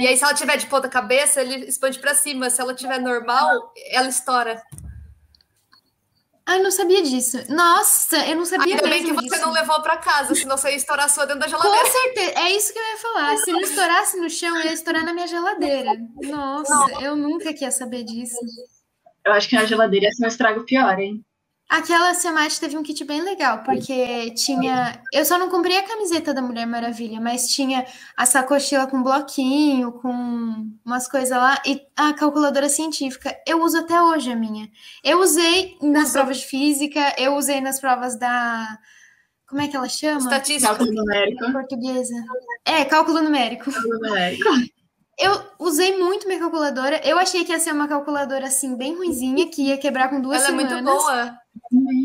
[0.00, 2.48] E aí, se ela tiver de ponta cabeça, ele expande pra cima.
[2.48, 4.62] Se ela tiver normal, ela estoura.
[6.44, 7.38] Ah, eu não sabia disso.
[7.48, 9.40] Nossa, eu não sabia Ainda bem que você disso.
[9.42, 11.88] não levou pra casa, senão você ia estourar a sua dentro da Com geladeira.
[11.90, 13.36] certeza, é isso que eu ia falar.
[13.38, 15.92] Se não estourasse no chão, ia estourar na minha geladeira.
[16.22, 18.36] Nossa, eu nunca queria saber disso.
[19.24, 21.24] Eu acho que na geladeira ia ser um estrago pior, hein?
[21.72, 25.00] Aquela Semate teve um kit bem legal, porque tinha.
[25.10, 29.90] Eu só não comprei a camiseta da Mulher Maravilha, mas tinha a sacochila com bloquinho,
[29.92, 33.34] com umas coisas lá, e a calculadora científica.
[33.46, 34.68] Eu uso até hoje a minha.
[35.02, 36.12] Eu usei nas Usa.
[36.18, 38.78] provas de física, eu usei nas provas da.
[39.48, 40.18] Como é que ela chama?
[40.18, 40.66] Estatística.
[40.68, 41.52] Cálculo numérico.
[41.52, 42.14] Portuguesa.
[42.66, 43.72] É, cálculo numérico.
[43.72, 44.44] Cálculo numérico.
[45.18, 47.00] Eu usei muito minha calculadora.
[47.02, 50.36] Eu achei que ia ser uma calculadora assim, bem ruinzinha, que ia quebrar com duas
[50.42, 50.72] Ela é semanas.
[50.82, 51.41] muito boa.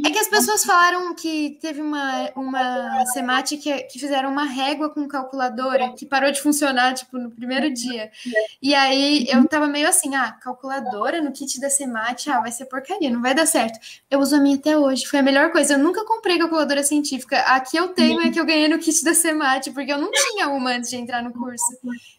[0.05, 4.89] É que as pessoas falaram que teve uma, uma semate que, que fizeram uma régua
[4.89, 8.09] com calculadora que parou de funcionar, tipo, no primeiro dia.
[8.61, 12.65] E aí eu tava meio assim, ah, calculadora no kit da semate, ah, vai ser
[12.65, 13.77] porcaria, não vai dar certo.
[14.09, 15.73] Eu uso a minha até hoje, foi a melhor coisa.
[15.73, 17.37] Eu nunca comprei calculadora científica.
[17.41, 20.11] A que eu tenho é que eu ganhei no kit da semate, porque eu não
[20.11, 21.65] tinha uma antes de entrar no curso.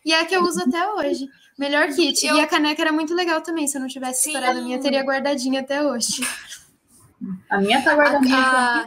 [0.05, 1.27] E é a que eu uso até hoje.
[1.59, 2.25] Melhor kit.
[2.27, 3.67] Eu- E a caneca era muito legal também.
[3.67, 6.21] Se eu não tivesse estourado a minha, eu teria guardadinha até hoje.
[7.51, 8.37] A minha tá guardadinha.
[8.39, 8.87] A,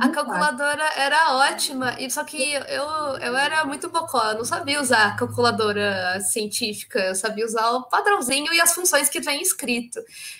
[0.00, 2.84] A calculadora era ótima, e só que eu,
[3.20, 7.84] eu era muito bocó, eu não sabia usar a calculadora científica, eu sabia usar o
[7.88, 9.98] padrãozinho e as funções que vem escrito.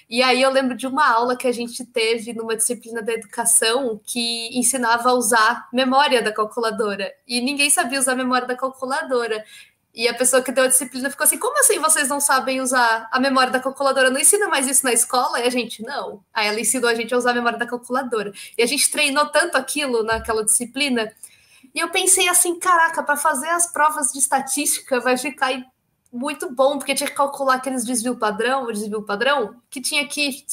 [0.08, 3.98] E aí eu lembro de uma aula que a gente teve numa disciplina da educação
[4.06, 9.42] que ensinava a usar memória da calculadora, e ninguém sabia usar a memória da calculadora.
[9.98, 13.08] E a pessoa que deu a disciplina ficou assim: como assim vocês não sabem usar
[13.10, 14.10] a memória da calculadora?
[14.10, 15.40] Não ensina mais isso na escola?
[15.40, 16.22] E a gente, não.
[16.32, 18.32] Aí ela ensinou a gente a usar a memória da calculadora.
[18.56, 21.12] E a gente treinou tanto aquilo naquela disciplina.
[21.74, 25.50] E eu pensei assim: caraca, para fazer as provas de estatística vai ficar
[26.12, 30.46] muito bom, porque tinha que calcular aqueles desvio padrão, o desvio padrão, que tinha que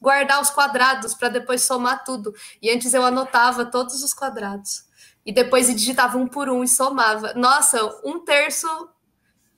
[0.00, 2.32] guardar os quadrados para depois somar tudo.
[2.62, 4.84] E antes eu anotava todos os quadrados
[5.24, 7.32] e depois digitava um por um e somava.
[7.34, 8.66] Nossa, um terço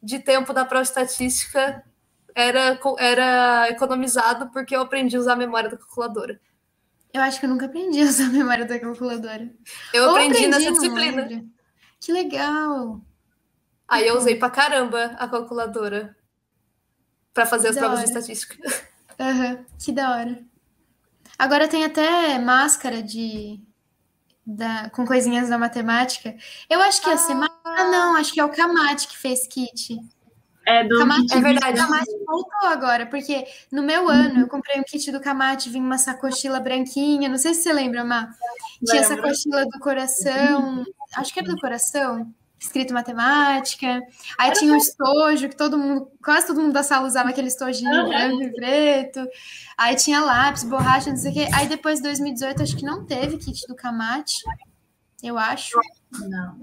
[0.04, 1.82] de tempo da prova estatística
[2.34, 6.40] era, era economizado porque eu aprendi a usar a memória da calculadora.
[7.12, 9.50] Eu acho que eu nunca aprendi a usar a memória da calculadora.
[9.92, 11.44] Eu aprendi, aprendi nessa disciplina.
[12.00, 13.00] Que legal!
[13.86, 16.16] Aí eu usei pra caramba a calculadora
[17.32, 18.56] para fazer as provas de estatística.
[19.18, 20.44] Uhum, que da hora.
[21.38, 23.60] Agora tem até máscara de
[24.46, 26.34] da, com coisinhas da matemática.
[26.68, 27.32] Eu acho que ia ser.
[27.32, 29.98] Ah, ah não, acho que é o Kamate que fez kit.
[30.66, 31.80] É, do Kamate, é verdade.
[31.80, 35.84] O Kamate voltou agora, porque no meu ano eu comprei um kit do Kamate, vinha
[35.84, 37.28] uma sacochila branquinha.
[37.28, 38.30] Não sei se você lembra, Má.
[38.84, 40.84] Tinha essa sacochila do coração.
[41.16, 42.34] Acho que era do coração
[42.64, 44.02] escrito matemática.
[44.38, 47.90] Aí tinha um estojo que todo mundo, quase todo mundo da sala usava aquele estojinho
[47.90, 48.08] uhum.
[48.08, 49.28] branco e preto.
[49.76, 51.48] Aí tinha lápis, borracha, não sei o quê.
[51.52, 54.42] Aí depois de 2018, acho que não teve kit do Kamate.
[55.22, 55.78] Eu acho.
[56.28, 56.58] Não,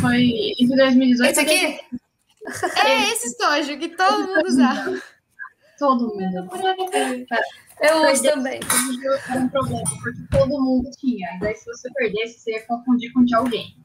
[0.00, 1.30] foi em 2018.
[1.30, 1.80] Esse aqui?
[2.84, 5.02] É esse estojo que todo mundo usava.
[5.78, 6.48] Todo mundo.
[7.80, 8.60] Eu uso também.
[9.28, 11.36] Era um problema, porque todo mundo tinha.
[11.36, 13.76] E daí, se você perdesse, você ia confundir com de alguém.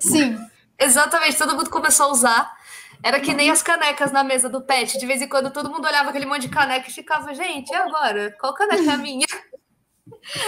[0.00, 0.38] Sim.
[0.78, 2.56] Exatamente, todo mundo começou a usar.
[3.02, 4.98] Era que nem as canecas na mesa do pet.
[4.98, 7.74] De vez em quando todo mundo olhava aquele monte de caneca e ficava, gente, e
[7.74, 8.34] agora?
[8.40, 9.26] Qual caneca é a minha?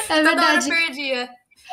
[0.08, 0.70] É Toda verdade.
[0.70, 1.30] hora perdia.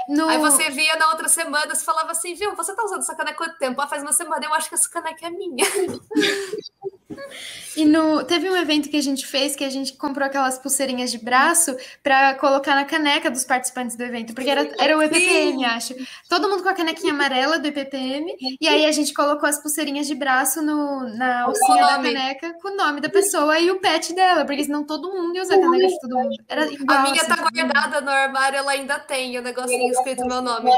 [0.07, 0.29] No...
[0.29, 3.35] Aí você via na outra semana, você falava assim, viu, você tá usando essa caneca
[3.35, 3.81] há quanto tempo?
[3.81, 5.65] Ah, faz uma semana, eu acho que essa caneca é minha.
[7.75, 11.11] E no, teve um evento que a gente fez que a gente comprou aquelas pulseirinhas
[11.11, 15.57] de braço para colocar na caneca dos participantes do evento, porque era, era o EPPM,
[15.57, 15.65] Sim.
[15.65, 15.95] acho.
[16.29, 20.07] Todo mundo com a canequinha amarela do EPPM, e aí a gente colocou as pulseirinhas
[20.07, 24.13] de braço no, na alcinha da caneca com o nome da pessoa e o pet
[24.13, 26.43] dela, porque senão todo mundo ia usar a caneca de todo mundo.
[26.47, 30.25] Era igual, a minha assim, tá guardada no armário, ela ainda tem o negocinho escrito
[30.27, 30.69] meu nome.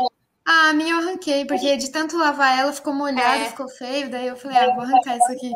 [0.48, 3.50] Ah, a minha eu arranquei, porque de tanto lavar ela ficou molhada, é.
[3.50, 5.52] ficou feio, daí eu falei, ah, vou arrancar isso aqui.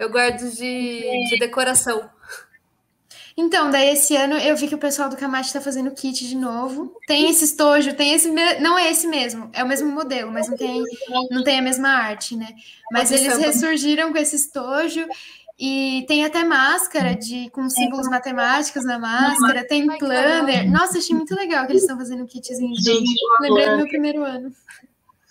[0.00, 2.08] Eu guardo de, de decoração.
[3.36, 6.34] Então, daí esse ano eu vi que o pessoal do Kamate está fazendo kit de
[6.34, 6.96] novo.
[7.06, 8.30] Tem esse estojo, tem esse.
[8.60, 10.82] Não é esse mesmo, é o mesmo modelo, mas não tem,
[11.30, 12.48] não tem a mesma arte, né?
[12.90, 15.06] Mas eles ressurgiram com esse estojo.
[15.58, 20.70] E tem até máscara de, com símbolos matemáticos na máscara, tem planner.
[20.70, 22.74] Nossa, achei muito legal que eles estão fazendo kitzinho.
[22.76, 24.50] Gente, lembrei do meu primeiro ano.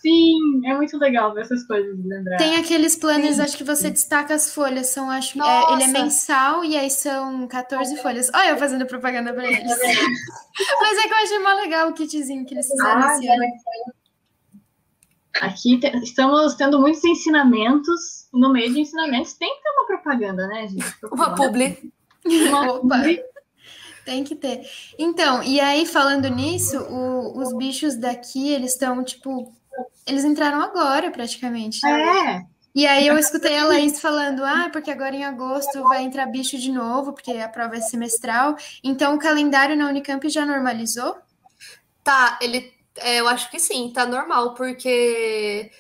[0.01, 2.37] Sim, é muito legal ver essas coisas, lembrar.
[2.37, 3.41] Tem aqueles planners, Sim.
[3.41, 7.45] acho que você destaca as folhas, são, acho, é, ele é mensal e aí são
[7.47, 8.31] 14 folhas.
[8.33, 9.61] Olha eu fazendo propaganda para eles.
[10.81, 13.43] Mas é que eu achei mais legal o kitzinho que eles fizeram ah, esse ano.
[15.41, 18.29] Aqui te, estamos tendo muitos ensinamentos.
[18.33, 20.85] No meio de ensinamentos tem que ter uma propaganda, né, gente?
[21.11, 21.91] Uma publi.
[22.25, 23.21] Uma publi.
[24.05, 24.61] Tem que ter.
[24.97, 29.53] Então, e aí falando nisso, o, os bichos daqui, eles estão, tipo,
[30.05, 31.86] eles entraram agora, praticamente.
[31.86, 32.45] É.
[32.73, 36.57] E aí eu escutei a Laís falando, ah, porque agora em agosto vai entrar bicho
[36.57, 38.55] de novo, porque a prova é semestral.
[38.84, 41.17] Então o calendário na Unicamp já normalizou?
[42.03, 42.71] Tá, ele.
[42.97, 45.71] É, eu acho que sim, tá normal, porque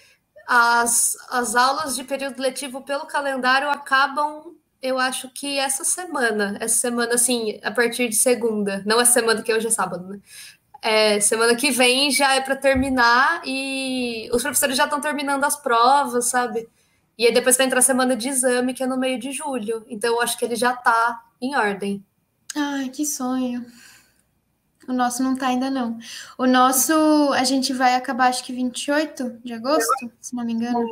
[0.47, 6.57] as, as aulas de período letivo pelo calendário acabam, eu acho que essa semana.
[6.59, 8.83] Essa semana, assim, a partir de segunda.
[8.85, 10.19] Não essa semana que hoje é sábado, né?
[10.81, 15.55] É, semana que vem já é para terminar e os professores já estão terminando as
[15.55, 16.69] provas, sabe?
[17.17, 19.85] E aí depois vai entrar a semana de exame, que é no meio de julho.
[19.89, 22.05] Então eu acho que ele já está em ordem.
[22.55, 23.65] Ai, que sonho.
[24.87, 25.99] O nosso não tá ainda não.
[26.37, 26.93] O nosso,
[27.33, 30.83] a gente vai acabar acho que 28 de agosto, se não me engano.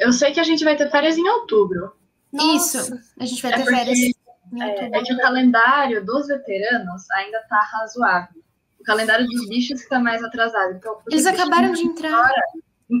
[0.00, 1.94] Eu sei que a gente vai ter férias em outubro.
[2.32, 2.80] Nossa.
[2.80, 4.62] Isso, a gente vai é ter porque, férias em outubro.
[4.62, 8.44] É, é que o calendário dos veteranos ainda tá razoável
[8.84, 10.74] o calendário dos bichos está mais atrasado.
[10.74, 12.12] Então, eles acabaram de entrar.
[12.12, 12.42] Agora,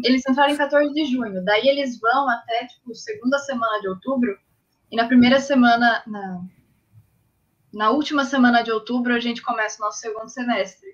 [0.02, 1.44] eles entraram em 14 de junho.
[1.44, 4.36] Daí eles vão até, tipo, segunda semana de outubro.
[4.90, 6.40] E na primeira semana, na,
[7.72, 10.88] na última semana de outubro, a gente começa o nosso segundo semestre.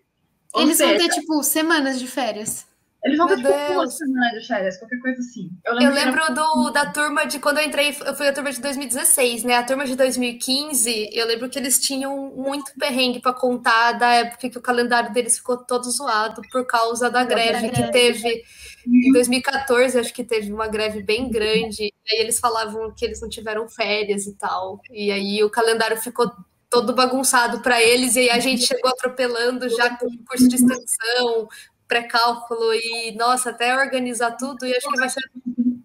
[0.53, 2.66] Ou Eles vão seja, ter, tipo, semanas de férias.
[3.05, 3.96] Eles vão ter Meu tipo Deus.
[3.96, 5.51] semana de férias, qualquer coisa assim.
[5.64, 8.53] Eu que era- lembro do, da turma de quando eu entrei, eu fui a turma
[8.53, 9.55] de 2016, né?
[9.57, 14.51] A turma de 2015, eu lembro que eles tinham muito perrengue para contar da época
[14.51, 17.92] que o calendário deles ficou todo zoado por causa da greve que greve.
[17.92, 18.44] teve
[18.86, 21.84] em 2014, acho que teve uma greve bem grande.
[21.84, 24.80] E aí eles falavam que eles não tiveram férias e tal.
[24.90, 26.30] E aí o calendário ficou
[26.68, 30.55] todo bagunçado para eles, e aí a gente chegou atropelando já com o curso de
[30.55, 31.48] extensão,
[31.91, 35.20] pré-cálculo e, nossa, até organizar tudo, e acho que vai ser,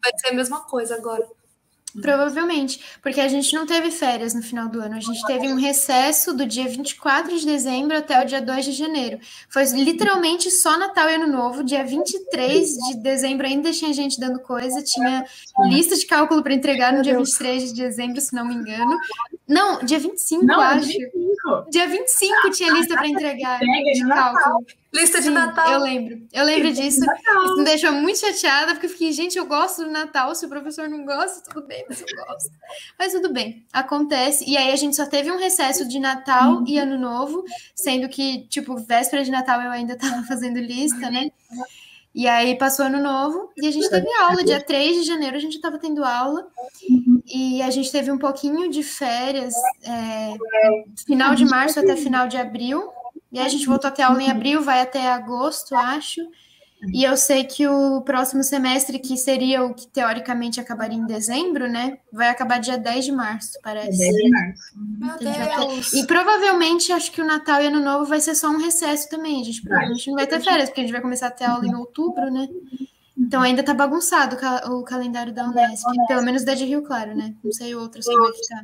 [0.03, 1.25] vai ser a mesma coisa agora.
[2.01, 4.97] Provavelmente, porque a gente não teve férias no final do ano.
[4.97, 8.71] A gente teve um recesso do dia 24 de dezembro até o dia 2 de
[8.73, 9.17] janeiro.
[9.49, 11.63] Foi literalmente só Natal e Ano Novo.
[11.63, 15.25] Dia 23 de dezembro ainda tinha gente dando coisa, tinha
[15.69, 18.97] lista de cálculo para entregar no dia 23 de dezembro, se não me engano.
[19.47, 20.87] Não, dia 25, Não, acho.
[20.87, 21.69] 25.
[21.69, 24.65] Dia 25 tinha lista para entregar Entrega de cálculo.
[24.95, 25.73] Lista de Sim, Natal.
[25.73, 26.27] Eu lembro.
[26.31, 27.01] Eu lembro disso.
[27.01, 30.33] Isso me deixou muito chateada, porque eu fiquei, gente, eu gosto do Natal.
[30.33, 32.51] Se o professor não gosta, tudo bem, mas eu gosto.
[32.97, 34.49] Mas tudo bem, acontece.
[34.49, 37.43] E aí a gente só teve um recesso de Natal e Ano Novo,
[37.75, 41.29] sendo que, tipo, véspera de Natal eu ainda tava fazendo lista, né?
[42.13, 44.41] E aí passou Ano Novo e a gente teve aula.
[44.45, 46.47] Dia 3 de janeiro a gente tava tendo aula.
[47.27, 50.35] E a gente teve um pouquinho de férias, é,
[51.05, 52.89] final de março até final de abril.
[53.35, 56.21] E aí a gente voltou a ter aula em abril, vai até agosto, acho.
[56.93, 61.67] E eu sei que o próximo semestre, que seria o que teoricamente acabaria em dezembro,
[61.67, 61.97] né?
[62.13, 63.97] Vai acabar dia 10 de março, parece.
[63.97, 64.61] 10 de março.
[64.75, 65.93] Meu A gente vai ter- Deus.
[65.93, 69.41] E provavelmente acho que o Natal e Ano Novo vai ser só um recesso também.
[69.41, 71.65] A gente provavelmente não vai ter férias, porque a gente vai começar a ter aula
[71.65, 72.47] em outubro, né?
[73.17, 75.85] Então ainda tá bagunçado o ca- o calendário da Unesp.
[76.07, 77.33] Pelo menos da de Rio Claro, né?
[77.43, 78.63] Não sei outras como é que tá.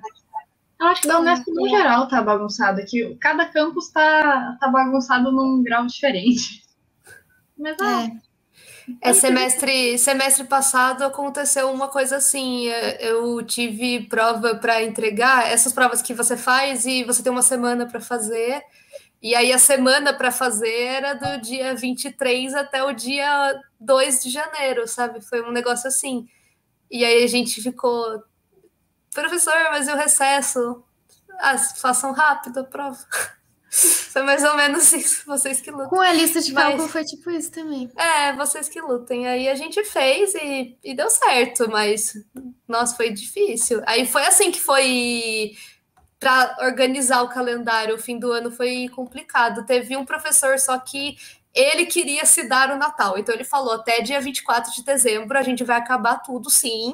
[0.82, 3.16] Eu acho que da Unesp no geral tá bagunçado aqui.
[3.22, 6.64] Cada campus tá, tá bagunçado num grau diferente.
[7.56, 8.32] Mas ah, É.
[9.00, 12.68] É, semestre, semestre passado aconteceu uma coisa assim.
[12.68, 17.44] é, Eu tive prova para entregar, essas provas que você faz e você tem uma
[17.44, 18.62] semana para fazer.
[19.22, 24.32] E aí a semana para fazer era do dia 23 até o dia 2 de
[24.32, 25.22] janeiro, sabe?
[25.22, 26.28] Foi um negócio assim.
[26.90, 28.24] E aí a gente ficou,
[29.14, 30.84] professor, mas e o recesso?
[31.40, 32.98] Ah, façam rápido a prova.
[33.72, 35.88] Foi mais ou menos isso, vocês que lutam.
[35.88, 37.90] Com a lista de Mas- cálculo foi tipo isso também.
[37.96, 39.26] É, vocês que lutem.
[39.26, 42.14] Aí a gente fez e, e deu certo, mas
[42.68, 43.82] nossa, foi difícil.
[43.88, 45.54] Aí foi assim que foi
[46.20, 47.96] para organizar o calendário.
[47.96, 49.66] O fim do ano foi complicado.
[49.66, 51.16] Teve um professor só que
[51.54, 53.18] ele queria se dar o Natal.
[53.18, 56.94] Então ele falou: até dia 24 de dezembro a gente vai acabar tudo, sim.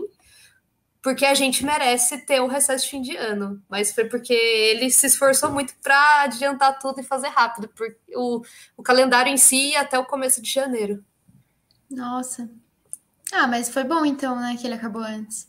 [1.08, 3.64] Porque a gente merece ter o recesso de fim de ano.
[3.70, 7.70] Mas foi porque ele se esforçou muito para adiantar tudo e fazer rápido.
[7.70, 8.42] Porque o,
[8.76, 11.02] o calendário em si ia até o começo de janeiro.
[11.90, 12.50] Nossa.
[13.32, 14.58] Ah, mas foi bom então, né?
[14.60, 15.48] Que ele acabou antes.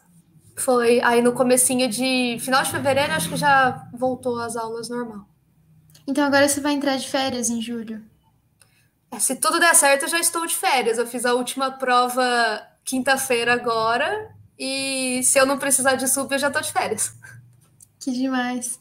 [0.56, 5.26] Foi aí no comecinho de final de fevereiro, acho que já voltou às aulas normal.
[6.06, 8.00] Então agora você vai entrar de férias em julho.
[9.10, 10.98] É, se tudo der certo, eu já estou de férias.
[10.98, 14.37] Eu fiz a última prova quinta-feira agora.
[14.58, 17.14] E se eu não precisar de sub, eu já estou de férias.
[18.00, 18.80] Que demais.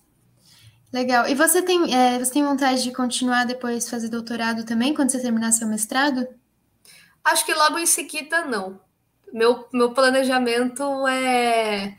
[0.91, 1.27] Legal.
[1.27, 5.21] E você tem, é, você tem vontade de continuar depois fazer doutorado também, quando você
[5.21, 6.27] terminar seu mestrado?
[7.23, 8.79] Acho que logo em seguida, não.
[9.33, 11.97] Meu, meu planejamento é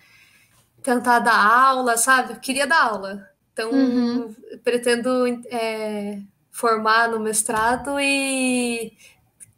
[0.82, 2.32] tentar dar aula, sabe?
[2.32, 3.28] Eu queria dar aula.
[3.52, 4.34] Então, Uhum.
[4.64, 6.20] pretendo é,
[6.50, 8.92] formar no mestrado e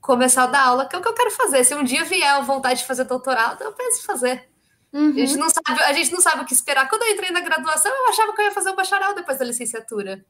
[0.01, 1.65] começar a dar aula, que é o que eu quero fazer.
[1.65, 4.49] Se um dia vier a vontade de fazer doutorado, eu penso em fazer.
[4.93, 5.11] Uhum.
[5.11, 6.89] A, gente não sabe, a gente não sabe o que esperar.
[6.89, 9.45] Quando eu entrei na graduação, eu achava que eu ia fazer o bacharel depois da
[9.45, 10.25] licenciatura.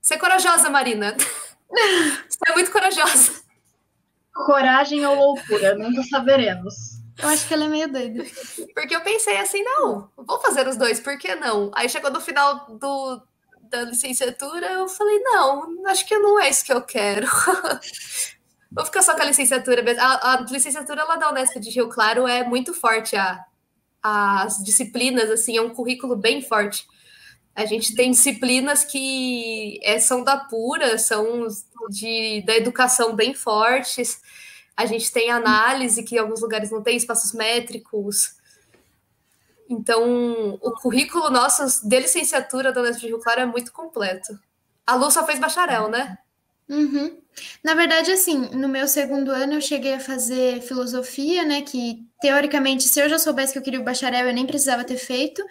[0.00, 1.16] Você é corajosa, Marina.
[2.28, 3.42] Você é muito corajosa.
[4.34, 7.00] coragem ou loucura, nunca saberemos.
[7.18, 8.24] Eu acho que ela é meio doida.
[8.74, 11.70] Porque eu pensei assim, não, vou fazer os dois, por que não?
[11.74, 13.22] Aí chegou no final do,
[13.68, 17.28] da licenciatura, eu falei, não, acho que não é isso que eu quero.
[18.70, 20.02] vou ficar só com a licenciatura mesmo.
[20.02, 23.44] A, a licenciatura lá da Unesp de Rio Claro é muito forte, a,
[24.02, 26.86] as disciplinas, assim, é um currículo bem forte.
[27.54, 31.46] A gente tem disciplinas que é, são da pura, são
[31.90, 34.20] de, da educação bem fortes.
[34.76, 38.36] A gente tem análise, que em alguns lugares não tem espaços métricos.
[39.68, 44.38] Então, o currículo nosso de licenciatura da Unesp de Rio Claro é muito completo.
[44.86, 46.18] A Lu só fez bacharel, né?
[46.68, 47.20] Uhum.
[47.62, 51.62] Na verdade, assim, no meu segundo ano eu cheguei a fazer filosofia, né?
[51.62, 54.96] Que teoricamente, se eu já soubesse que eu queria o bacharel, eu nem precisava ter
[54.96, 55.42] feito.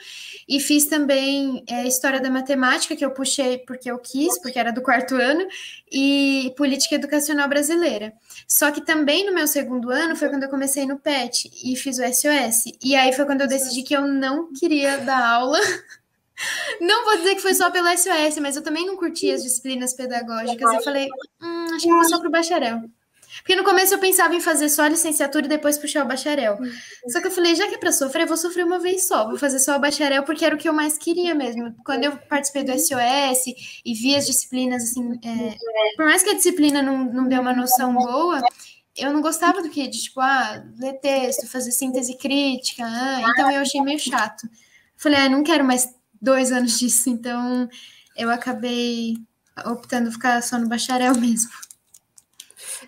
[0.48, 4.72] E fiz também é, história da matemática, que eu puxei porque eu quis, porque era
[4.72, 5.46] do quarto ano,
[5.92, 8.14] e política educacional brasileira.
[8.48, 11.98] Só que também no meu segundo ano foi quando eu comecei no PET e fiz
[12.00, 12.64] o SOS.
[12.84, 15.60] E aí foi quando eu decidi que eu não queria dar aula.
[16.80, 19.94] Não vou dizer que foi só pelo SOS, mas eu também não curti as disciplinas
[19.94, 20.74] pedagógicas.
[20.74, 21.08] Eu falei,
[21.42, 22.82] hum, acho que vou só pro bacharel.
[23.38, 26.58] Porque no começo eu pensava em fazer só a licenciatura e depois puxar o bacharel.
[27.08, 29.28] Só que eu falei, já que é pra sofrer, eu vou sofrer uma vez só.
[29.28, 31.74] Vou fazer só o bacharel porque era o que eu mais queria mesmo.
[31.86, 33.54] Quando eu participei do SOS
[33.86, 35.56] e vi as disciplinas, assim, é,
[35.96, 38.42] por mais que a disciplina não, não dê uma noção boa,
[38.98, 39.88] eu não gostava do que?
[39.88, 42.84] De tipo, ah, ler texto, fazer síntese crítica.
[42.84, 44.50] Ah, então eu achei meio chato.
[44.98, 45.88] Falei, ah, não quero mais
[46.22, 47.70] dois anos disso, então
[48.16, 49.16] eu acabei
[49.66, 51.52] optando ficar só no bacharel mesmo.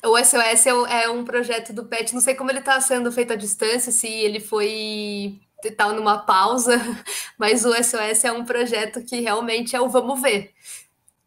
[0.03, 3.34] O SOS é, é um projeto do PET, não sei como ele está sendo feito
[3.34, 5.39] à distância, se ele foi
[5.77, 6.79] tal numa pausa,
[7.38, 10.53] mas o SOS é um projeto que realmente é o vamos ver.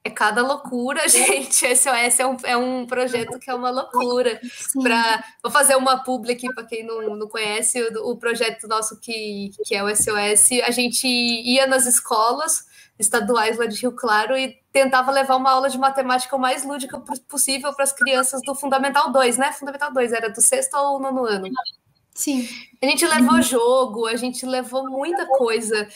[0.07, 1.67] É cada loucura, gente.
[1.75, 4.39] SOS é um, é um projeto que é uma loucura.
[4.83, 9.01] Pra, vou fazer uma publi aqui para quem não, não conhece o, o, projeto nosso
[9.01, 10.61] que, que é o SOS.
[10.63, 12.67] A gente ia nas escolas
[12.99, 17.03] estaduais lá de Rio Claro e tentava levar uma aula de matemática o mais lúdica
[17.27, 19.53] possível para as crianças do Fundamental 2, né?
[19.53, 21.49] Fundamental 2 era do sexto ao nono ano.
[22.15, 22.47] Sim.
[22.81, 25.89] A gente levou jogo, a gente levou muita coisa.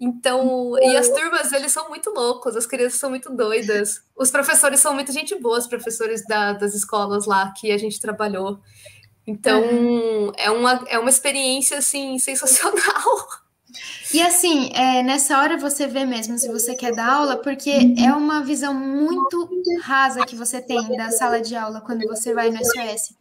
[0.00, 4.02] Então, e as turmas, eles são muito loucos, as crianças são muito doidas.
[4.16, 8.00] Os professores são muito gente boa, os professores da, das escolas lá que a gente
[8.00, 8.60] trabalhou.
[9.26, 10.32] Então, uhum.
[10.36, 12.78] é, uma, é uma experiência, assim, sensacional.
[14.12, 18.10] E assim, é, nessa hora você vê mesmo se você quer dar aula, porque é
[18.12, 19.48] uma visão muito
[19.82, 23.14] rasa que você tem da sala de aula quando você vai no SOS.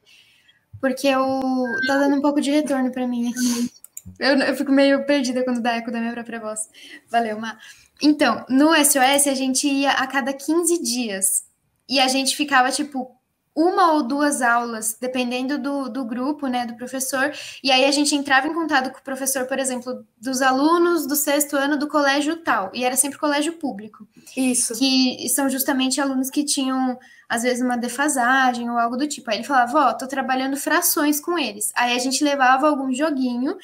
[0.79, 1.41] Porque eu
[1.87, 3.71] tá dando um pouco de retorno para mim aqui.
[4.19, 6.69] Eu, eu fico meio perdida quando dá eco da minha própria voz.
[7.09, 7.57] Valeu, Má.
[8.01, 11.45] Então, no SOS a gente ia a cada 15 dias.
[11.89, 13.16] E a gente ficava, tipo,
[13.57, 17.33] uma ou duas aulas, dependendo do, do grupo, né, do professor,
[17.63, 21.15] e aí a gente entrava em contato com o professor, por exemplo, dos alunos do
[21.15, 24.07] sexto ano do colégio tal, e era sempre colégio público.
[24.37, 24.77] Isso.
[24.77, 29.31] Que são justamente alunos que tinham, às vezes, uma defasagem ou algo do tipo.
[29.31, 31.71] Aí ele falava, ó, oh, tô trabalhando frações com eles.
[31.75, 33.57] Aí a gente levava algum joguinho,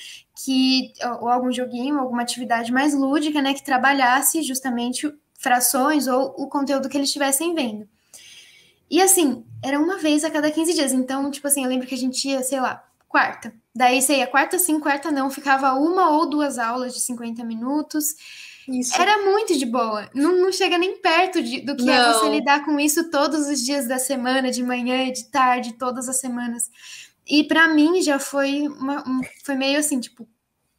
[0.44, 0.92] que,
[1.22, 6.90] ou algum joguinho, alguma atividade mais lúdica, né, que trabalhasse justamente frações ou o conteúdo
[6.90, 7.88] que eles estivessem vendo.
[8.94, 10.94] E assim, era uma vez a cada 15 dias.
[10.94, 13.52] Então, tipo assim, eu lembro que a gente ia, sei lá, quarta.
[13.76, 15.32] Daí você ia quarta sim, quarta não.
[15.32, 18.14] Ficava uma ou duas aulas de 50 minutos.
[18.68, 18.94] Isso.
[19.02, 20.08] Era muito de boa.
[20.14, 21.92] Não, não chega nem perto de, do que não.
[21.92, 25.74] é você lidar com isso todos os dias da semana, de manhã e de tarde,
[25.74, 26.70] todas as semanas.
[27.28, 30.28] E para mim já foi, uma, um, foi meio assim, tipo,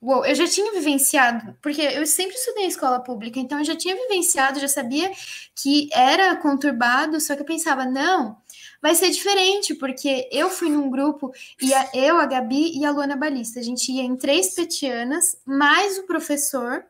[0.04, 3.74] Uou, eu já tinha vivenciado, porque eu sempre estudei em escola pública, então eu já
[3.74, 5.10] tinha vivenciado, já sabia
[5.56, 8.36] que era conturbado, só que eu pensava, não,
[8.82, 13.16] vai ser diferente, porque eu fui num grupo, e eu, a Gabi e a Luana
[13.16, 16.84] Balista, a gente ia em três petianas, mais o professor,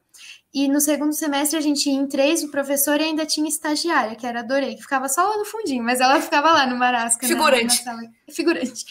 [0.52, 4.26] e no segundo semestre a gente ia em três, o professor ainda tinha estagiária, que
[4.26, 7.28] era adorei, que ficava só lá no fundinho, mas ela ficava lá no Marasca.
[7.28, 7.84] Figurante.
[7.84, 8.12] Na, na sala.
[8.28, 8.84] Figurante.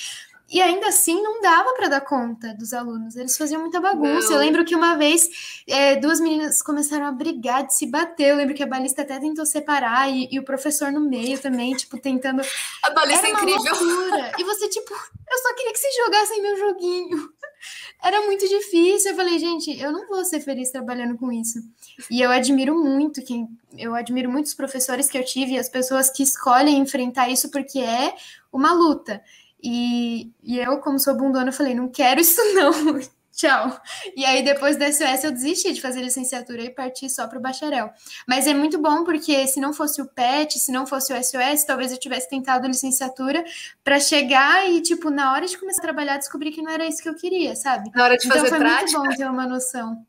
[0.54, 4.30] E ainda assim não dava para dar conta dos alunos, eles faziam muita bagunça.
[4.30, 4.36] Não.
[4.36, 8.28] Eu lembro que uma vez é, duas meninas começaram a brigar, de se bater.
[8.30, 11.74] Eu lembro que a balista até tentou separar e, e o professor no meio também,
[11.74, 12.44] tipo, tentando.
[12.84, 13.74] A balista Era é incrível.
[13.74, 14.32] Loucura.
[14.38, 17.34] E você, tipo, eu só queria que vocês jogassem meu joguinho.
[18.04, 19.12] Era muito difícil.
[19.12, 21.60] Eu falei, gente, eu não vou ser feliz trabalhando com isso.
[22.12, 23.48] E eu admiro muito quem.
[23.76, 27.50] Eu admiro muito os professores que eu tive e as pessoas que escolhem enfrentar isso
[27.50, 28.14] porque é
[28.52, 29.24] uma luta.
[29.64, 33.00] E, e eu, como sou bundona, falei, não quero isso não,
[33.32, 33.82] tchau.
[34.16, 37.42] E aí, depois da SOS, eu desisti de fazer licenciatura e parti só para o
[37.42, 37.90] bacharel.
[38.28, 41.64] Mas é muito bom, porque se não fosse o PET, se não fosse o SOS,
[41.66, 43.44] talvez eu tivesse tentado licenciatura
[43.84, 47.02] para chegar e, tipo, na hora de começar a trabalhar, descobrir que não era isso
[47.02, 47.90] que eu queria, sabe?
[47.96, 49.00] Na hora de então, fazer foi prática.
[49.00, 50.06] muito bom ter uma noção.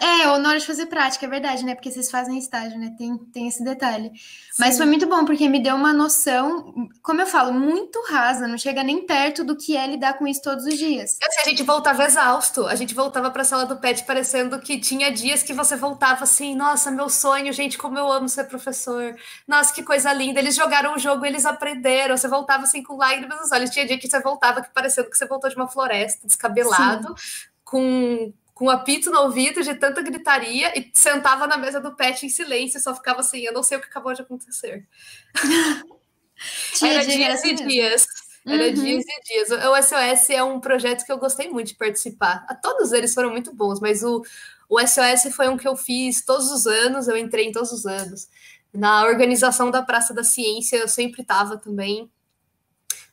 [0.00, 1.74] É, ou na hora de fazer prática, é verdade, né?
[1.74, 2.94] Porque vocês fazem estágio, né?
[2.96, 4.10] Tem, tem esse detalhe.
[4.14, 4.56] Sim.
[4.58, 8.56] Mas foi muito bom, porque me deu uma noção, como eu falo, muito rasa, não
[8.56, 11.18] chega nem perto do que é lidar com isso todos os dias.
[11.22, 14.78] Assim, a gente voltava exausto, a gente voltava para a sala do PET parecendo que
[14.78, 19.14] tinha dias que você voltava assim, nossa, meu sonho, gente, como eu amo ser professor.
[19.46, 20.40] Nossa, que coisa linda.
[20.40, 22.16] Eles jogaram o jogo, eles aprenderam.
[22.16, 23.70] Você voltava assim com lágrimas nos olhos.
[23.70, 27.46] Tinha dia que você voltava que parecendo que você voltou de uma floresta, descabelado, Sim.
[27.64, 32.30] com com apito no ouvido de tanta gritaria e sentava na mesa do pet em
[32.30, 34.88] silêncio, só ficava assim, eu não sei o que acabou de acontecer.
[36.82, 38.06] Era dias e dias.
[38.46, 38.72] Era uhum.
[38.72, 39.50] dias e dias.
[39.50, 42.46] O SOS é um projeto que eu gostei muito de participar.
[42.62, 44.22] Todos eles foram muito bons, mas o,
[44.70, 47.84] o SOS foi um que eu fiz todos os anos, eu entrei em todos os
[47.84, 48.26] anos.
[48.72, 52.10] Na organização da Praça da Ciência, eu sempre estava também.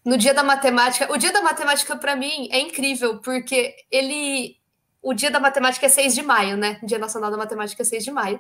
[0.06, 4.63] No dia da matemática, o dia da matemática para mim é incrível, porque ele.
[5.04, 6.80] O dia da matemática é 6 de maio, né?
[6.82, 8.40] Dia Nacional da Matemática é 6 de maio,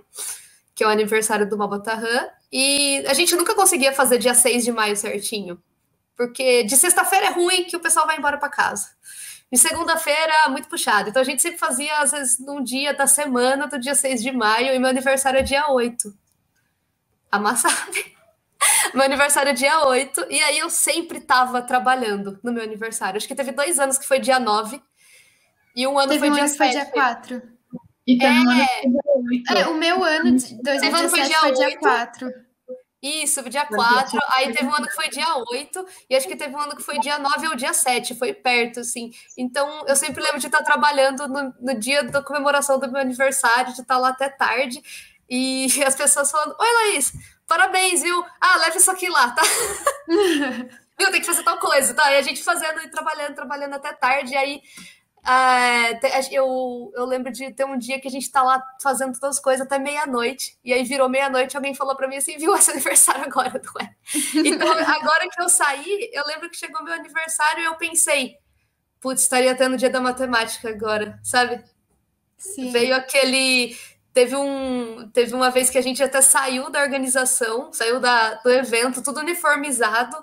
[0.74, 2.30] que é o aniversário do Malbatarran.
[2.50, 5.62] E a gente nunca conseguia fazer dia 6 de maio certinho.
[6.16, 8.92] Porque de sexta-feira é ruim que o pessoal vai embora para casa.
[9.52, 11.10] De segunda-feira, muito puxado.
[11.10, 14.32] Então a gente sempre fazia, às vezes, num dia da semana, do dia 6 de
[14.32, 16.16] maio, e meu aniversário é dia 8.
[17.30, 18.16] A sabe.
[18.96, 23.18] meu aniversário é dia 8, e aí eu sempre estava trabalhando no meu aniversário.
[23.18, 24.82] Acho que teve dois anos que foi dia 9,
[25.76, 26.58] e um ano teve foi um dia ano 7.
[26.58, 27.42] Foi dia 4.
[28.06, 28.40] E teve é...
[28.40, 29.58] um ano que foi dia 8.
[29.58, 32.34] É, o meu ano de 2017 foi dia, foi dia 4.
[33.04, 34.20] Isso, dia 4.
[34.30, 36.82] Aí teve um ano que foi dia 8, e acho que teve um ano que
[36.82, 39.12] foi dia 9 ou dia 7, foi perto, assim.
[39.38, 43.74] Então, eu sempre lembro de estar trabalhando no, no dia da comemoração do meu aniversário,
[43.74, 44.82] de estar lá até tarde,
[45.30, 47.12] e as pessoas falando: Oi, Laís,
[47.46, 48.24] parabéns, viu?
[48.40, 49.42] Ah, leve isso aqui lá, tá?
[50.98, 52.10] viu, tem que fazer tal coisa, tá?
[52.10, 54.62] E a gente fazendo e trabalhando, trabalhando até tarde, e aí
[55.24, 59.38] Uh, eu, eu lembro de ter um dia que a gente tá lá fazendo todas
[59.38, 62.72] as coisas até meia-noite, e aí virou meia-noite alguém falou para mim assim, viu esse
[62.72, 63.96] aniversário agora, não é?
[64.36, 68.36] Então, agora que eu saí, eu lembro que chegou meu aniversário e eu pensei,
[69.00, 71.64] putz, estaria tendo o dia da matemática agora, sabe?
[72.38, 72.72] Sim.
[72.72, 73.78] Veio aquele.
[74.14, 78.52] Teve, um, teve uma vez que a gente até saiu da organização, saiu da, do
[78.52, 80.16] evento, tudo uniformizado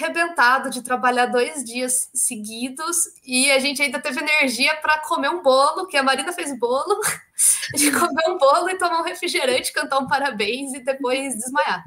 [0.00, 5.42] rebentado de trabalhar dois dias seguidos e a gente ainda teve energia para comer um
[5.42, 6.98] bolo, que a Marina fez bolo,
[7.76, 11.84] de comer um bolo e tomar um refrigerante, cantar um parabéns e depois desmaiar.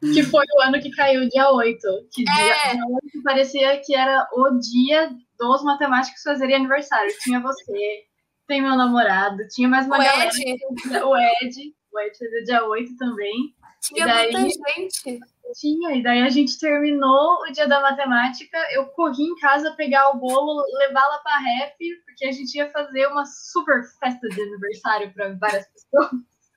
[0.00, 1.80] Que foi o ano que caiu dia 8.
[2.12, 2.72] Que é.
[2.74, 7.10] dia, 8 parecia que era o dia dos matemáticos fazerem aniversário.
[7.22, 8.04] Tinha você,
[8.46, 10.30] tem meu namorado, tinha mais uma o galera.
[10.30, 10.58] Ed.
[11.02, 11.74] O Ed.
[11.90, 13.54] O Ed fez dia 8 também.
[13.80, 15.20] Tinha daí, muita gente.
[15.52, 18.58] Tinha, e daí a gente terminou o dia da matemática.
[18.72, 23.06] Eu corri em casa pegar o bolo, levá-la para rap, porque a gente ia fazer
[23.06, 26.10] uma super festa de aniversário para várias pessoas.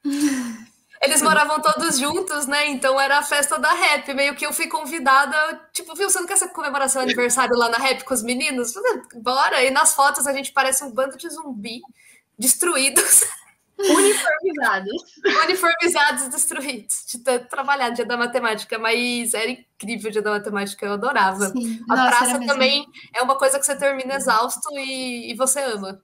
[1.01, 2.67] Eles moravam todos juntos, né?
[2.69, 4.13] Então era a festa da rap.
[4.13, 7.77] Meio que eu fui convidada, tipo, viu, você não quer comemoração de aniversário lá na
[7.77, 8.73] rap com os meninos?
[9.15, 9.63] Bora!
[9.63, 11.81] E nas fotos a gente parece um bando de zumbi
[12.37, 13.23] destruídos.
[13.79, 15.03] Uniformizados.
[15.45, 17.05] Uniformizados destruídos.
[17.07, 21.49] De tanto trabalhar dia da matemática, mas era incrível o dia da matemática, eu adorava.
[21.49, 21.79] Sim.
[21.89, 26.01] A Nossa, praça também é uma coisa que você termina exausto e, e você ama.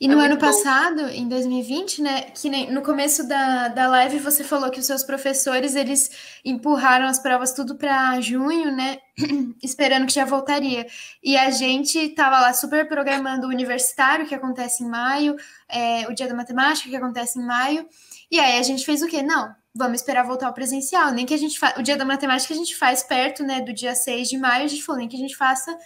[0.00, 1.08] E no é ano passado, bom.
[1.08, 5.04] em 2020, né, que nem, no começo da, da live você falou que os seus
[5.04, 6.10] professores, eles
[6.44, 8.98] empurraram as provas tudo para junho, né,
[9.62, 10.86] esperando que já voltaria.
[11.22, 15.36] E a gente tava lá super programando o universitário, que acontece em maio,
[15.68, 17.86] é, o dia da matemática, que acontece em maio,
[18.30, 19.22] e aí a gente fez o quê?
[19.22, 22.52] Não, vamos esperar voltar ao presencial, nem que a gente faça, o dia da matemática
[22.52, 25.16] a gente faz perto, né, do dia 6 de maio, a gente falou, nem que
[25.16, 25.76] a gente faça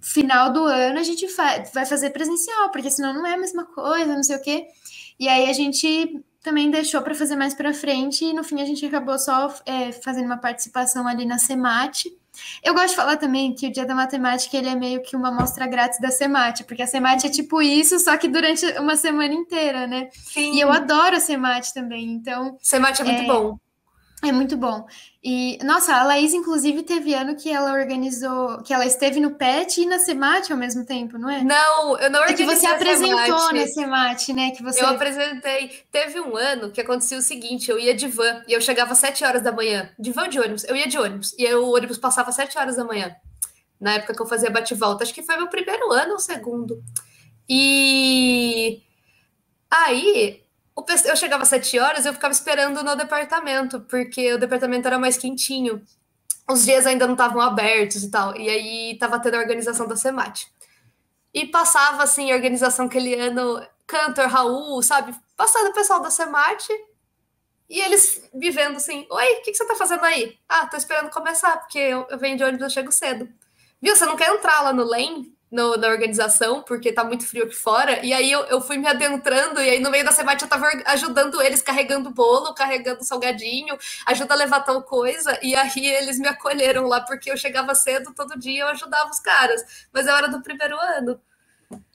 [0.00, 1.26] final do ano a gente
[1.72, 4.66] vai fazer presencial, porque senão não é a mesma coisa, não sei o quê.
[5.18, 8.64] E aí a gente também deixou para fazer mais para frente e no fim a
[8.64, 12.10] gente acabou só é, fazendo uma participação ali na Semate.
[12.62, 15.28] Eu gosto de falar também que o Dia da Matemática ele é meio que uma
[15.28, 19.34] amostra grátis da Semate, porque a Semate é tipo isso, só que durante uma semana
[19.34, 20.08] inteira, né?
[20.12, 20.54] Sim.
[20.54, 22.56] E eu adoro a Semate também, então...
[22.62, 23.58] Semate é muito é, bom.
[24.22, 24.86] É muito bom.
[25.24, 29.80] E, nossa, a Laís, inclusive, teve ano que ela organizou, que ela esteve no PET
[29.80, 31.42] e na Semate ao mesmo tempo, não é?
[31.42, 32.44] Não, eu não organizei.
[32.44, 34.50] É que você apresentou na Semate, né?
[34.50, 34.82] Que você...
[34.82, 35.84] Eu apresentei.
[35.90, 38.98] Teve um ano que aconteceu o seguinte: eu ia de van e eu chegava às
[38.98, 39.90] 7 horas da manhã.
[39.98, 40.64] De van de ônibus?
[40.64, 41.34] Eu ia de ônibus.
[41.38, 43.14] E o ônibus passava às 7 horas da manhã.
[43.80, 45.02] Na época que eu fazia bate-volta.
[45.02, 46.82] Acho que foi meu primeiro ano ou segundo.
[47.48, 48.82] E
[49.70, 50.42] aí
[51.04, 55.16] eu chegava às sete horas eu ficava esperando no departamento, porque o departamento era mais
[55.16, 55.82] quentinho.
[56.48, 58.36] Os dias ainda não estavam abertos e tal.
[58.36, 60.46] E aí tava tendo a organização da SEMAT.
[61.32, 65.14] E passava, assim, a organização aquele ano, Cantor, Raul, sabe?
[65.36, 66.68] Passando o pessoal da SEMAT
[67.70, 70.36] e eles me vendo assim, oi, o que, que, você tá fazendo aí?
[70.48, 73.28] Ah, tô esperando começar, porque eu, eu venho de ônibus, eu chego cedo.
[73.80, 75.32] Viu, você não quer entrar lá no LEM?
[75.50, 78.04] No, na organização, porque tá muito frio aqui fora.
[78.04, 80.66] E aí eu, eu fui me adentrando, e aí no meio da semana eu tava
[80.86, 85.38] ajudando eles, carregando bolo, carregando salgadinho, ajuda a levar tal coisa.
[85.42, 89.20] E aí eles me acolheram lá, porque eu chegava cedo todo dia, eu ajudava os
[89.20, 89.88] caras.
[89.92, 91.20] Mas eu era do primeiro ano.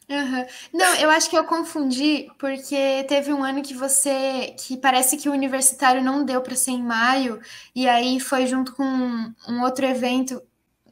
[0.07, 0.45] Uhum.
[0.71, 5.27] Não, eu acho que eu confundi porque teve um ano que você que parece que
[5.27, 7.41] o universitário não deu para ser em maio
[7.73, 10.39] e aí foi junto com um outro evento.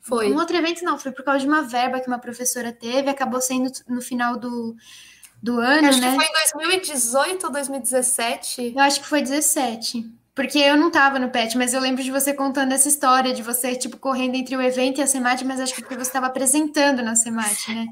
[0.03, 0.31] Foi.
[0.31, 3.41] Um outro evento não, foi por causa de uma verba que uma professora teve, acabou
[3.41, 4.75] sendo no final do,
[5.41, 6.11] do ano, acho né?
[6.11, 8.73] que foi em 2018 ou 2017.
[8.75, 10.05] Eu acho que foi 17.
[10.35, 13.43] Porque eu não tava no PET, mas eu lembro de você contando essa história, de
[13.43, 16.25] você, tipo, correndo entre o evento e a SEMAT, mas acho que porque você estava
[16.25, 17.88] apresentando na SEMAT, né?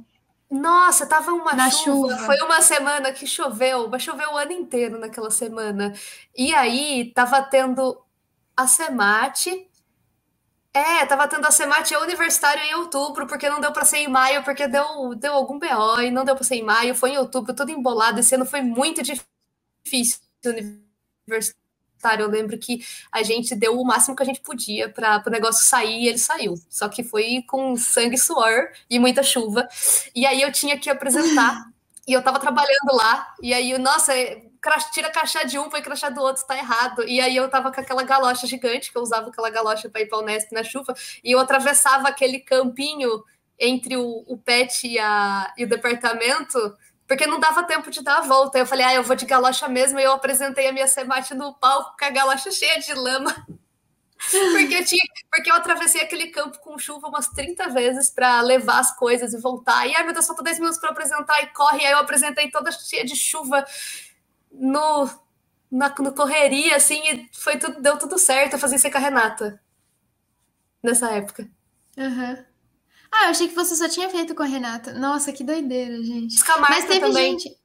[0.51, 2.13] Nossa, tava uma Na chuva.
[2.13, 2.25] chuva.
[2.25, 5.93] Foi uma semana que choveu, mas choveu o ano inteiro naquela semana.
[6.35, 7.97] E aí tava tendo
[8.57, 9.69] a Semate.
[10.73, 14.41] É, tava tendo a Semate universitário em outubro, porque não deu para ser em maio,
[14.43, 17.53] porque deu, deu algum BO e não deu para ser em maio, foi em outubro,
[17.53, 18.19] tudo embolado.
[18.19, 22.23] Esse ano foi muito difícil universitário.
[22.23, 25.65] Eu lembro que a gente deu o máximo que a gente podia para o negócio
[25.65, 26.56] sair e ele saiu.
[26.69, 29.68] Só que foi com sangue suor e muita chuva.
[30.15, 31.69] E aí eu tinha que apresentar.
[32.07, 33.34] e eu tava trabalhando lá.
[33.41, 34.14] E aí, nossa,
[34.91, 37.03] tira crachá de um, põe crachá do outro, tá errado.
[37.07, 40.07] E aí eu tava com aquela galocha gigante, que eu usava aquela galocha para ir
[40.07, 40.93] para o Unesp na chuva.
[41.23, 43.23] E eu atravessava aquele campinho
[43.59, 46.57] entre o, o PET e, a, e o departamento
[47.11, 48.57] porque não dava tempo de dar a volta.
[48.57, 51.53] Eu falei, ah, eu vou de galocha mesmo, e eu apresentei a minha semate no
[51.53, 53.35] palco com a galocha cheia de lama.
[54.31, 55.01] Porque eu, tinha,
[55.31, 59.41] porque eu atravessei aquele campo com chuva umas 30 vezes para levar as coisas e
[59.41, 59.88] voltar.
[59.88, 61.81] E ai meu Deus, falta 10 minutos para apresentar e corre.
[61.81, 63.65] E aí eu apresentei toda cheia de chuva
[64.52, 65.10] no,
[65.72, 68.53] na no correria, assim, e foi tudo, deu tudo certo.
[68.53, 69.61] Eu fazia isso com a Renata
[70.84, 71.48] nessa época.
[71.98, 72.52] Uhum.
[73.11, 74.94] Ah, eu achei que você só tinha feito com a Renata.
[74.94, 76.36] Nossa, que doideira, gente.
[76.61, 77.38] Mas teve também.
[77.38, 77.57] gente.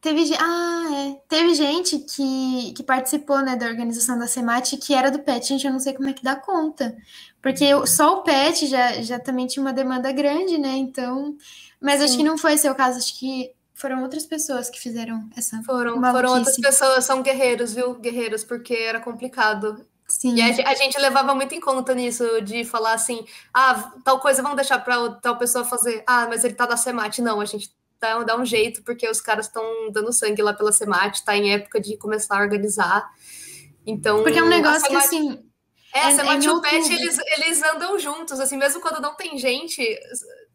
[0.00, 1.20] Teve, ah, é.
[1.28, 5.48] Teve gente que, que participou né, da organização da SEMAT que era do PET.
[5.48, 6.94] Gente, eu não sei como é que dá conta.
[7.42, 10.76] Porque só o PET já, já também tinha uma demanda grande, né?
[10.76, 11.36] Então.
[11.80, 12.04] Mas Sim.
[12.04, 12.98] acho que não foi seu caso.
[12.98, 15.60] Acho que foram outras pessoas que fizeram essa.
[15.62, 17.94] Foram, foram outras pessoas, são guerreiros, viu?
[17.94, 19.84] Guerreiros, porque era complicado.
[20.06, 20.36] Sim.
[20.36, 24.42] E a, a, gente levava muito em conta nisso, de falar assim, ah, tal coisa
[24.42, 26.04] vamos deixar para tal pessoa fazer.
[26.06, 27.20] Ah, mas ele tá da SEMAT.
[27.20, 27.68] Não, a gente
[27.98, 31.52] dá, dá um jeito, porque os caras estão dando sangue lá pela SEMAT, tá em
[31.52, 33.10] época de começar a organizar.
[33.84, 34.22] Então.
[34.22, 35.42] Porque é um negócio que assim.
[35.92, 39.00] É, a SEMAT é, é e o PET, eles, eles andam juntos, assim, mesmo quando
[39.00, 39.80] não tem gente,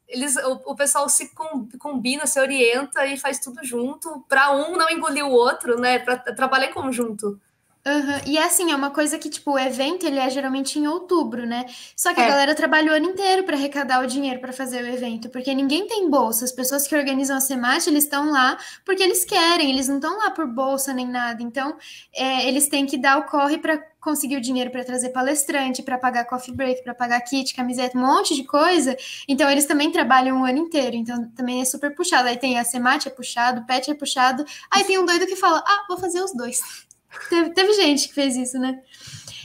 [0.10, 1.31] eles, o, o pessoal se
[1.77, 5.99] combina, se orienta e faz tudo junto, para um não engolir o outro, né?
[5.99, 7.40] Para trabalhar em conjunto.
[7.88, 8.22] Uhum.
[8.28, 11.66] E assim, é uma coisa que, tipo, o evento ele é geralmente em outubro, né?
[11.96, 12.26] Só que é.
[12.26, 15.54] a galera trabalha o ano inteiro para arrecadar o dinheiro para fazer o evento, porque
[15.56, 16.44] ninguém tem bolsa.
[16.44, 20.18] As pessoas que organizam a Semate, eles estão lá porque eles querem, eles não estão
[20.18, 21.42] lá por bolsa nem nada.
[21.42, 21.78] Então,
[22.14, 25.98] é, eles têm que dar o corre para conseguir o dinheiro para trazer palestrante, para
[25.98, 28.96] pagar coffee break, para pagar kit, camiseta, um monte de coisa.
[29.28, 30.96] Então, eles também trabalham o ano inteiro.
[30.96, 32.28] Então, também é super puxado.
[32.28, 34.44] Aí tem a Semate é puxado, o Pet é puxado.
[34.70, 36.89] Aí tem um doido que fala: ah, vou fazer os dois.
[37.30, 38.80] Teve, teve gente que fez isso, né?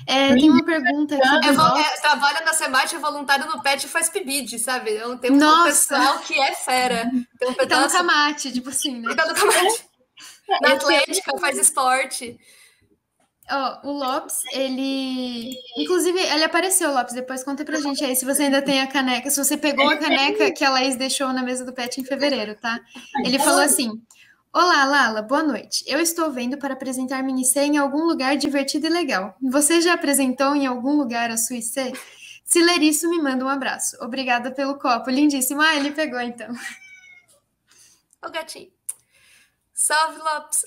[0.06, 1.48] É, tem uma pergunta aqui.
[1.48, 4.94] É, é, trabalha na Semate, é voluntário no PET e faz PIBID, sabe?
[4.94, 5.64] É um tempo Nossa.
[5.64, 7.10] pessoal que é fera.
[7.38, 7.86] Tem um pedaço...
[7.86, 9.12] Então, no Camate, tipo assim, né?
[9.12, 9.84] Então, no Camate.
[10.60, 12.38] Na Atlética, faz esporte.
[13.50, 15.54] Oh, o Lopes, ele.
[15.76, 17.14] Inclusive, ele apareceu, Lopes.
[17.14, 19.30] Depois conta pra gente aí se você ainda tem a caneca.
[19.30, 22.54] Se você pegou a caneca que a Laís deixou na mesa do Pet em fevereiro,
[22.54, 22.80] tá?
[23.22, 23.90] Ele falou assim:
[24.56, 25.82] Olá, Lala, boa noite.
[25.84, 29.34] Eu estou vendo para apresentar mini IC em algum lugar divertido e legal.
[29.42, 31.92] Você já apresentou em algum lugar a sua IC?
[32.44, 33.96] Se ler isso, me manda um abraço.
[34.00, 35.10] Obrigada pelo copo.
[35.10, 35.60] Lindíssimo.
[35.60, 36.54] Ah, ele pegou então.
[38.24, 38.70] Ô, gatinho.
[39.72, 40.62] Salve, Lopes.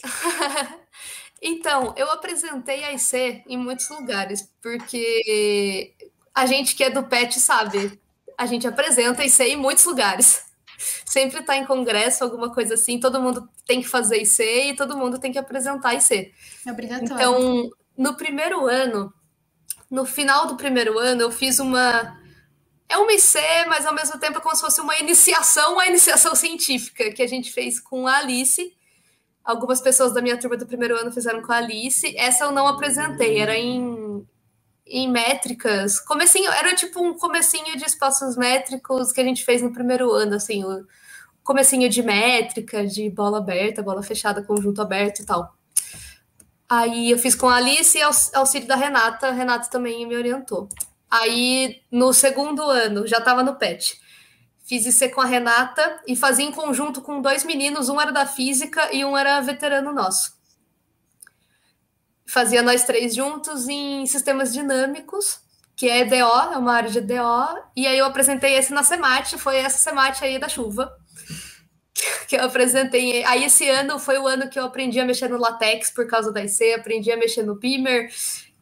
[1.41, 5.95] então, eu apresentei a IC em muitos lugares, porque
[6.35, 7.97] a gente que é do PET sabe.
[8.37, 10.45] A gente apresenta IC em muitos lugares
[10.77, 14.97] sempre está em congresso, alguma coisa assim, todo mundo tem que fazer IC e todo
[14.97, 16.33] mundo tem que apresentar IC.
[16.65, 17.13] É obrigatório.
[17.13, 19.11] Então, no primeiro ano,
[19.89, 22.17] no final do primeiro ano, eu fiz uma.
[22.89, 23.37] É uma IC,
[23.67, 27.27] mas ao mesmo tempo é como se fosse uma iniciação à iniciação científica que a
[27.27, 28.73] gente fez com a Alice.
[29.43, 32.15] Algumas pessoas da minha turma do primeiro ano fizeram com a Alice.
[32.17, 34.06] Essa eu não apresentei, era em
[34.89, 35.99] em métricas.
[35.99, 40.35] Comecinho, era tipo um comecinho de espaços métricos que a gente fez no primeiro ano,
[40.35, 40.85] assim, o
[41.43, 45.55] comecinho de métrica, de bola aberta, bola fechada, conjunto aberto e tal.
[46.69, 50.67] Aí eu fiz com a Alice e auxílio da Renata, a Renata também me orientou.
[51.09, 53.99] Aí no segundo ano, já estava no PET.
[54.65, 58.25] Fiz isso com a Renata e fazia em conjunto com dois meninos, um era da
[58.25, 60.36] física e um era veterano nosso
[62.27, 65.39] fazia nós três juntos em sistemas dinâmicos,
[65.75, 69.37] que é EDO, é uma área de EDO, e aí eu apresentei esse na Semate,
[69.37, 70.91] foi essa Semate aí da chuva,
[72.27, 73.23] que eu apresentei.
[73.23, 76.31] Aí esse ano foi o ano que eu aprendi a mexer no latex por causa
[76.31, 78.09] da IC, aprendi a mexer no Beamer.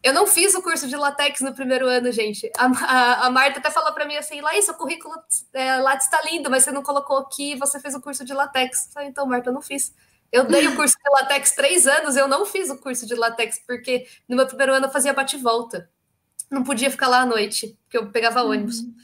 [0.02, 2.48] Eu não fiz o curso de latex no primeiro ano, gente.
[2.56, 5.14] A, a, a Marta até falou para mim assim: Laís, seu currículo
[5.52, 8.86] é, está lindo, mas você não colocou aqui, você fez o curso de latex.
[8.86, 9.92] Eu falei, então, Marta, eu não fiz.
[10.36, 13.58] Eu dei o curso de latex três anos, eu não fiz o curso de latex,
[13.66, 15.88] porque no meu primeiro ano eu fazia bate-volta.
[16.50, 18.80] Não podia ficar lá à noite, porque eu pegava ônibus.
[18.80, 18.94] Uhum.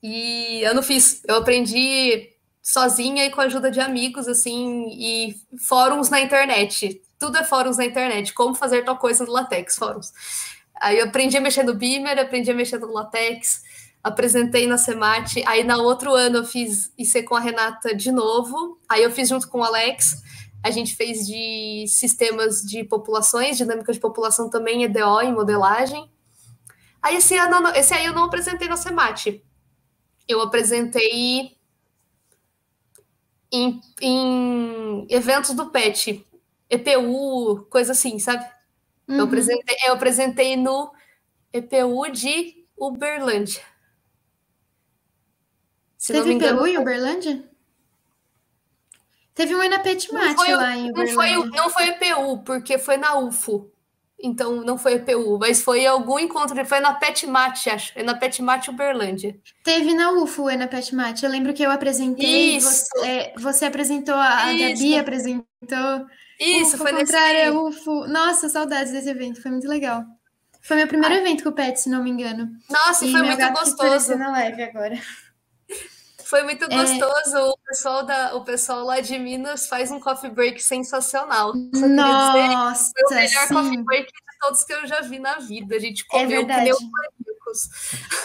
[0.00, 1.22] E eu não fiz.
[1.26, 2.30] Eu aprendi
[2.62, 7.02] sozinha e com a ajuda de amigos, assim, e fóruns na internet.
[7.18, 8.32] Tudo é fóruns na internet.
[8.32, 10.12] Como fazer tal coisa no latex, fóruns.
[10.80, 13.62] Aí eu aprendi a mexer no Beamer, aprendi a mexer no latex,
[14.04, 15.42] apresentei na Semate.
[15.48, 18.78] Aí, no outro ano, eu fiz IC com a Renata de novo.
[18.88, 20.22] Aí eu fiz junto com o Alex.
[20.64, 26.10] A gente fez de sistemas de populações, dinâmica de população também, EDO em modelagem.
[27.02, 29.44] Aí esse ano, esse aí eu não apresentei na Semate.
[30.26, 31.58] Eu apresentei
[33.52, 36.26] em, em eventos do PET,
[36.70, 38.42] EPU, coisa assim, sabe?
[39.06, 39.18] Uhum.
[39.18, 40.90] Eu, apresentei, eu apresentei no
[41.52, 43.60] EPU de Uberlândia.
[45.98, 47.53] Se Teve engano, EPU em Uberlândia?
[49.34, 50.92] Teve um na Petmate lá em.
[50.92, 53.70] Não foi, não foi EPU, porque foi na UFO.
[54.22, 57.92] Então não foi EPU, mas foi algum encontro, foi na Petmate, acho.
[57.96, 59.36] É na Petmate Uberlândia.
[59.64, 61.24] Teve na UFO, é na Petmate.
[61.24, 62.86] Eu lembro que eu apresentei, Isso.
[62.94, 66.06] Você, é, você apresentou, a, a Gabi apresentou.
[66.38, 67.56] Isso, UFO foi contrária, nesse...
[67.58, 68.06] UFO.
[68.06, 70.04] Nossa, saudades desse evento, foi muito legal.
[70.62, 71.20] Foi meu primeiro Ai.
[71.20, 72.48] evento com o Pet, se não me engano.
[72.70, 74.16] Nossa, e foi muito gostoso.
[74.16, 74.98] na live agora.
[76.24, 76.68] Foi muito é.
[76.68, 77.36] gostoso.
[77.36, 77.42] É...
[77.42, 81.52] O, pessoal da, o pessoal lá de Minas faz um coffee break sensacional.
[81.74, 83.54] Só Nossa, dizer, foi o melhor sim.
[83.54, 85.76] coffee break de todos que eu já vi na vida.
[85.76, 86.78] A gente é comeu é pneus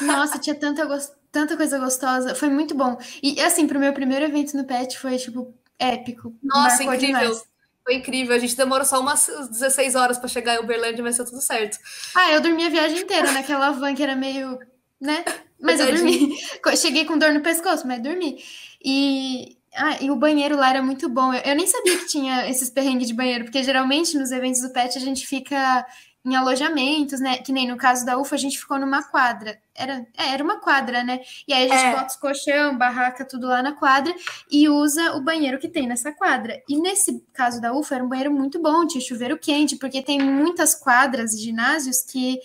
[0.02, 0.88] Nossa, tinha tanta,
[1.32, 2.36] tanta coisa gostosa.
[2.36, 2.98] Foi muito bom.
[3.22, 6.36] E assim, pro meu primeiro evento no PET foi, tipo, épico.
[6.44, 7.20] Nossa, incrível.
[7.20, 7.50] Demais.
[7.84, 8.36] Foi incrível.
[8.36, 11.78] A gente demorou só umas 16 horas para chegar em Uberlândia, mas deu tudo certo.
[12.14, 14.60] Ah, eu dormi a viagem inteira naquela van que era meio,
[15.00, 15.24] né?
[15.62, 16.38] Mas eu dormi.
[16.78, 18.42] Cheguei com dor no pescoço, mas dormi.
[18.82, 21.34] E, ah, e o banheiro lá era muito bom.
[21.34, 24.72] Eu, eu, nem sabia que tinha esses perrengues de banheiro, porque geralmente nos eventos do
[24.72, 25.86] PET a gente fica
[26.26, 27.38] em alojamentos, né?
[27.38, 29.58] Que nem no caso da UFA, a gente ficou numa quadra.
[29.74, 31.22] Era, é, era uma quadra, né?
[31.48, 31.92] E aí a gente é.
[31.92, 34.14] bota os colchão, barraca, tudo lá na quadra
[34.52, 36.62] e usa o banheiro que tem nessa quadra.
[36.68, 40.20] E nesse caso da UFA, era um banheiro muito bom, tinha chuveiro quente, porque tem
[40.20, 42.40] muitas quadras, ginásios que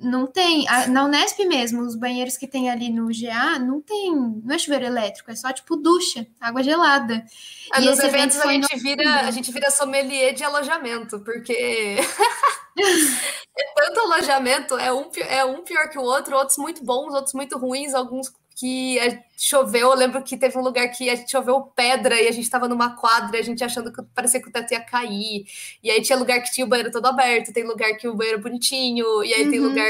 [0.00, 0.66] não tem.
[0.68, 4.14] A, na Unesp mesmo, os banheiros que tem ali no GA, não tem.
[4.14, 7.24] Não é chuveiro elétrico, é só tipo ducha, água gelada.
[7.72, 11.98] Ah, e nos eventos a gente, vira, a gente vira sommelier de alojamento, porque
[13.58, 17.34] é tanto alojamento, é um, é um pior que o outro, outros muito bons, outros
[17.34, 18.98] muito ruins, alguns que
[19.42, 19.90] choveu.
[19.90, 22.68] Eu lembro que teve um lugar que a gente choveu pedra e a gente estava
[22.68, 25.46] numa quadra, a gente achando que parecia que o teto ia cair.
[25.82, 28.38] E aí tinha lugar que tinha o banheiro todo aberto, tem lugar que o banheiro
[28.38, 29.50] é bonitinho, e aí uhum.
[29.50, 29.86] tem lugar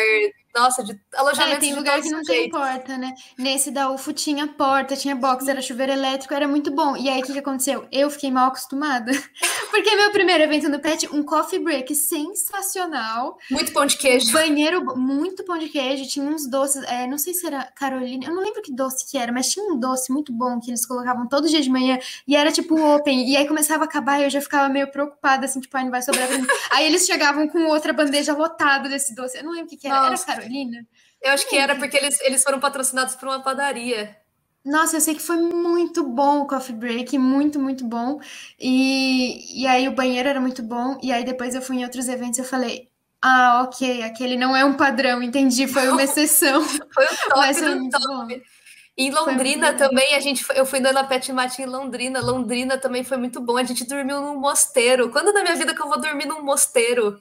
[0.54, 1.56] nossa, de alojamento.
[1.56, 2.40] É, tem lugar que não jeito.
[2.42, 3.14] tem porta, né?
[3.38, 6.96] Nesse da UFO tinha porta, tinha box, era chuveiro elétrico, era muito bom.
[6.96, 7.86] E aí o que, que aconteceu?
[7.92, 9.12] Eu fiquei mal acostumada.
[9.70, 13.38] Porque meu primeiro evento no PET, um coffee break sensacional.
[13.48, 14.32] Muito pão de queijo.
[14.32, 16.08] Banheiro, muito pão de queijo.
[16.08, 19.16] Tinha uns doces, é, não sei se era Carolina, eu não lembro que doce que
[19.16, 21.98] era, mas tinha um doce muito bom que eles colocavam todo dia de manhã.
[22.26, 23.28] E era tipo open.
[23.30, 25.90] E aí começava a acabar e eu já ficava meio preocupada, assim, tipo, ai, não
[25.90, 26.46] vai sobrar pra mim.
[26.70, 29.38] aí eles chegavam com outra bandeja lotada desse doce.
[29.38, 30.10] Eu não lembro o que, que era.
[30.10, 30.30] Nossa.
[30.30, 30.86] Era Carolina?
[31.22, 34.16] Eu acho que era porque eles, eles foram patrocinados por uma padaria.
[34.64, 38.20] Nossa, eu sei que foi muito bom o coffee break, muito, muito bom.
[38.58, 40.98] E, e aí o banheiro era muito bom.
[41.02, 42.90] E aí depois eu fui em outros eventos e eu falei,
[43.22, 46.62] ah, ok, aquele não é um padrão, entendi, foi uma exceção.
[46.64, 48.06] foi o top Mas foi do top.
[48.06, 48.40] Bom.
[49.00, 52.20] Em Londrina também, a gente, eu fui dando a pet mate em Londrina.
[52.20, 53.56] Londrina também foi muito bom.
[53.56, 55.08] A gente dormiu num mosteiro.
[55.10, 57.18] Quando na minha vida que eu vou dormir num mosteiro?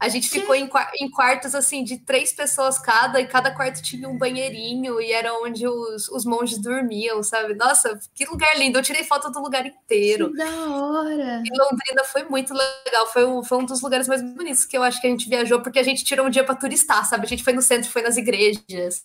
[0.00, 4.08] A gente ficou em, em, quartos assim de três pessoas cada, e cada quarto tinha
[4.08, 7.52] um banheirinho, e era onde os, os monges dormiam, sabe?
[7.54, 8.78] Nossa, que lugar lindo!
[8.78, 10.30] Eu tirei foto do lugar inteiro.
[10.30, 11.42] Que da hora!
[11.44, 14.84] E Londrina foi muito legal, foi um, foi um dos lugares mais bonitos que eu
[14.84, 17.26] acho que a gente viajou, porque a gente tirou um dia para turistar, sabe?
[17.26, 19.04] A gente foi no centro, foi nas igrejas.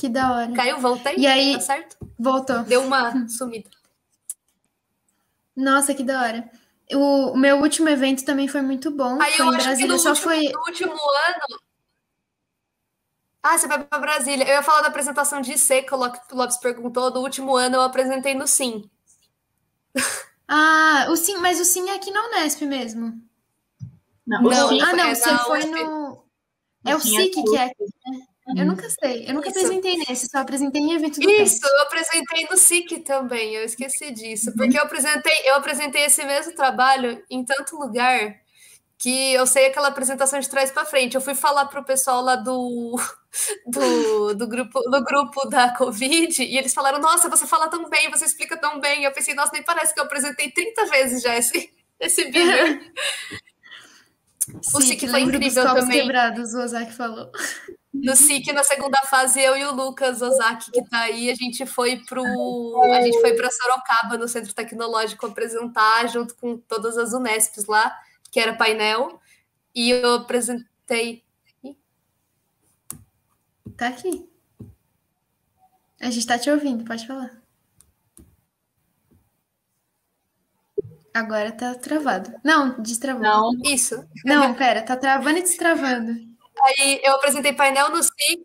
[0.00, 0.52] Que da hora.
[0.54, 1.14] Caiu, voltei?
[1.18, 1.94] E aí, tá certo?
[2.18, 2.62] Voltou.
[2.62, 3.68] Deu uma sumida.
[5.54, 6.50] Nossa, que da hora.
[6.94, 9.20] O, o meu último evento também foi muito bom.
[9.20, 10.48] Aí foi eu em Brasília, só último, foi.
[10.48, 11.60] No último ano.
[13.42, 14.44] Ah, você vai para Brasília.
[14.44, 15.98] Eu ia falar da apresentação de C, que o
[16.32, 17.10] Lopes perguntou.
[17.10, 18.88] Do último ano eu apresentei no Sim.
[20.48, 23.22] Ah, o Sim, mas o Sim é aqui na Unesp mesmo.
[24.26, 24.80] Não, não.
[24.80, 26.24] ah, não, é você foi no.
[26.86, 28.29] É o SIC que é aqui, né?
[28.56, 29.24] Eu nunca sei.
[29.28, 29.58] Eu nunca Isso.
[29.58, 31.72] apresentei nesse, só apresentei em evento do Isso, PET.
[31.72, 34.52] eu apresentei no SIC também, eu esqueci disso.
[34.56, 38.40] Porque eu apresentei, eu apresentei esse mesmo trabalho em tanto lugar
[39.00, 41.14] que eu sei aquela apresentação de trás para frente.
[41.14, 42.96] Eu fui falar pro pessoal lá do,
[43.66, 48.10] do, do, grupo, do grupo da Covid e eles falaram: Nossa, você fala tão bem,
[48.10, 49.04] você explica tão bem.
[49.04, 52.80] Eu pensei: Nossa, nem parece que eu apresentei 30 vezes já esse, esse vídeo.
[54.74, 56.00] O SIC foi dos incrível copos também.
[56.00, 57.30] quebrados, o Ozaki falou.
[57.92, 61.66] No SIC, na segunda fase, eu e o Lucas Ozaki, que tá aí, a gente
[61.66, 62.22] foi pro.
[62.92, 67.92] A gente foi para Sorocaba, no Centro Tecnológico, apresentar junto com todas as Unesps lá,
[68.30, 69.20] que era painel.
[69.74, 71.24] E eu apresentei.
[73.76, 74.28] Tá aqui.
[76.00, 77.40] A gente tá te ouvindo, pode falar.
[81.12, 82.32] Agora tá travado.
[82.44, 83.22] Não, destravou.
[83.22, 84.06] Não, Isso.
[84.24, 86.29] Não, pera, tá travando e destravando.
[86.64, 88.44] Aí eu apresentei painel no SIC.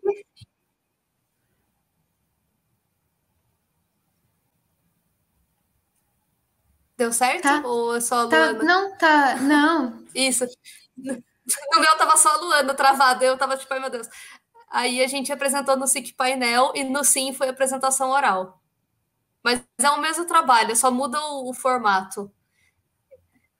[6.96, 7.42] Deu certo?
[7.42, 7.62] Tá.
[7.64, 8.64] Ou é só a Tá, Luana?
[8.64, 9.36] não, tá.
[9.36, 10.04] Não.
[10.14, 10.44] Isso.
[10.96, 14.08] No meu tava só a Luana travada, eu tava tipo, ai meu Deus.
[14.70, 18.60] Aí a gente apresentou no SIC painel e no SIM foi apresentação oral.
[19.44, 22.32] Mas é o mesmo trabalho, só muda o, o formato.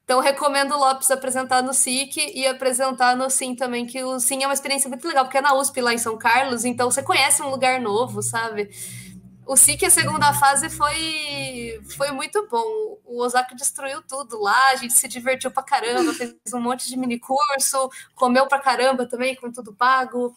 [0.07, 4.41] Então, recomendo o Lopes apresentar no SIC e apresentar no SIM também, que o SIM
[4.41, 7.03] é uma experiência muito legal, porque é na USP lá em São Carlos, então você
[7.03, 8.71] conhece um lugar novo, sabe?
[9.45, 12.99] O SIC, a segunda fase, foi, foi muito bom.
[13.05, 16.97] O Osaka destruiu tudo lá, a gente se divertiu pra caramba, fez um monte de
[16.97, 20.33] mini curso, comeu pra caramba também, com tudo pago.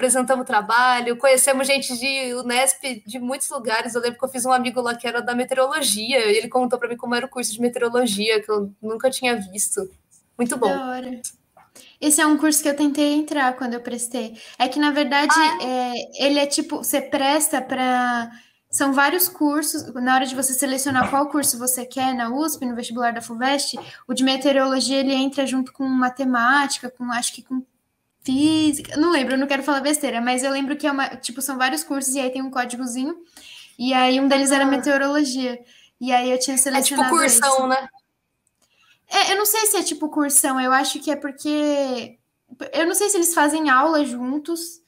[0.00, 3.94] Apresentamos trabalho, conhecemos gente de Unesp de muitos lugares.
[3.94, 6.78] Eu lembro que eu fiz um amigo lá que era da meteorologia, e ele contou
[6.78, 9.90] pra mim como era o curso de meteorologia, que eu nunca tinha visto.
[10.38, 10.68] Muito bom.
[10.68, 11.20] Da hora.
[12.00, 14.40] Esse é um curso que eu tentei entrar quando eu prestei.
[14.58, 18.30] É que, na verdade, é, ele é tipo, você presta para.
[18.70, 19.92] São vários cursos.
[19.96, 23.78] Na hora de você selecionar qual curso você quer na USP, no vestibular da FUVEST,
[24.08, 27.62] o de meteorologia ele entra junto com matemática, com acho que com
[28.22, 28.96] física.
[28.96, 31.56] Não lembro, eu não quero falar besteira, mas eu lembro que é uma, tipo, são
[31.58, 33.14] vários cursos e aí tem um códigozinho.
[33.78, 34.68] E aí um deles era Ah.
[34.68, 35.58] meteorologia.
[36.00, 37.40] E aí eu tinha É tipo selecionado esse.
[37.40, 37.88] cursão, né?
[39.08, 42.18] É, eu não sei se é tipo cursão, eu acho que é porque.
[42.72, 44.80] Eu não sei se eles fazem aula juntos.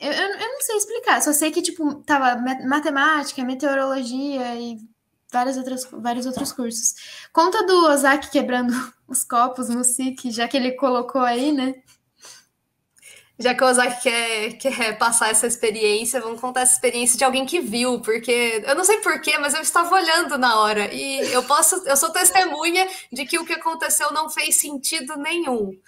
[0.00, 4.76] Eu, eu, eu não sei explicar, só sei que, tipo, tava ma- matemática, meteorologia e
[5.32, 6.94] várias outras, vários outros cursos.
[7.32, 8.72] Conta do Ozaki quebrando
[9.08, 11.74] os copos no SIC, já que ele colocou aí, né?
[13.38, 17.44] Já que o Ozaki quer, quer passar essa experiência, vamos contar essa experiência de alguém
[17.44, 21.42] que viu, porque eu não sei porquê, mas eu estava olhando na hora e eu
[21.42, 25.78] posso, eu sou testemunha de que o que aconteceu não fez sentido nenhum.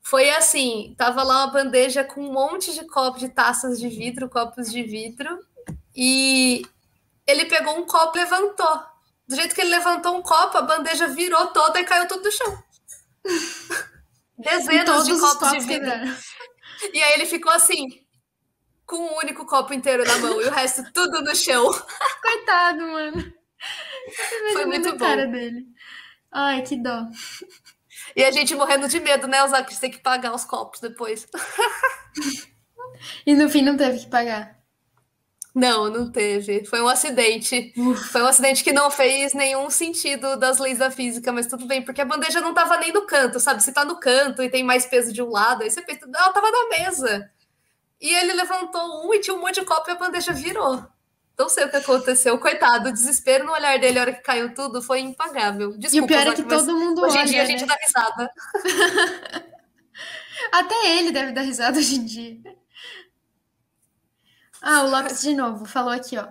[0.00, 4.28] Foi assim, tava lá uma bandeja com um monte de copos, de taças de vidro,
[4.28, 5.44] copos de vidro,
[5.96, 6.64] e
[7.26, 8.80] ele pegou um copo e levantou.
[9.26, 12.32] Do jeito que ele levantou um copo, a bandeja virou toda e caiu tudo no
[12.32, 12.62] chão.
[14.42, 15.90] Dezenas de os copos de vidro.
[15.90, 16.16] quebraram.
[16.94, 17.88] E aí ele ficou assim,
[18.86, 21.70] com um único copo inteiro na mão e o resto tudo no chão.
[22.22, 23.32] Coitado, mano.
[24.54, 24.98] Foi muito a bom.
[24.98, 25.66] cara dele.
[26.32, 27.06] Ai, que dó.
[28.16, 29.70] E a gente morrendo de medo, né, Osaka?
[29.70, 31.26] Você tem que pagar os copos depois.
[33.24, 34.59] E no fim não teve que pagar.
[35.54, 36.64] Não, não teve.
[36.64, 37.72] Foi um acidente.
[38.12, 41.82] Foi um acidente que não fez nenhum sentido das leis da física, mas tudo bem,
[41.82, 43.62] porque a bandeja não tava nem no canto, sabe?
[43.62, 46.32] Se tá no canto e tem mais peso de um lado, aí você pensa, ela
[46.32, 47.30] tava na mesa.
[48.00, 50.84] E ele levantou um e tinha um monte de copo e a bandeja virou.
[51.38, 52.38] Não sei o que aconteceu.
[52.38, 55.76] Coitado, o desespero no olhar dele, a hora que caiu tudo, foi impagável.
[55.76, 57.50] Desculpa, e o pior é que todo mundo hoje em dia a né?
[57.50, 58.30] gente dá risada.
[60.52, 62.59] Até ele deve dar risada hoje em dia.
[64.62, 66.26] Ah, o Lopes de novo falou aqui, ó.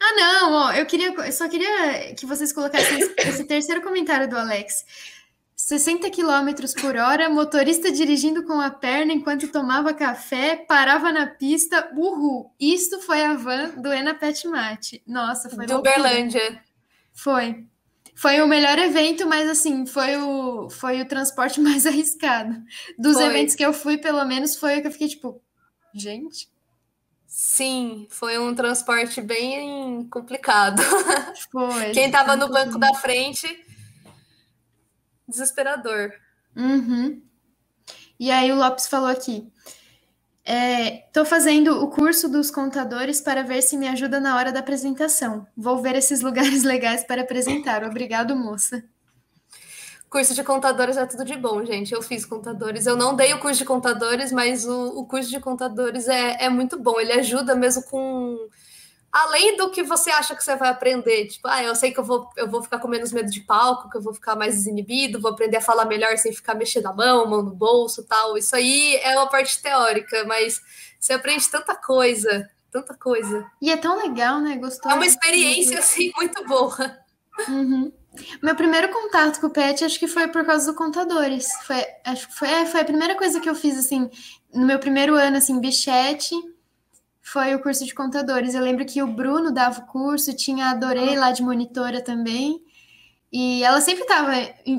[0.00, 4.38] Ah, não, ó, eu queria, eu só queria que vocês colocassem esse, terceiro comentário do
[4.38, 4.84] Alex.
[5.56, 11.90] 60 km por hora, motorista dirigindo com a perna enquanto tomava café, parava na pista,
[11.94, 12.54] uhul.
[12.60, 15.02] Isto foi a van do Ena Pet Mate.
[15.06, 15.78] Nossa, foi Do.
[15.78, 16.62] Uberlândia.
[17.12, 17.66] Foi.
[18.14, 22.62] Foi o melhor evento, mas assim, foi o, foi o transporte mais arriscado.
[22.98, 23.26] Dos Foi.
[23.26, 25.40] eventos que eu fui, pelo menos, foi o que eu fiquei tipo,
[25.94, 26.48] gente,
[27.28, 30.82] Sim, foi um transporte bem complicado.
[31.52, 31.90] foi.
[31.90, 33.46] Quem tava foi um no banco da frente,
[35.28, 36.10] desesperador.
[36.56, 37.22] Uhum.
[38.18, 39.46] E aí o Lopes falou aqui.
[40.42, 44.60] É, tô fazendo o curso dos contadores para ver se me ajuda na hora da
[44.60, 45.46] apresentação.
[45.54, 47.84] Vou ver esses lugares legais para apresentar.
[47.84, 48.82] Obrigado, moça.
[50.10, 51.92] Curso de contadores é tudo de bom, gente.
[51.92, 52.86] Eu fiz contadores.
[52.86, 56.48] Eu não dei o curso de contadores, mas o, o curso de contadores é, é
[56.48, 56.98] muito bom.
[56.98, 58.48] Ele ajuda mesmo com.
[59.12, 62.04] Além do que você acha que você vai aprender, tipo, ah, eu sei que eu
[62.04, 65.20] vou, eu vou ficar com menos medo de palco, que eu vou ficar mais desinibido,
[65.20, 68.36] vou aprender a falar melhor sem ficar mexendo a mão, mão no bolso tal.
[68.36, 70.60] Isso aí é uma parte teórica, mas
[71.00, 73.46] você aprende tanta coisa, tanta coisa.
[73.60, 74.56] E é tão legal, né?
[74.56, 74.94] Gostoso.
[74.94, 76.98] É uma experiência, assim, muito boa.
[77.48, 77.92] Uhum.
[78.42, 81.48] Meu primeiro contato com o pet acho que foi por causa do contadores.
[81.66, 84.10] Foi, acho que foi, é, foi a primeira coisa que eu fiz assim
[84.52, 86.34] no meu primeiro ano assim, bichete,
[87.20, 88.54] foi o curso de contadores.
[88.54, 92.62] Eu lembro que o Bruno dava o curso, tinha a Dorei lá de monitora também.
[93.30, 94.32] E ela sempre estava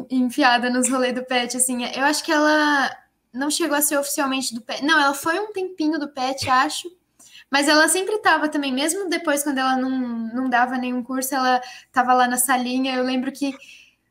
[0.10, 1.86] enfiada nos rolês do pet, assim.
[1.86, 2.90] Eu acho que ela
[3.32, 4.84] não chegou a ser oficialmente do pet.
[4.84, 6.90] Não, ela foi um tempinho do pet, acho.
[7.52, 11.62] Mas ela sempre estava também, mesmo depois, quando ela não, não dava nenhum curso, ela
[11.88, 12.96] estava lá na salinha.
[12.96, 13.56] Eu lembro que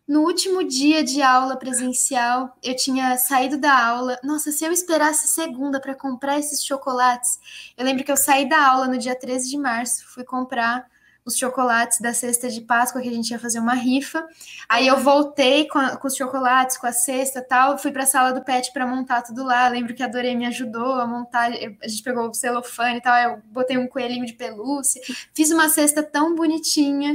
[0.09, 4.19] no último dia de aula presencial, eu tinha saído da aula.
[4.25, 7.39] Nossa, se eu esperasse segunda para comprar esses chocolates.
[7.77, 10.89] Eu lembro que eu saí da aula no dia 13 de março, fui comprar
[11.29, 14.27] os chocolates da cesta de Páscoa, que a gente ia fazer uma rifa.
[14.67, 18.07] Aí eu voltei com, a, com os chocolates, com a cesta tal, fui para a
[18.07, 19.69] sala do pet para montar tudo lá.
[19.69, 23.17] Lembro que a Dorei me ajudou a montar, a gente pegou o celofane e tal,
[23.17, 25.03] eu botei um coelhinho de pelúcia,
[25.35, 27.15] fiz uma cesta tão bonitinha.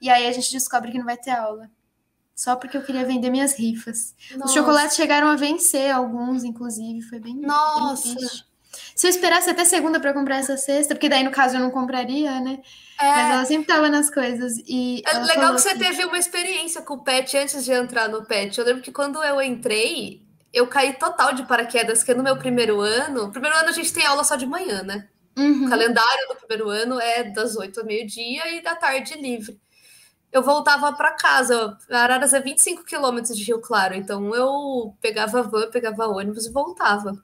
[0.00, 1.68] E aí a gente descobre que não vai ter aula.
[2.34, 4.14] Só porque eu queria vender minhas rifas.
[4.30, 4.44] Nossa.
[4.44, 7.02] Os chocolates chegaram a vencer, alguns, inclusive.
[7.02, 7.34] Foi bem.
[7.34, 8.14] Nossa!
[8.14, 8.47] Bem
[8.98, 11.70] Se eu esperasse até segunda para comprar essa cesta, porque daí no caso eu não
[11.70, 12.58] compraria, né?
[13.00, 13.06] É.
[13.06, 14.54] Mas ela sempre tava nas coisas.
[14.66, 18.08] E é legal que você assim, teve uma experiência com o pet antes de entrar
[18.08, 18.58] no pet.
[18.58, 20.20] Eu lembro que quando eu entrei,
[20.52, 23.30] eu caí total de paraquedas, que no meu primeiro ano.
[23.30, 25.06] Primeiro ano a gente tem aula só de manhã, né?
[25.38, 25.66] Uhum.
[25.66, 29.60] O calendário do primeiro ano é das 8 ao meio-dia e da tarde livre.
[30.32, 31.78] Eu voltava para casa.
[31.88, 37.16] Araras é 25 quilômetros de Rio Claro, então eu pegava van, pegava ônibus e voltava.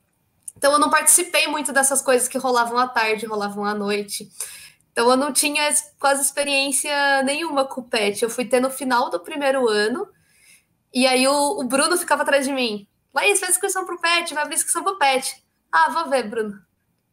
[0.56, 4.30] Então eu não participei muito dessas coisas que rolavam à tarde, rolavam à noite.
[4.92, 5.68] Então eu não tinha
[5.98, 8.22] quase experiência nenhuma com o pet.
[8.22, 10.08] Eu fui ter no final do primeiro ano.
[10.92, 12.86] E aí o, o Bruno ficava atrás de mim.
[13.12, 15.42] Laís, faz inscrição pro pet, vai abrir inscrição pro pet.
[15.70, 16.60] Ah, vou ver, Bruno.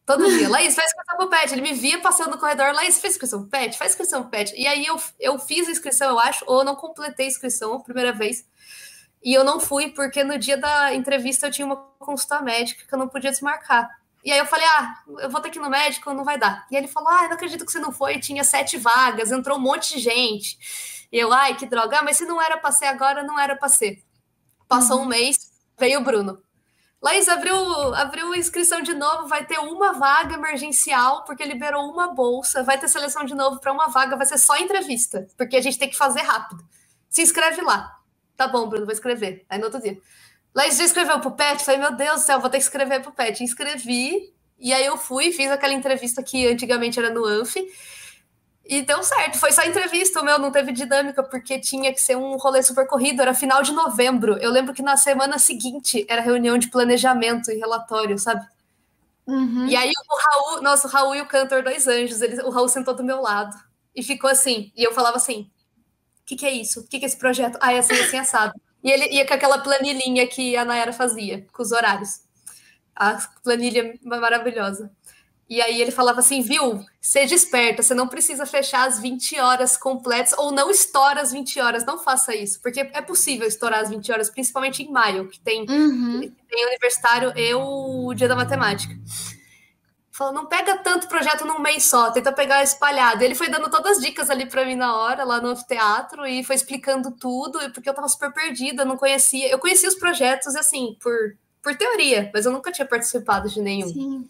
[0.06, 0.46] Todo dia.
[0.50, 1.52] Laís, faz inscrição pro pet.
[1.52, 2.72] Ele me via passando no corredor.
[2.72, 3.76] Laís, faz inscrição pro pet?
[3.76, 4.54] Faz inscrição pro pet.
[4.56, 7.80] E aí eu, eu fiz a inscrição, eu acho, ou não completei a inscrição a
[7.80, 8.46] primeira vez.
[9.22, 12.94] E eu não fui, porque no dia da entrevista eu tinha uma consulta médica que
[12.94, 13.88] eu não podia desmarcar.
[14.24, 16.66] E aí eu falei, ah, eu vou ter que ir no médico, não vai dar.
[16.70, 19.60] E ele falou, ah, não acredito que você não foi, tinha sete vagas, entrou um
[19.60, 21.06] monte de gente.
[21.10, 23.56] E eu, ai, que droga, ah, mas se não era para ser agora, não era
[23.56, 24.02] para ser.
[24.68, 25.04] Passou uhum.
[25.04, 26.40] um mês, veio o Bruno.
[27.02, 27.56] Laís, abriu,
[27.96, 32.86] abriu inscrição de novo, vai ter uma vaga emergencial, porque liberou uma bolsa, vai ter
[32.86, 35.96] seleção de novo para uma vaga, vai ser só entrevista, porque a gente tem que
[35.96, 36.64] fazer rápido.
[37.10, 38.01] Se inscreve lá.
[38.42, 39.46] Tá bom, Bruno, vou escrever.
[39.48, 39.96] Aí no outro dia.
[40.52, 41.64] Laís já escreveu pro Pet?
[41.64, 43.40] Falei, meu Deus do céu, vou ter que escrever pro Pet.
[43.40, 47.54] Inscrevi, e aí eu fui, fiz aquela entrevista que antigamente era no ANF,
[48.64, 49.38] e deu certo.
[49.38, 52.84] Foi só entrevista, o meu não teve dinâmica, porque tinha que ser um rolê super
[52.88, 54.36] corrido, era final de novembro.
[54.38, 58.44] Eu lembro que na semana seguinte era reunião de planejamento e relatório, sabe?
[59.24, 59.68] Uhum.
[59.68, 62.68] E aí o Raul, nossa, o Raul e o cantor Dois Anjos, ele, o Raul
[62.68, 63.56] sentou do meu lado
[63.94, 64.72] e ficou assim.
[64.76, 65.48] E eu falava assim:
[66.22, 66.80] o que, que é isso?
[66.80, 67.58] O que, que é esse projeto?
[67.60, 68.54] Ah, é assim, assim, assado.
[68.82, 72.20] E ele ia com aquela planilhinha que a Nayara fazia, com os horários.
[72.94, 74.90] A planilha maravilhosa.
[75.52, 76.82] E aí ele falava assim, viu?
[77.00, 81.60] Seja esperta, você não precisa fechar as 20 horas completas, ou não estoura as 20
[81.60, 85.38] horas, não faça isso, porque é possível estourar as 20 horas, principalmente em maio, que
[85.40, 86.20] tem, uhum.
[86.48, 88.94] tem universitário e o dia da matemática.
[90.14, 93.24] Falou, não pega tanto projeto num mês só, tenta pegar espalhado.
[93.24, 96.44] Ele foi dando todas as dicas ali para mim na hora, lá no teatro, e
[96.44, 99.48] foi explicando tudo, porque eu tava super perdida, não conhecia.
[99.48, 101.14] Eu conhecia os projetos, assim, por,
[101.62, 103.88] por teoria, mas eu nunca tinha participado de nenhum.
[103.88, 104.28] Sim.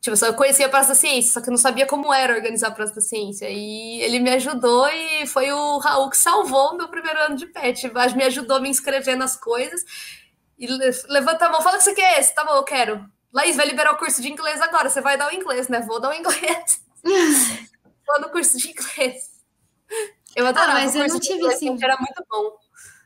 [0.00, 2.34] Tipo, só eu conhecia a Praça da Ciência, só que eu não sabia como era
[2.34, 3.50] organizar a Praça da Ciência.
[3.50, 7.92] E ele me ajudou e foi o Raul que salvou meu primeiro ano de PET.
[8.16, 9.84] Me ajudou a me inscrever nas coisas.
[10.58, 10.66] E
[11.08, 12.34] levanta a mão, fala que você quer esse.
[12.34, 13.06] Tá bom, eu quero.
[13.32, 14.90] Laís, vai liberar o curso de inglês agora.
[14.90, 15.80] Você vai dar o inglês, né?
[15.80, 16.84] Vou dar o inglês.
[18.06, 19.30] Vou no curso de inglês.
[20.36, 21.78] Eu adorava ah, mas o curso eu não tive inglês, assim.
[21.82, 22.56] Era muito bom.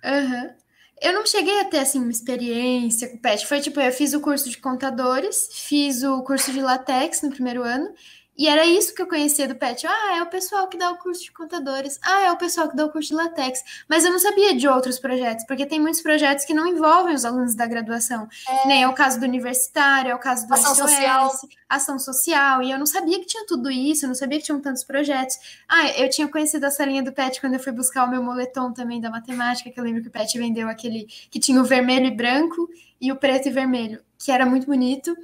[0.04, 0.54] Uhum.
[1.00, 3.46] Eu não cheguei a ter assim uma experiência com pet.
[3.46, 7.62] Foi tipo, eu fiz o curso de contadores, fiz o curso de latex no primeiro
[7.62, 7.92] ano
[8.36, 9.86] E era isso que eu conhecia do PET.
[9.86, 11.98] Ah, é o pessoal que dá o curso de contadores.
[12.02, 13.60] Ah, é o pessoal que dá o curso de latex.
[13.88, 17.24] Mas eu não sabia de outros projetos, porque tem muitos projetos que não envolvem os
[17.24, 18.28] alunos da graduação.
[18.48, 18.68] É.
[18.68, 21.32] Nem é o caso do universitário, é o caso do ação SOS, social.
[21.68, 22.62] ação social.
[22.62, 25.36] E eu não sabia que tinha tudo isso, eu não sabia que tinham tantos projetos.
[25.66, 28.72] Ah, eu tinha conhecido a salinha do PET quando eu fui buscar o meu moletom
[28.72, 32.06] também da matemática, que eu lembro que o PET vendeu aquele que tinha o vermelho
[32.06, 32.68] e branco
[33.00, 35.16] e o preto e vermelho, que era muito bonito.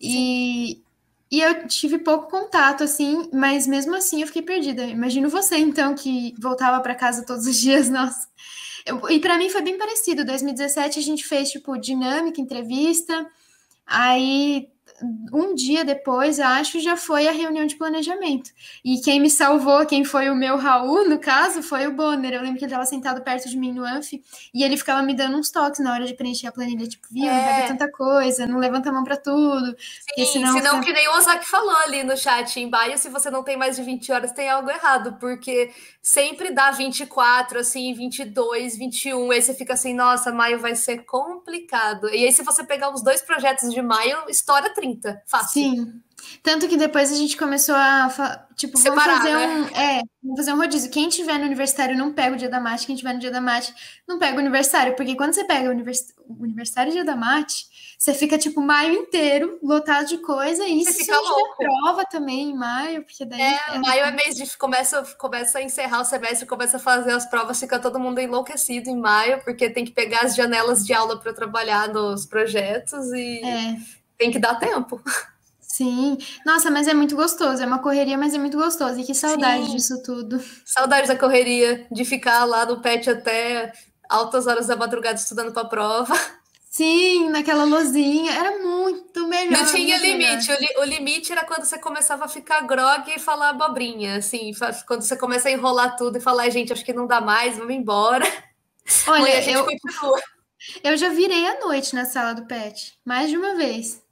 [0.00, 0.82] E,
[1.32, 4.84] e eu tive pouco contato, assim, mas mesmo assim eu fiquei perdida.
[4.84, 8.28] Imagino você, então, que voltava para casa todos os dias, nossa.
[8.84, 10.26] Eu, e para mim foi bem parecido.
[10.26, 13.26] 2017 a gente fez, tipo, dinâmica, entrevista.
[13.86, 14.68] Aí
[15.32, 18.50] um dia depois, acho, já foi a reunião de planejamento.
[18.84, 22.34] E quem me salvou, quem foi o meu Raul, no caso, foi o Bonner.
[22.34, 25.14] Eu lembro que ele estava sentado perto de mim no Anf e ele ficava me
[25.14, 27.34] dando uns toques na hora de preencher a planilha, tipo, viu, é.
[27.34, 29.74] não pega tanta coisa, não levanta a mão para tudo.
[30.14, 33.30] Sim, senão, senão que nem o Ozaki falou ali no chat, em baia, se você
[33.30, 35.70] não tem mais de 20 horas, tem algo errado, porque
[36.00, 42.08] sempre dá 24, assim, 22, 21, aí você fica assim, nossa, maio vai ser complicado.
[42.08, 44.91] E aí se você pegar os dois projetos de maio, estoura 30.
[44.92, 45.62] 30, fácil.
[45.62, 46.02] Sim.
[46.42, 49.46] Tanto que depois a gente começou a, tipo, Separar, vamos fazer né?
[49.46, 50.90] um, é, vamos fazer um rodízio.
[50.90, 53.40] Quem tiver no universitário não pega o dia da mate, quem tiver no dia da
[53.40, 53.74] mate
[54.06, 57.16] não pega o universitário, porque quando você pega o, univers, o universitário e dia da
[57.16, 57.66] mate,
[57.98, 61.56] você fica tipo maio inteiro lotado de coisa e você fica louco.
[61.56, 65.62] prova também em maio, porque daí é, é maio é mês de começa começa a
[65.62, 69.70] encerrar o semestre, começa a fazer as provas, fica todo mundo enlouquecido em maio, porque
[69.70, 74.01] tem que pegar as janelas de aula para trabalhar nos projetos e é.
[74.22, 75.00] Tem que dar tempo.
[75.60, 79.00] Sim, nossa, mas é muito gostoso, é uma correria, mas é muito gostoso.
[79.00, 79.72] E que saudade Sim.
[79.76, 80.38] disso tudo.
[80.66, 83.72] Saudade da correria, de ficar lá no pet até
[84.08, 86.14] altas horas da madrugada estudando para a prova.
[86.70, 89.58] Sim, naquela lozinha, era muito melhor.
[89.58, 90.26] Não tinha melhor.
[90.28, 90.52] limite.
[90.52, 94.52] O, li- o limite era quando você começava a ficar grog e falar abobrinha, assim,
[94.86, 97.56] quando você começa a enrolar tudo e falar, "Ai, gente, acho que não dá mais,
[97.58, 98.24] vamos embora.
[99.06, 100.20] Olha, Amanhã a gente eu, continua.
[100.84, 104.02] eu já virei à noite na sala do pet, mais de uma vez.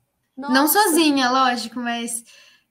[0.48, 0.78] Não Nossa.
[0.82, 2.24] sozinha, lógico, mas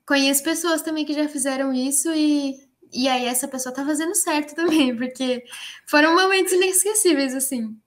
[0.05, 2.57] conheço pessoas também que já fizeram isso e,
[2.91, 5.43] e aí essa pessoa tá fazendo certo também, porque
[5.87, 7.77] foram momentos inesquecíveis, assim.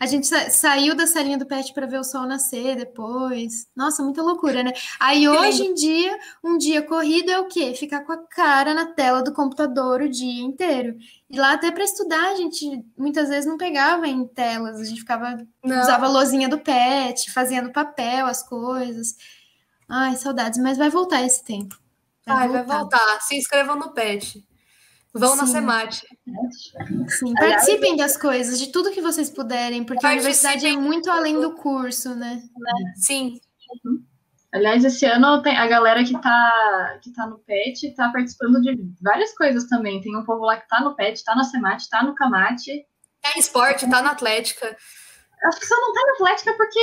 [0.00, 3.68] A gente sa- saiu da salinha do pet para ver o sol nascer depois.
[3.76, 4.72] Nossa, muita loucura, né?
[5.00, 7.74] Aí hoje em dia, um dia corrido é o quê?
[7.74, 10.96] Ficar com a cara na tela do computador o dia inteiro.
[11.34, 12.64] E lá até para estudar, a gente
[12.96, 15.80] muitas vezes não pegava em telas, a gente ficava Não.
[15.80, 19.16] usava a lozinha do pet, fazia no papel as coisas.
[19.88, 21.76] Ai, saudades, mas vai voltar esse tempo.
[22.24, 23.20] Ai, vai voltar.
[23.22, 24.46] Se inscrevam no PET.
[25.12, 25.52] Vão na Sim.
[25.52, 26.06] Semate.
[27.08, 30.80] Sim, Aliás, participem das coisas, de tudo que vocês puderem, porque a universidade é Participem.
[30.80, 32.42] muito além do curso, né?
[32.96, 33.40] Sim.
[34.54, 38.78] Aliás, esse ano tem a galera que tá, que tá no PET tá participando de
[39.02, 40.00] várias coisas também.
[40.00, 42.86] Tem um povo lá que tá no PET, tá na Semate, tá no Camate.
[43.24, 44.76] É esporte, tá na Atlética.
[45.46, 46.80] Acho que só não tá na Atlética porque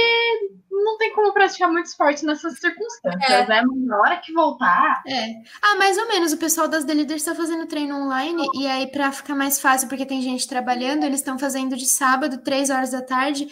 [0.69, 3.61] não tem como praticar muito esporte nessas circunstâncias, né?
[3.65, 5.27] Mas na hora que voltar, É.
[5.61, 6.33] Ah, mais ou menos.
[6.33, 9.87] O pessoal das The Leaders está fazendo treino online e aí, para ficar mais fácil,
[9.87, 13.47] porque tem gente trabalhando, eles estão fazendo de sábado, três horas da tarde.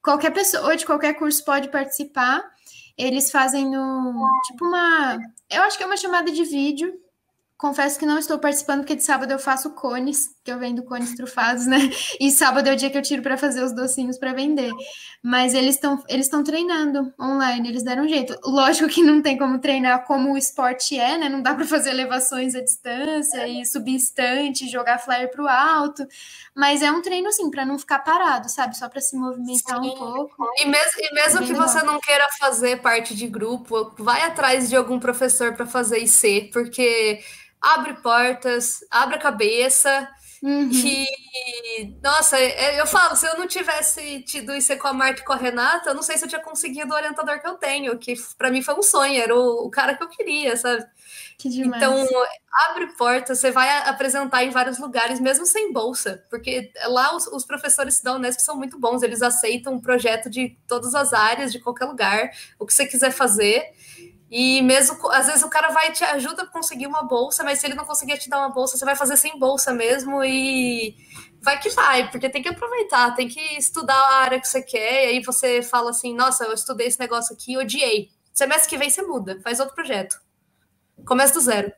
[0.00, 2.53] Qualquer pessoa de qualquer curso pode participar.
[2.98, 4.12] Eles fazem no,
[4.46, 5.18] tipo uma,
[5.50, 6.92] eu acho que é uma chamada de vídeo.
[7.56, 11.14] Confesso que não estou participando, porque de sábado eu faço cones, que eu vendo cones
[11.14, 11.78] trufados, né?
[12.20, 14.72] E sábado é o dia que eu tiro para fazer os docinhos para vender.
[15.22, 18.36] Mas eles estão eles estão treinando online, eles deram um jeito.
[18.44, 21.28] Lógico que não tem como treinar como o esporte é, né?
[21.28, 26.04] Não dá para fazer elevações à distância e subir estante, jogar flyer para o alto.
[26.56, 28.76] Mas é um treino assim, para não ficar parado, sabe?
[28.76, 29.96] Só para se movimentar um Sim.
[29.96, 30.44] pouco.
[30.60, 31.68] E mesmo, e mesmo Bem que legal.
[31.68, 36.50] você não queira fazer parte de grupo, vai atrás de algum professor para fazer IC,
[36.52, 37.20] porque
[37.64, 40.08] abre portas, abre a cabeça.
[40.42, 40.70] Uhum.
[40.70, 45.24] E, nossa, é- eu falo, se eu não tivesse tido IC com a Marta e
[45.24, 47.98] com a Renata, eu não sei se eu tinha conseguido o orientador que eu tenho,
[47.98, 50.84] que para mim foi um sonho, era o, o cara que eu queria, sabe?
[51.38, 51.82] Que demais.
[51.82, 52.06] Então,
[52.68, 57.46] abre porta, você vai apresentar em vários lugares, mesmo sem bolsa, porque lá os, os
[57.46, 61.58] professores da Unesp são muito bons, eles aceitam um projeto de todas as áreas, de
[61.58, 63.64] qualquer lugar, o que você quiser fazer.
[64.30, 67.66] E mesmo, às vezes o cara vai te ajuda a conseguir uma bolsa, mas se
[67.66, 70.96] ele não conseguir te dar uma bolsa, você vai fazer sem bolsa mesmo e
[71.40, 75.04] vai que vai, porque tem que aproveitar, tem que estudar a área que você quer,
[75.04, 78.10] e aí você fala assim, nossa, eu estudei esse negócio aqui e odiei.
[78.32, 80.20] Semestre que vem você muda, faz outro projeto.
[81.06, 81.72] Começa do zero.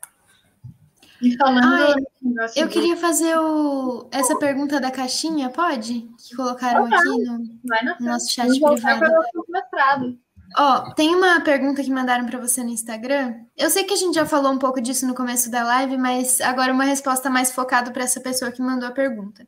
[1.21, 4.09] e falando Ai, negócio Eu queria fazer o...
[4.11, 6.09] essa pergunta da caixinha, pode?
[6.19, 6.97] Que colocaram Opa.
[6.97, 10.19] aqui no vai na no nosso chat privado.
[10.57, 13.35] Ó, tem uma pergunta que mandaram para você no Instagram.
[13.57, 16.41] Eu sei que a gente já falou um pouco disso no começo da live, mas
[16.41, 19.47] agora uma resposta mais focada para essa pessoa que mandou a pergunta.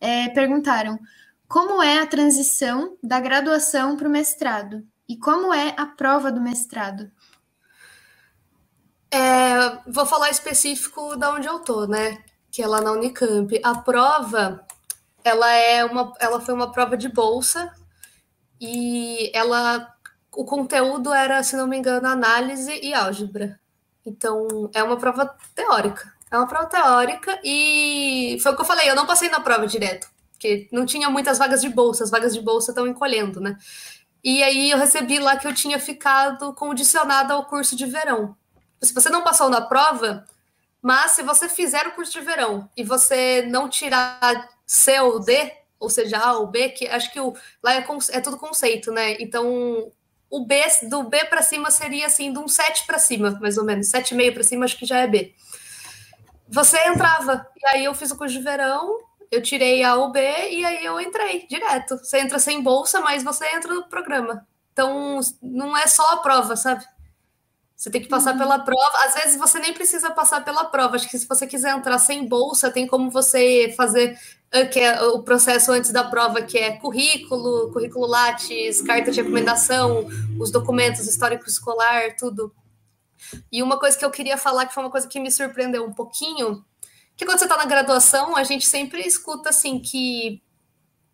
[0.00, 0.98] É, perguntaram
[1.48, 6.40] como é a transição da graduação para o mestrado e como é a prova do
[6.40, 7.10] mestrado.
[9.10, 12.22] É, vou falar específico da onde eu tô, né?
[12.50, 13.58] Que é lá na Unicamp.
[13.64, 14.64] A prova,
[15.24, 17.72] ela é uma, ela foi uma prova de bolsa
[18.60, 19.94] e ela,
[20.38, 23.58] o conteúdo era, se não me engano, análise e álgebra.
[24.06, 26.12] Então, é uma prova teórica.
[26.30, 29.66] É uma prova teórica e foi o que eu falei, eu não passei na prova
[29.66, 33.56] direto, porque não tinha muitas vagas de bolsa, as vagas de bolsa estão encolhendo, né?
[34.22, 38.36] E aí eu recebi lá que eu tinha ficado condicionada ao curso de verão
[38.80, 40.24] se você não passou na prova,
[40.80, 45.52] mas se você fizer o curso de verão e você não tirar C ou D,
[45.80, 49.16] ou seja, A ou B, que acho que o, lá é, é tudo conceito, né?
[49.20, 49.92] Então,
[50.30, 53.64] o B, do B para cima seria assim, de um 7 para cima, mais ou
[53.64, 53.90] menos.
[53.90, 55.34] 7,5 para cima, acho que já é B.
[56.48, 58.98] Você entrava, e aí eu fiz o curso de verão,
[59.30, 61.98] eu tirei A ou B, e aí eu entrei direto.
[61.98, 64.46] Você entra sem bolsa, mas você entra no programa.
[64.72, 66.84] Então, não é só a prova, sabe?
[67.76, 68.38] Você tem que passar uhum.
[68.38, 69.04] pela prova.
[69.04, 70.96] Às vezes você nem precisa passar pela prova.
[70.96, 74.18] Acho que se você quiser entrar sem bolsa, tem como você fazer
[74.70, 80.06] que é o processo antes da prova, que é currículo, currículo Lattes, carta de recomendação,
[80.40, 82.52] os documentos histórico escolar, tudo.
[83.52, 85.92] E uma coisa que eu queria falar, que foi uma coisa que me surpreendeu um
[85.92, 86.64] pouquinho,
[87.16, 90.40] que quando você está na graduação, a gente sempre escuta assim que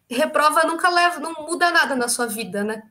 [0.08, 2.82] reprova nunca leva, não muda nada na sua vida, né?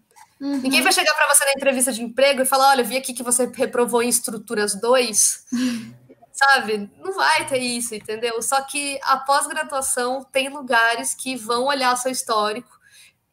[0.42, 0.58] Uhum.
[0.58, 3.24] Ninguém vai chegar para você na entrevista de emprego e falar: olha, vi aqui que
[3.24, 5.46] você reprovou em estruturas 2.
[6.34, 6.90] Sabe?
[6.98, 8.42] Não vai ter isso, entendeu?
[8.42, 12.80] Só que a pós-graduação tem lugares que vão olhar seu histórico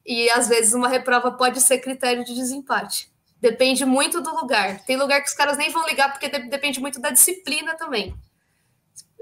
[0.05, 3.11] e às vezes uma reprova pode ser critério de desempate.
[3.41, 4.85] Depende muito do lugar.
[4.85, 8.15] Tem lugar que os caras nem vão ligar porque depende muito da disciplina também.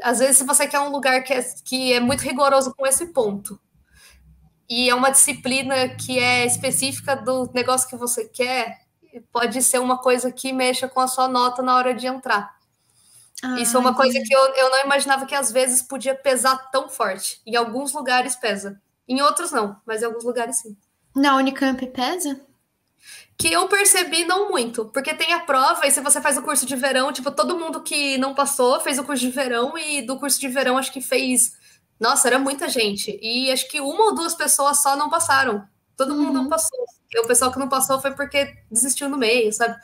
[0.03, 3.07] Às vezes, se você quer um lugar que é, que é muito rigoroso com esse
[3.07, 3.61] ponto,
[4.69, 8.81] e é uma disciplina que é específica do negócio que você quer,
[9.33, 12.58] pode ser uma coisa que mexa com a sua nota na hora de entrar.
[13.43, 16.71] Ah, Isso é uma coisa que eu, eu não imaginava que às vezes podia pesar
[16.71, 17.41] tão forte.
[17.47, 18.81] Em alguns lugares pesa.
[19.07, 20.77] Em outros não, mas em alguns lugares sim.
[21.15, 22.41] Na Unicamp pesa?
[23.37, 26.67] Que eu percebi não muito, porque tem a prova e se você faz o curso
[26.67, 30.19] de verão, tipo, todo mundo que não passou fez o curso de verão e do
[30.19, 31.57] curso de verão acho que fez
[31.99, 33.19] nossa, era muita gente.
[33.21, 35.67] E acho que uma ou duas pessoas só não passaram.
[35.97, 36.23] Todo uhum.
[36.23, 36.79] mundo não passou.
[37.13, 39.77] E o pessoal que não passou foi porque desistiu no meio, sabe?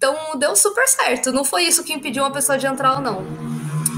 [0.00, 1.30] Então deu super certo.
[1.30, 3.22] Não foi isso que impediu uma pessoa de entrar ou não.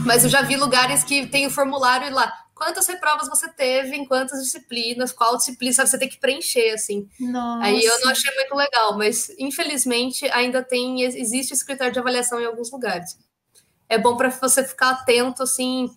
[0.04, 2.40] Mas eu já vi lugares que tem o formulário e lá.
[2.56, 5.88] Quantas reprovas você teve, em quantas disciplinas, qual disciplina, sabe?
[5.88, 7.08] Você tem que preencher, assim.
[7.20, 7.64] Nossa.
[7.64, 12.40] Aí eu não achei muito legal, mas infelizmente ainda tem, existe esse critério de avaliação
[12.40, 13.16] em alguns lugares.
[13.88, 15.88] É bom para você ficar atento, assim,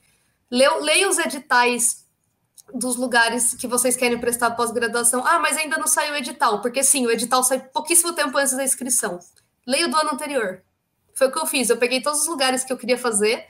[0.52, 2.06] leia os editais
[2.72, 5.26] dos lugares que vocês querem prestar pós-graduação.
[5.26, 8.56] Ah, mas ainda não saiu o edital, porque sim, o edital sai pouquíssimo tempo antes
[8.56, 9.20] da inscrição.
[9.66, 10.62] Leia do ano anterior.
[11.14, 11.70] Foi o que eu fiz.
[11.70, 13.46] Eu peguei todos os lugares que eu queria fazer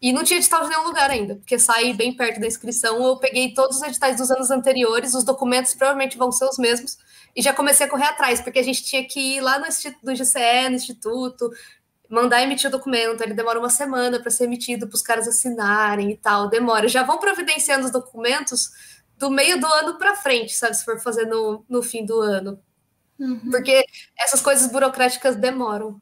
[0.00, 3.04] e não tinha edital de nenhum lugar ainda, porque sai bem perto da inscrição.
[3.04, 6.96] Eu peguei todos os editais dos anos anteriores, os documentos provavelmente vão ser os mesmos,
[7.34, 9.66] e já comecei a correr atrás, porque a gente tinha que ir lá no,
[10.04, 11.50] no GCE, no instituto,
[12.08, 16.10] mandar emitir o documento, ele demora uma semana para ser emitido para os caras assinarem
[16.12, 16.86] e tal, demora.
[16.88, 18.70] Já vão providenciando os documentos
[19.16, 22.58] do meio do ano para frente, sabe, se for fazer no, no fim do ano.
[23.18, 23.50] Uhum.
[23.50, 23.84] Porque
[24.18, 26.00] essas coisas burocráticas demoram.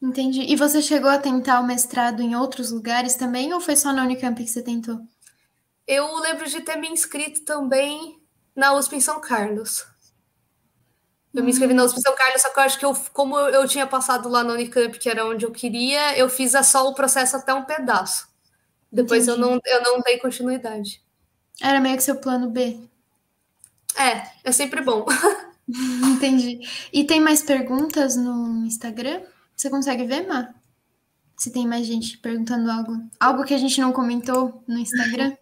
[0.00, 0.42] Entendi.
[0.42, 4.04] E você chegou a tentar o mestrado em outros lugares também, ou foi só na
[4.04, 5.00] Unicamp que você tentou?
[5.86, 8.20] Eu lembro de ter me inscrito também
[8.54, 9.86] na USP em São Carlos.
[11.34, 13.66] Eu me inscrevi na USP São Carlos, só que eu acho que eu, como eu
[13.66, 17.36] tinha passado lá no Unicamp, que era onde eu queria, eu fiz só o processo
[17.36, 18.28] até um pedaço.
[18.90, 21.02] Depois eu não, eu não dei continuidade.
[21.60, 22.80] Era meio que seu plano B.
[23.96, 25.04] É, é sempre bom.
[26.16, 26.60] Entendi.
[26.92, 29.20] E tem mais perguntas no Instagram?
[29.54, 30.54] Você consegue ver, Má?
[31.36, 32.92] Se tem mais gente perguntando algo.
[33.20, 35.36] Algo que a gente não comentou no Instagram?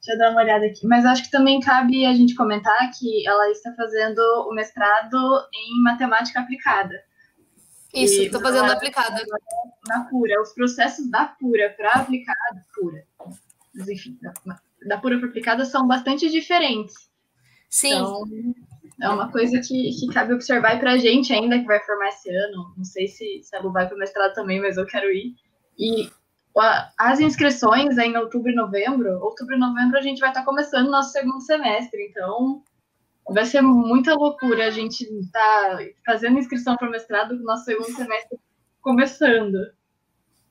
[0.00, 0.86] Deixa eu dar uma olhada aqui.
[0.86, 5.16] Mas acho que também cabe a gente comentar que ela está fazendo o mestrado
[5.52, 6.94] em matemática aplicada.
[7.94, 9.22] Isso, estou fazendo aplicada.
[9.86, 13.04] Na pura, os processos da pura para aplicada, pura.
[13.74, 14.32] Mas enfim, da,
[14.86, 16.94] da pura para aplicada são bastante diferentes.
[17.68, 17.94] Sim.
[17.94, 18.24] Então,
[19.00, 22.30] é uma coisa que, que cabe observar para a gente ainda que vai formar esse
[22.30, 22.74] ano.
[22.76, 25.34] Não sei se, se a Lu vai para o mestrado também, mas eu quero ir.
[25.78, 26.10] E
[26.98, 29.20] as inscrições em outubro e novembro.
[29.20, 32.62] Outubro e novembro a gente vai estar começando nosso segundo semestre, então
[33.30, 37.94] vai ser muita loucura a gente tá fazendo inscrição para o mestrado no nosso segundo
[37.94, 38.38] semestre
[38.80, 39.58] começando.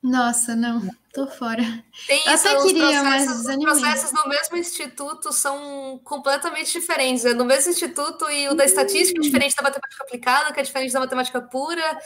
[0.02, 0.80] Nossa, não,
[1.12, 1.62] tô fora.
[2.06, 7.24] Tem eu até queria, mas Os processos no mesmo instituto são completamente diferentes.
[7.24, 10.62] É no mesmo instituto e o da estatística é diferente da matemática aplicada, que é
[10.62, 11.98] diferente da matemática pura.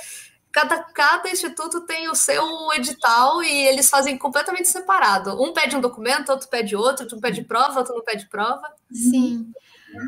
[0.53, 5.43] Cada, cada instituto tem o seu edital e eles fazem completamente separado.
[5.43, 8.71] Um pede um documento, outro pede outro, um pede prova, outro não pede prova.
[8.93, 9.51] Sim.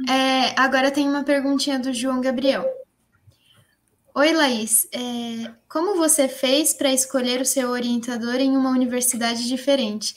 [0.09, 2.84] É, agora tem uma perguntinha do João Gabriel.
[4.17, 4.87] Oi, Laís.
[4.93, 10.15] É, como você fez para escolher o seu orientador em uma universidade diferente?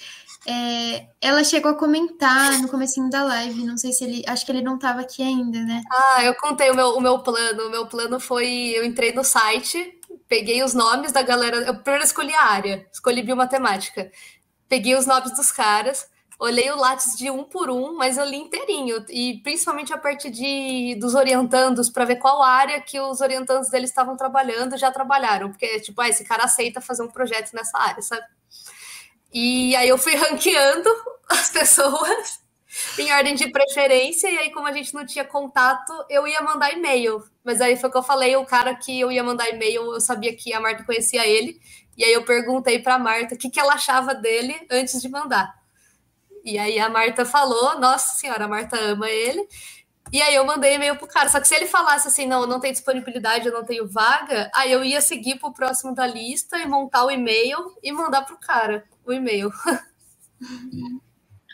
[0.47, 4.23] É, ela chegou a comentar no comecinho da live, não sei se ele.
[4.27, 5.81] Acho que ele não estava aqui ainda, né?
[5.91, 7.65] Ah, eu contei o meu, o meu plano.
[7.65, 11.57] O meu plano foi: eu entrei no site, peguei os nomes da galera.
[11.57, 14.11] Eu primeiro escolhi a área, escolhi biomatemática.
[14.69, 16.07] Peguei os nomes dos caras
[16.39, 20.29] olhei o Lattes de um por um, mas eu li inteirinho, e principalmente a parte
[20.29, 25.49] de, dos orientandos, para ver qual área que os orientandos deles estavam trabalhando já trabalharam,
[25.49, 28.25] porque, tipo, ah, esse cara aceita fazer um projeto nessa área, sabe?
[29.33, 30.89] E aí eu fui ranqueando
[31.29, 32.39] as pessoas
[32.99, 36.71] em ordem de preferência, e aí, como a gente não tinha contato, eu ia mandar
[36.71, 37.23] e-mail.
[37.43, 40.01] Mas aí foi o que eu falei, o cara que eu ia mandar e-mail, eu
[40.01, 41.59] sabia que a Marta conhecia ele,
[41.97, 45.56] e aí eu perguntei para Marta o que, que ela achava dele antes de mandar.
[46.47, 49.45] E aí a Marta falou, nossa senhora, a Marta ama ele.
[50.13, 51.27] E aí eu mandei e-mail pro cara.
[51.27, 54.49] Só que se ele falasse assim, não, eu não tenho disponibilidade, eu não tenho vaga,
[54.55, 58.37] aí eu ia seguir pro próximo da lista e montar o e-mail e mandar pro
[58.37, 59.51] cara o e-mail.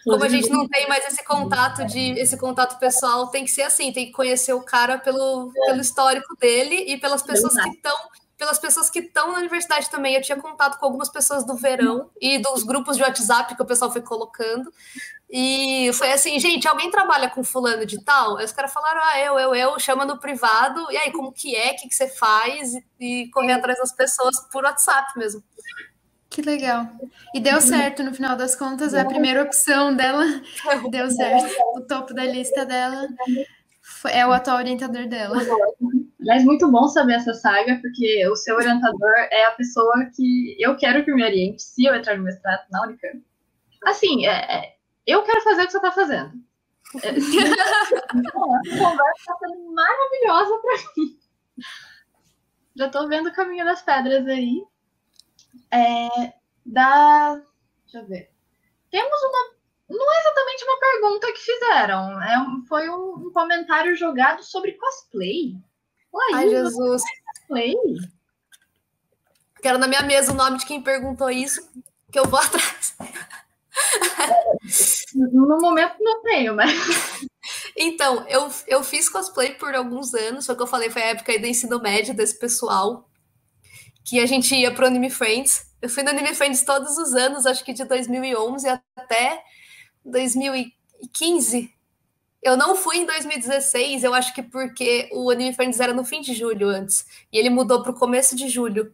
[0.06, 3.64] Como a gente não tem mais esse contato de esse contato pessoal, tem que ser
[3.64, 7.98] assim, tem que conhecer o cara pelo, pelo histórico dele e pelas pessoas que estão
[8.44, 10.16] pelas pessoas que estão na universidade também.
[10.16, 13.66] Eu tinha contato com algumas pessoas do verão e dos grupos de WhatsApp que o
[13.66, 14.70] pessoal foi colocando.
[15.30, 18.36] E foi assim, gente, alguém trabalha com fulano de tal?
[18.36, 20.86] Aí os caras falaram, ah, eu, eu, eu, chama no privado.
[20.92, 21.72] E aí, como que é?
[21.72, 22.74] O que, que você faz?
[22.74, 25.42] E, e correr atrás das pessoas por WhatsApp mesmo.
[26.30, 26.86] Que legal.
[27.34, 30.26] E deu certo, no final das contas, a primeira opção dela
[30.92, 31.56] deu certo.
[31.76, 33.08] O topo da lista dela
[34.10, 35.38] é o atual orientador dela.
[36.22, 40.76] Aliás, muito bom saber essa saga, porque o seu orientador é a pessoa que eu
[40.78, 43.22] quero que me oriente se eu entrar no mestrado na Unicamp.
[43.84, 46.32] Assim, é, é, eu quero fazer o que você está fazendo.
[47.02, 51.20] É, a conversa está sendo maravilhosa para mim.
[52.76, 54.64] Já estou vendo o caminho das pedras aí.
[55.72, 56.34] É,
[56.66, 57.36] da.
[57.84, 58.32] Deixa eu ver.
[58.90, 59.53] Temos uma.
[59.94, 62.22] Não é exatamente uma pergunta que fizeram.
[62.22, 65.56] É, foi um, um comentário jogado sobre cosplay.
[66.34, 67.04] Ai, Jesus.
[67.48, 67.76] Play?
[69.62, 71.62] Quero na minha mesa o nome de quem perguntou isso,
[72.12, 72.96] que eu vou atrás.
[75.14, 76.72] No momento não tenho, mas.
[77.76, 81.38] Então, eu, eu fiz cosplay por alguns anos, só que eu falei, foi a época
[81.40, 83.10] do ensino médio desse pessoal,
[84.06, 85.66] que a gente ia pro Anime Friends.
[85.82, 89.44] Eu fui no Anime Friends todos os anos, acho que de 2011 até
[90.06, 91.74] 2015.
[92.42, 96.20] Eu não fui em 2016, eu acho que porque o Anime Friends era no fim
[96.22, 97.06] de julho antes.
[97.32, 98.94] E ele mudou para o começo de julho.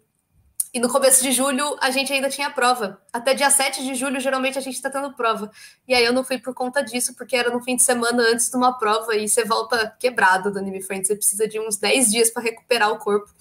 [0.71, 3.01] E no começo de julho a gente ainda tinha prova.
[3.11, 5.49] Até dia 7 de julho, geralmente, a gente está tendo prova.
[5.87, 8.51] E aí eu não fui por conta disso, porque era no fim de semana antes
[8.51, 11.07] de uma prova e você volta quebrado do Anime Friends.
[11.07, 13.33] Você precisa de uns 10 dias para recuperar o corpo.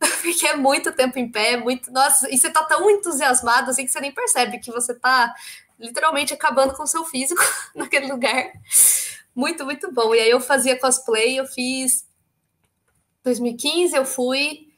[0.22, 1.92] porque é muito tempo em pé, muito.
[1.92, 5.32] Nossa, e você tá tão entusiasmado assim que você nem percebe que você tá
[5.78, 7.42] literalmente acabando com o seu físico
[7.74, 8.52] naquele lugar.
[9.34, 10.14] Muito, muito bom.
[10.14, 12.06] E aí eu fazia cosplay, eu fiz
[13.24, 14.68] 2015, eu fui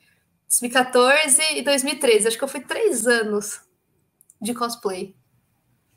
[0.48, 2.28] 2014 e 2013.
[2.28, 3.60] Acho que eu fui três anos
[4.40, 5.14] de cosplay.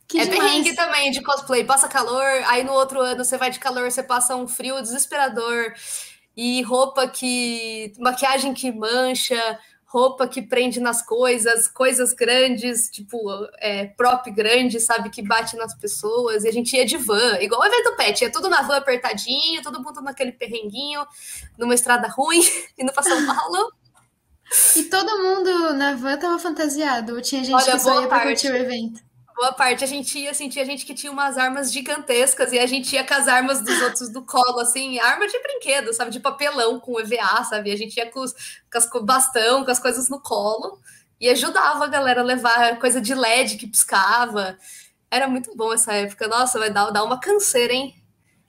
[0.08, 0.40] Que é demais.
[0.40, 1.64] perrengue também de cosplay.
[1.64, 5.74] Passa calor, aí no outro ano você vai de calor, você passa um frio desesperador.
[6.36, 7.94] E roupa que.
[8.00, 9.60] maquiagem que mancha,
[9.90, 13.18] roupa que prende nas coisas, coisas grandes, tipo,
[13.58, 17.62] é, prop grande, sabe, que bate nas pessoas, e a gente ia de van, igual
[17.62, 21.04] o evento pet, ia tudo na van apertadinho, todo mundo naquele perrenguinho,
[21.58, 22.40] numa estrada ruim,
[22.78, 23.74] indo pra São Paulo.
[24.76, 28.52] E todo mundo na van tava fantasiado, tinha gente Olha, que só ia pra curtir
[28.52, 29.02] o evento?
[29.40, 32.66] Boa parte a gente ia, assim, tinha gente que tinha umas armas gigantescas e a
[32.66, 36.12] gente ia com as armas dos outros do colo, assim, arma de brinquedo, sabe?
[36.12, 37.72] De papelão com EVA, sabe?
[37.72, 40.78] A gente ia com, os, com as bastão, com as coisas no colo
[41.22, 44.58] e ajudava a galera a levar coisa de LED que piscava.
[45.10, 46.28] Era muito bom essa época.
[46.28, 47.96] Nossa, vai dar, dar uma canseira, hein?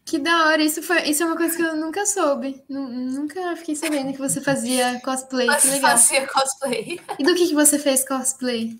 [0.05, 2.65] Que da hora, isso, foi, isso é uma coisa que eu nunca soube.
[2.69, 5.47] Nunca fiquei sabendo que você fazia cosplay.
[5.47, 5.91] Mas que legal.
[5.93, 7.01] fazia cosplay.
[7.17, 8.77] E do que, que você fez cosplay?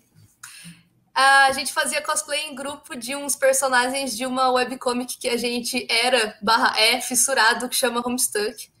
[1.21, 5.85] A gente fazia cosplay em grupo de uns personagens de uma webcomic que a gente
[5.89, 8.71] era, barra é, fissurado, que chama Homestuck.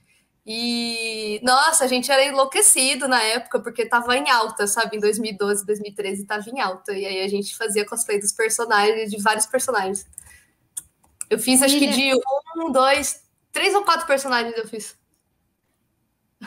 [0.45, 4.97] E, nossa, a gente era enlouquecido na época, porque tava em alta, sabe?
[4.97, 6.93] Em 2012, 2013 tava em alta.
[6.93, 10.05] E aí a gente fazia cosplay dos personagens, de vários personagens.
[11.29, 12.11] Eu fiz, acho que de
[12.57, 14.97] um, dois, três ou quatro personagens eu fiz.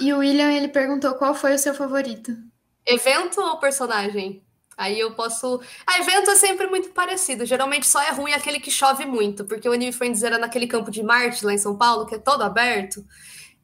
[0.01, 2.37] E o William, ele perguntou qual foi o seu favorito.
[2.85, 4.45] Evento ou personagem?
[4.77, 5.61] Aí eu posso.
[5.87, 7.47] A evento é sempre muito parecido.
[7.47, 10.91] Geralmente só é ruim aquele que chove muito, porque o Anime Friends era naquele campo
[10.91, 13.05] de Marte, lá em São Paulo, que é todo aberto.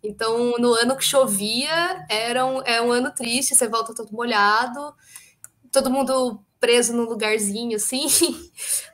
[0.02, 4.94] Então, no ano que chovia, era um, é um ano triste, você volta todo molhado,
[5.70, 8.06] todo mundo preso num lugarzinho assim.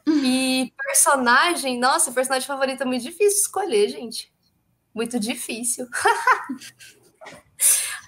[0.08, 4.32] E personagem, nossa, personagem favorito é muito difícil escolher, gente.
[4.94, 5.86] Muito difícil.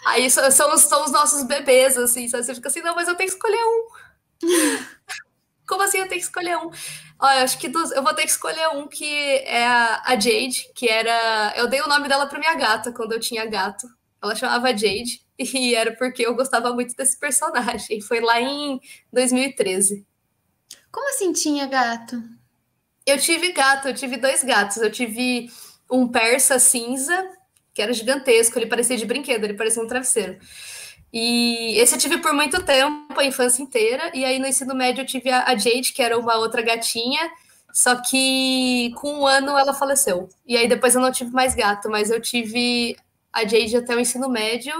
[0.09, 2.44] Aí são, são, os, nossos bebês, assim, sabe?
[2.44, 3.89] Você fica assim, não, mas eu tenho que escolher um.
[5.68, 6.70] Como assim eu tenho que escolher um?
[7.20, 9.05] Olha, acho que dos, eu vou ter que escolher um que
[9.44, 11.52] é a, a, Jade, que era.
[11.56, 13.86] Eu dei o nome dela para minha gata quando eu tinha gato.
[14.22, 18.01] Ela chamava Jade, e era porque eu gostava muito desse personagem.
[18.01, 18.80] Foi lá em
[19.12, 20.06] 2013.
[20.90, 22.22] Como assim tinha gato?
[23.05, 24.78] Eu tive gato, eu tive dois gatos.
[24.78, 25.51] Eu tive
[25.90, 27.38] um persa cinza
[27.79, 30.37] que era gigantesco, ele parecia de brinquedo, ele parecia um travesseiro.
[31.13, 35.03] E esse eu tive por muito tempo, a infância inteira, e aí no ensino médio
[35.03, 37.31] eu tive a Jade, que era uma outra gatinha,
[37.73, 40.29] só que com um ano ela faleceu.
[40.45, 42.97] E aí depois eu não tive mais gato, mas eu tive
[43.33, 44.75] a Jade até o ensino médio,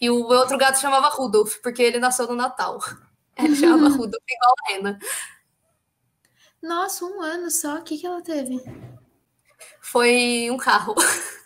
[0.00, 2.78] e o outro gato chamava Rudolph, porque ele nasceu no Natal.
[3.36, 4.98] Ele chamava Rudolph igual a Rena.
[6.62, 8.62] Nossa, um ano só, o que, que ela teve?
[9.80, 10.94] Foi um carro.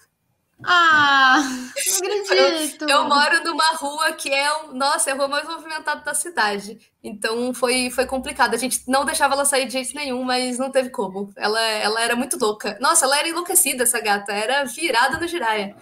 [0.64, 1.40] Ah,
[1.86, 2.82] não acredito.
[2.82, 6.78] Eu, eu, moro numa rua que é, nossa, é a rua mais movimentada da cidade.
[7.02, 8.54] Então foi, foi complicado.
[8.54, 11.30] A gente não deixava ela sair de jeito nenhum, mas não teve como.
[11.36, 12.76] Ela, ela era muito louca.
[12.80, 14.32] Nossa, ela era enlouquecida, essa gata.
[14.32, 15.76] Era virada no giraia.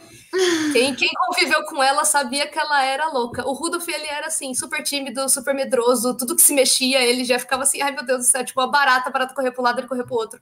[0.72, 3.48] Quem, quem conviveu com ela sabia que ela era louca.
[3.48, 6.14] O Rudolf, ele era assim, super tímido, super medroso.
[6.16, 8.70] Tudo que se mexia, ele já ficava assim, ai meu Deus do céu, tipo uma
[8.70, 10.38] barata, barata correr pro lado, ele correr pro outro.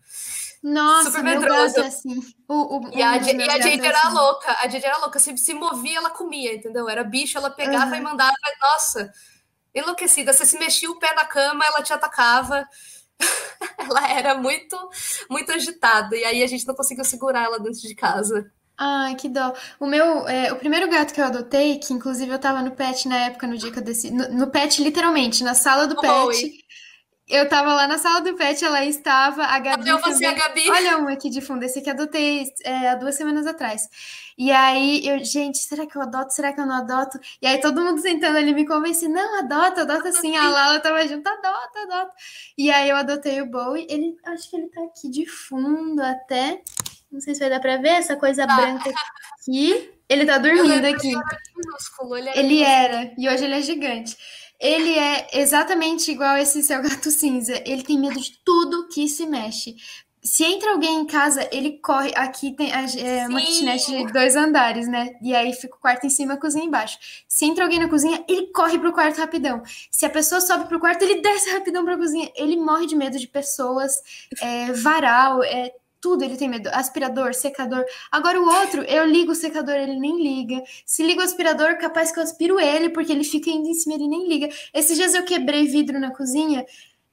[0.64, 1.78] Nossa, super medroso.
[1.78, 2.20] É assim.
[2.48, 4.14] O, o, e a, e a Jade era assim.
[4.14, 4.56] louca.
[4.60, 5.18] A Jade era louca.
[5.18, 6.88] Se, se movia, ela comia, entendeu?
[6.88, 7.96] Era bicho, ela pegava uhum.
[7.96, 8.32] e mandava.
[8.62, 9.12] Nossa,
[9.74, 10.32] enlouquecida.
[10.32, 12.66] Você se mexia o pé na cama, ela te atacava.
[13.76, 14.74] ela era muito,
[15.28, 16.16] muito agitada.
[16.16, 18.50] E aí a gente não conseguiu segurar ela dentro de casa.
[18.78, 19.52] Ai, que dó.
[19.78, 23.06] O meu, é, o primeiro gato que eu adotei, que inclusive eu tava no pet
[23.06, 26.64] na época, no dia que eu desci, no, no pet, literalmente, na sala do pet.
[27.26, 29.90] Eu tava lá na sala do pet, ela estava, a Gabi.
[29.90, 30.70] Olha você, a Gabi.
[30.70, 33.88] Olha um aqui de fundo, esse aqui adotei é, há duas semanas atrás.
[34.36, 36.34] E aí, eu, gente, será que eu adoto?
[36.34, 37.18] Será que eu não adoto?
[37.40, 40.36] E aí, todo mundo tentando ali me convencer, não, adota, adota sim.
[40.36, 42.12] A Lala tava junto, adota, adota.
[42.58, 46.60] E aí, eu adotei o Bowie, ele, acho que ele tá aqui de fundo até.
[47.10, 48.56] Não sei se vai dar pra ver essa coisa ah.
[48.56, 48.90] branca
[49.40, 49.90] aqui.
[50.08, 51.14] Ele tá dormindo aqui.
[52.16, 54.16] Ele, é ele era, e hoje ele é gigante.
[54.60, 57.60] Ele é exatamente igual esse seu gato cinza.
[57.66, 59.76] Ele tem medo de tudo que se mexe.
[60.24, 62.10] Se entra alguém em casa, ele corre.
[62.16, 65.10] Aqui tem é, uma kitnet de dois andares, né?
[65.20, 66.98] E aí fica o quarto em cima, a cozinha embaixo.
[67.28, 69.62] Se entra alguém na cozinha, ele corre pro quarto rapidão.
[69.90, 72.32] Se a pessoa sobe pro quarto, ele desce rapidão pra cozinha.
[72.34, 73.92] Ele morre de medo de pessoas,
[74.40, 75.70] é, varal, é,
[76.04, 76.68] tudo ele tem medo.
[76.70, 77.82] Aspirador, secador.
[78.12, 80.62] Agora o outro, eu ligo o secador, ele nem liga.
[80.84, 83.94] Se liga o aspirador, capaz que eu aspiro ele, porque ele fica indo em cima,
[83.94, 84.50] ele nem liga.
[84.74, 86.66] Esses dias eu quebrei vidro na cozinha,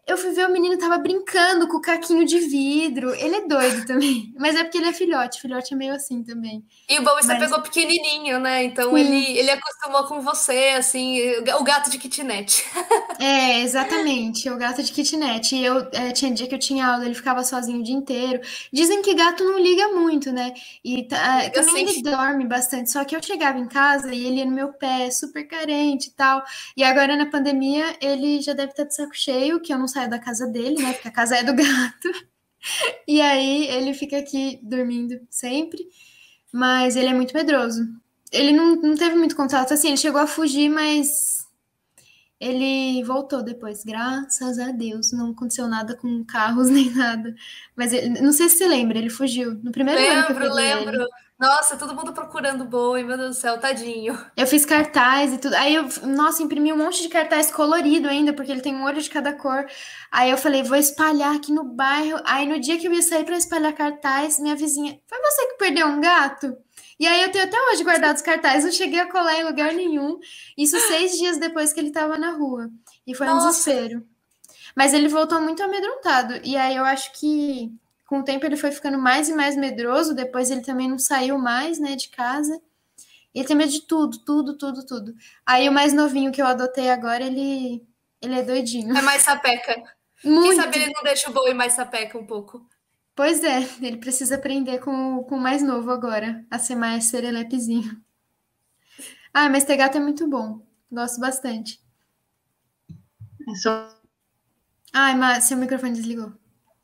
[0.07, 3.13] eu fui ver o menino tava brincando com o caquinho de vidro.
[3.15, 4.33] Ele é doido também.
[4.37, 5.39] Mas é porque ele é filhote.
[5.39, 6.65] Filhote é meio assim também.
[6.89, 7.39] E o bom é você Mas...
[7.39, 8.63] pegou pequenininho, né?
[8.63, 11.19] Então ele, ele acostumou com você, assim,
[11.57, 12.63] o gato de kitnet.
[13.19, 14.49] É, exatamente.
[14.49, 15.55] O gato de kitnet.
[15.55, 18.41] E eu é, tinha dia que eu tinha aula, ele ficava sozinho o dia inteiro.
[18.73, 20.53] Dizem que gato não liga muito, né?
[20.83, 22.89] E tá, também ele dorme bastante.
[22.89, 26.11] Só que eu chegava em casa e ele ia no meu pé, super carente e
[26.11, 26.43] tal.
[26.75, 30.09] E agora na pandemia ele já deve estar de saco cheio, que eu não saio
[30.09, 30.93] da casa dele, né?
[30.93, 32.09] Porque a casa é do gato.
[33.07, 35.84] E aí ele fica aqui dormindo sempre.
[36.51, 37.81] Mas ele é muito medroso.
[38.31, 41.41] Ele não, não teve muito contato, assim, ele chegou a fugir, mas
[42.39, 45.11] ele voltou depois, graças a Deus.
[45.11, 47.35] Não aconteceu nada com carros nem nada.
[47.76, 49.53] Mas ele, não sei se você lembra, ele fugiu.
[49.63, 51.07] No primeiro lembro, ano Lembro, lembro.
[51.41, 54.15] Nossa, todo mundo procurando boi, meu Deus do céu, tadinho.
[54.38, 55.55] Eu fiz cartaz e tudo.
[55.55, 59.01] Aí eu, nossa, imprimi um monte de cartaz colorido ainda, porque ele tem um olho
[59.01, 59.65] de cada cor.
[60.11, 62.22] Aí eu falei, vou espalhar aqui no bairro.
[62.26, 65.57] Aí no dia que eu ia sair para espalhar cartaz, minha vizinha, foi você que
[65.57, 66.55] perdeu um gato?
[66.99, 69.73] E aí eu tenho até hoje guardado os cartazes, não cheguei a colar em lugar
[69.73, 70.19] nenhum.
[70.55, 72.69] Isso seis dias depois que ele estava na rua.
[73.07, 73.47] E foi nossa.
[73.47, 74.05] um desespero.
[74.76, 76.39] Mas ele voltou muito amedrontado.
[76.43, 77.73] E aí eu acho que
[78.11, 80.13] com o tempo ele foi ficando mais e mais medroso.
[80.13, 82.61] Depois ele também não saiu mais, né, de casa.
[83.33, 85.15] Ele tem medo de tudo, tudo, tudo, tudo.
[85.45, 87.88] Aí o mais novinho que eu adotei agora, ele,
[88.21, 88.97] ele é doidinho.
[88.97, 89.81] É mais sapeca.
[90.25, 90.43] Muito.
[90.43, 92.67] Quem sabe ele não deixa o boi mais sapeca um pouco.
[93.15, 97.97] Pois é, ele precisa aprender com, com o mais novo agora, a ser mais serelepezinho.
[99.33, 100.59] Ah, mas ter gato é muito bom.
[100.91, 101.79] Gosto bastante.
[103.47, 103.88] É só...
[104.91, 106.40] Ai, mas seu microfone desligou.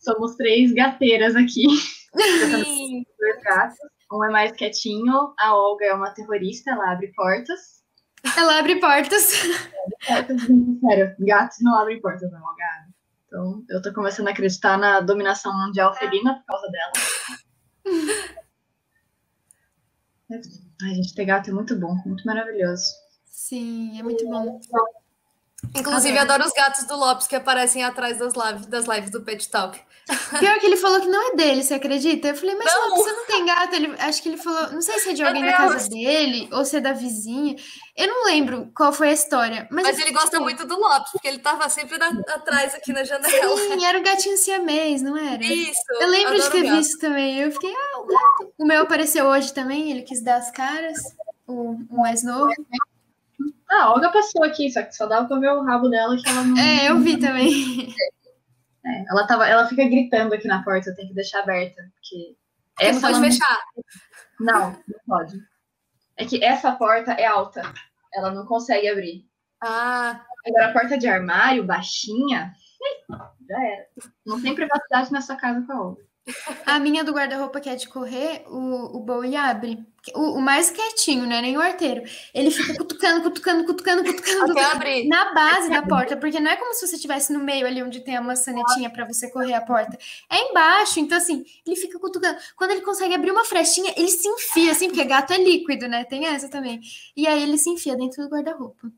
[0.07, 1.65] Somos três gateiras aqui.
[2.15, 3.77] dois gatos.
[4.09, 7.83] Um é mais quietinho, a Olga é uma terrorista, ela abre portas.
[8.37, 9.33] Ela abre portas.
[10.01, 12.87] Sério, gatos não abrem portas, não, Olga.
[13.27, 16.93] Então, eu tô começando a acreditar na dominação mundial felina por causa dela.
[20.81, 22.93] Ai, gente, ter gato é muito bom, muito maravilhoso.
[23.25, 24.61] Sim, é muito bom.
[25.75, 29.49] Inclusive, adoro os gatos do Lopes que aparecem atrás das lives, das lives do Pet
[29.49, 29.77] Talk.
[30.39, 32.29] Pior que ele falou que não é dele, você acredita?
[32.29, 32.89] Eu falei, mas não.
[32.89, 33.73] Lopes, você não tem gato?
[33.73, 36.63] Ele, acho que ele falou, não sei se é de alguém da casa dele ou
[36.63, 37.55] se é da vizinha.
[37.95, 39.67] Eu não lembro qual foi a história.
[39.69, 43.03] Mas, mas ele gosta muito do Lopes, porque ele tava sempre na, atrás aqui na
[43.03, 43.57] janela.
[43.57, 45.43] Sim, era o gatinho siamês, não era?
[45.43, 45.81] Isso.
[45.99, 47.39] Eu lembro de ter visto também.
[47.39, 48.53] Eu fiquei, ah, o gato.
[48.57, 50.97] O meu apareceu hoje também, ele quis dar as caras,
[51.45, 52.53] o, o mais novo.
[53.69, 56.29] Ah, a Olga passou aqui, só que só dava pra ver o rabo dela que
[56.29, 56.57] ela não.
[56.57, 57.93] É, eu vi também.
[58.85, 62.35] É, ela, tava, ela fica gritando aqui na porta, eu tenho que deixar aberta, porque.
[62.79, 63.59] Essa não pode fechar.
[64.39, 65.37] Não, não pode.
[66.15, 67.61] É que essa porta é alta,
[68.13, 69.25] ela não consegue abrir.
[69.61, 70.21] Ah.
[70.45, 72.53] Agora a porta de armário, baixinha,
[73.47, 73.87] já era.
[74.25, 76.06] Não tem privacidade nessa casa com a Olga.
[76.65, 79.79] A minha do guarda-roupa que é de correr, o, o Bowie abre.
[80.13, 81.41] O, o, mais quietinho, né?
[81.41, 82.01] Nem o arteiro.
[82.33, 84.59] Ele fica cutucando, cutucando, cutucando, cutucando.
[84.59, 85.07] Abrir.
[85.07, 88.01] Na base da porta, porque não é como se você estivesse no meio ali onde
[88.01, 89.97] tem a maçanetinha para você correr a porta.
[90.29, 92.37] É embaixo, então assim, ele fica cutucando.
[92.55, 96.05] Quando ele consegue abrir uma frechinha, ele se enfia, assim, porque gato é líquido, né?
[96.05, 96.79] Tem essa também.
[97.15, 98.91] E aí ele se enfia dentro do guarda-roupa.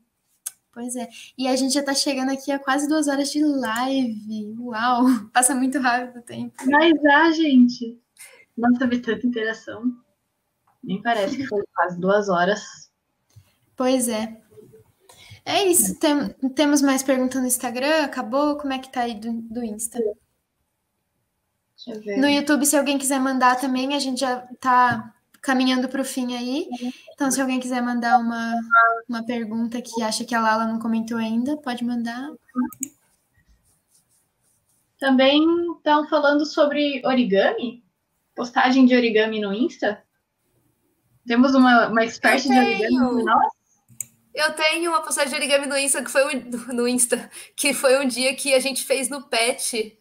[0.72, 1.08] Pois é.
[1.36, 4.54] E a gente já tá chegando aqui a quase duas horas de live.
[4.58, 5.04] Uau!
[5.32, 6.54] Passa muito rápido o tempo.
[6.66, 7.98] Mas ah, gente.
[8.56, 9.92] Não teve tanta interação.
[10.82, 12.90] Nem parece que foi quase duas horas.
[13.76, 14.40] Pois é.
[15.44, 15.98] É isso.
[15.98, 18.04] Tem, temos mais perguntas no Instagram?
[18.04, 18.56] Acabou?
[18.56, 19.98] Como é que tá aí do, do Insta?
[22.18, 26.36] No YouTube, se alguém quiser mandar também, a gente já tá caminhando para o fim
[26.36, 26.68] aí.
[27.14, 28.54] Então, se alguém quiser mandar uma,
[29.08, 32.30] uma pergunta que acha que a Lala não comentou ainda, pode mandar.
[34.98, 35.42] Também
[35.76, 37.82] estão falando sobre origami?
[38.34, 40.02] Postagem de origami no Insta?
[41.26, 43.60] Temos uma, uma expert de origami no nosso?
[44.32, 47.98] Eu tenho uma postagem de origami no Insta que foi um, no Insta, que foi
[47.98, 49.99] um dia que a gente fez no Pet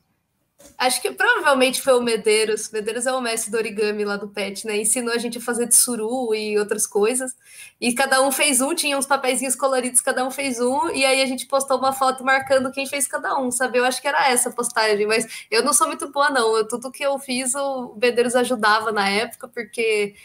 [0.77, 2.71] Acho que provavelmente foi o Medeiros.
[2.71, 4.77] Medeiros é o mestre do origami lá do Pet, né?
[4.77, 7.35] Ensinou a gente a fazer tsuru e outras coisas.
[7.81, 10.89] E cada um fez um, tinha uns papeizinhos coloridos, cada um fez um.
[10.91, 13.77] E aí a gente postou uma foto marcando quem fez cada um, sabe?
[13.77, 16.55] Eu acho que era essa postagem, mas eu não sou muito boa, não.
[16.55, 20.15] Eu, tudo que eu fiz, o Medeiros ajudava na época, porque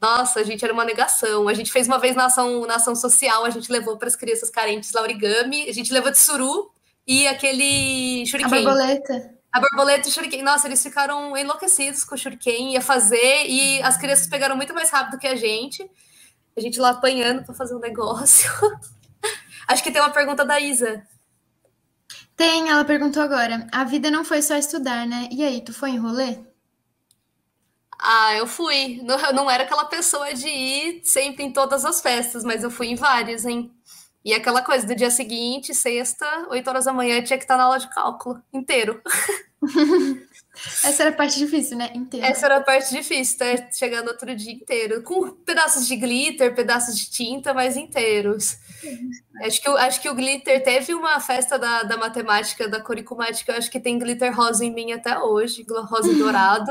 [0.00, 1.48] nossa, a gente era uma negação.
[1.48, 4.14] A gente fez uma vez na ação, na ação social, a gente levou para as
[4.14, 6.70] crianças carentes lá origami, a gente levou tsuru
[7.04, 8.58] e aquele shuriken.
[8.58, 9.41] A borboleta.
[9.52, 10.42] A borboleta e o shuriken.
[10.42, 14.90] Nossa, eles ficaram enlouquecidos com o shuriken, ia fazer, e as crianças pegaram muito mais
[14.90, 15.88] rápido que a gente.
[16.56, 18.50] A gente lá apanhando para fazer um negócio.
[19.68, 21.06] Acho que tem uma pergunta da Isa.
[22.36, 23.66] Tem, ela perguntou agora.
[23.72, 25.28] A vida não foi só estudar, né?
[25.30, 26.38] E aí, tu foi em rolê?
[27.98, 29.00] Ah, eu fui.
[29.04, 32.70] Não, eu não era aquela pessoa de ir sempre em todas as festas, mas eu
[32.70, 33.72] fui em várias, hein?
[34.24, 37.64] E aquela coisa do dia seguinte, sexta, 8 horas da manhã, tinha que estar na
[37.64, 39.00] aula de cálculo inteiro.
[40.84, 41.90] Essa era a parte difícil, né?
[41.94, 42.26] Inteiro.
[42.26, 43.46] Essa era a parte difícil, tá?
[43.72, 45.02] Chegando outro dia inteiro.
[45.02, 48.58] Com pedaços de glitter, pedaços de tinta, mas inteiros.
[49.42, 53.52] Acho que, acho que o glitter teve uma festa da, da matemática, da coricomática.
[53.52, 56.70] Eu acho que tem glitter rosa em mim até hoje, rosa e dourado.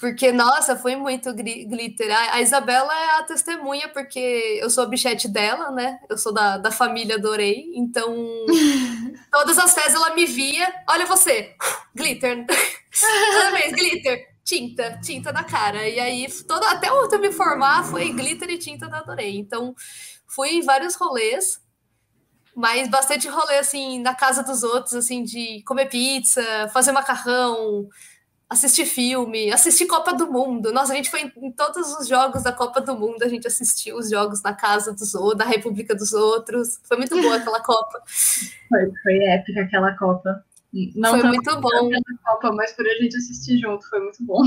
[0.00, 2.10] Porque, nossa, foi muito glitter.
[2.32, 6.00] A, Isabela é a testemunha, porque eu sou a bichete dela, né?
[6.08, 7.70] Eu sou da, da família Dorei.
[7.74, 8.16] Então,
[9.30, 10.72] todas as festas ela me via.
[10.88, 11.54] Olha você,
[11.94, 12.46] glitter.
[12.48, 14.30] Toda vez, glitter.
[14.42, 15.86] Tinta, tinta na cara.
[15.86, 19.36] E aí, toda, até eu me formar, foi glitter e tinta da Dorei.
[19.36, 19.74] Então,
[20.26, 21.60] fui em vários rolês
[22.52, 27.88] mas bastante rolê assim na casa dos outros, assim de comer pizza, fazer macarrão,
[28.50, 30.72] assistir filme, assistir Copa do Mundo.
[30.72, 33.96] Nossa, a gente foi em, todos os jogos da Copa do Mundo, a gente assistiu
[33.96, 36.80] os jogos na casa dos outros, da República dos Outros.
[36.82, 38.02] Foi muito boa aquela Copa.
[38.68, 40.44] Foi, foi épica aquela Copa.
[40.96, 41.90] Não foi muito bom.
[42.24, 44.42] Copa, mas por a gente assistir junto, foi muito bom.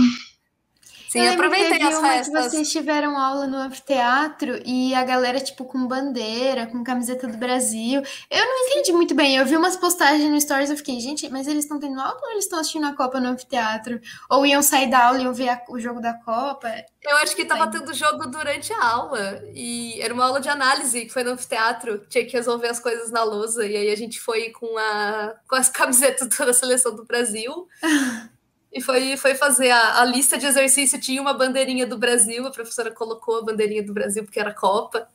[1.14, 2.44] Sim, eu aproveitei as festas.
[2.46, 7.38] Que vocês tiveram aula no anfiteatro e a galera, tipo, com bandeira, com camiseta do
[7.38, 8.02] Brasil.
[8.32, 9.36] Eu não entendi muito bem.
[9.38, 12.32] Eu vi umas postagens no Stories e fiquei, gente, mas eles estão tendo aula ou
[12.32, 14.02] eles estão assistindo a Copa no anfiteatro?
[14.28, 16.68] Ou iam sair da aula e iam ver a, o jogo da Copa?
[17.04, 19.40] Eu acho que tava tendo jogo durante a aula.
[19.54, 22.00] E era uma aula de análise que foi no anfiteatro.
[22.10, 23.68] Tinha que resolver as coisas na lousa.
[23.68, 27.68] E aí a gente foi com, a, com as camisetas da seleção do Brasil.
[28.74, 31.00] e foi, foi fazer a, a, lista de exercício.
[31.00, 35.08] Tinha uma bandeirinha do Brasil, a professora colocou a bandeirinha do Brasil porque era Copa.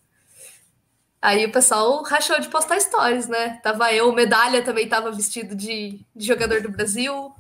[1.21, 3.59] Aí o pessoal rachou de postar stories, né?
[3.61, 7.35] Tava eu, medalha também tava vestido de, de jogador do Brasil.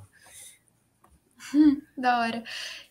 [1.96, 2.44] Da hora.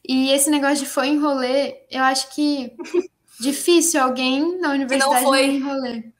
[0.07, 2.75] E esse negócio de foi em rolê, eu acho que
[3.39, 6.11] difícil alguém na universidade não foi em rolê.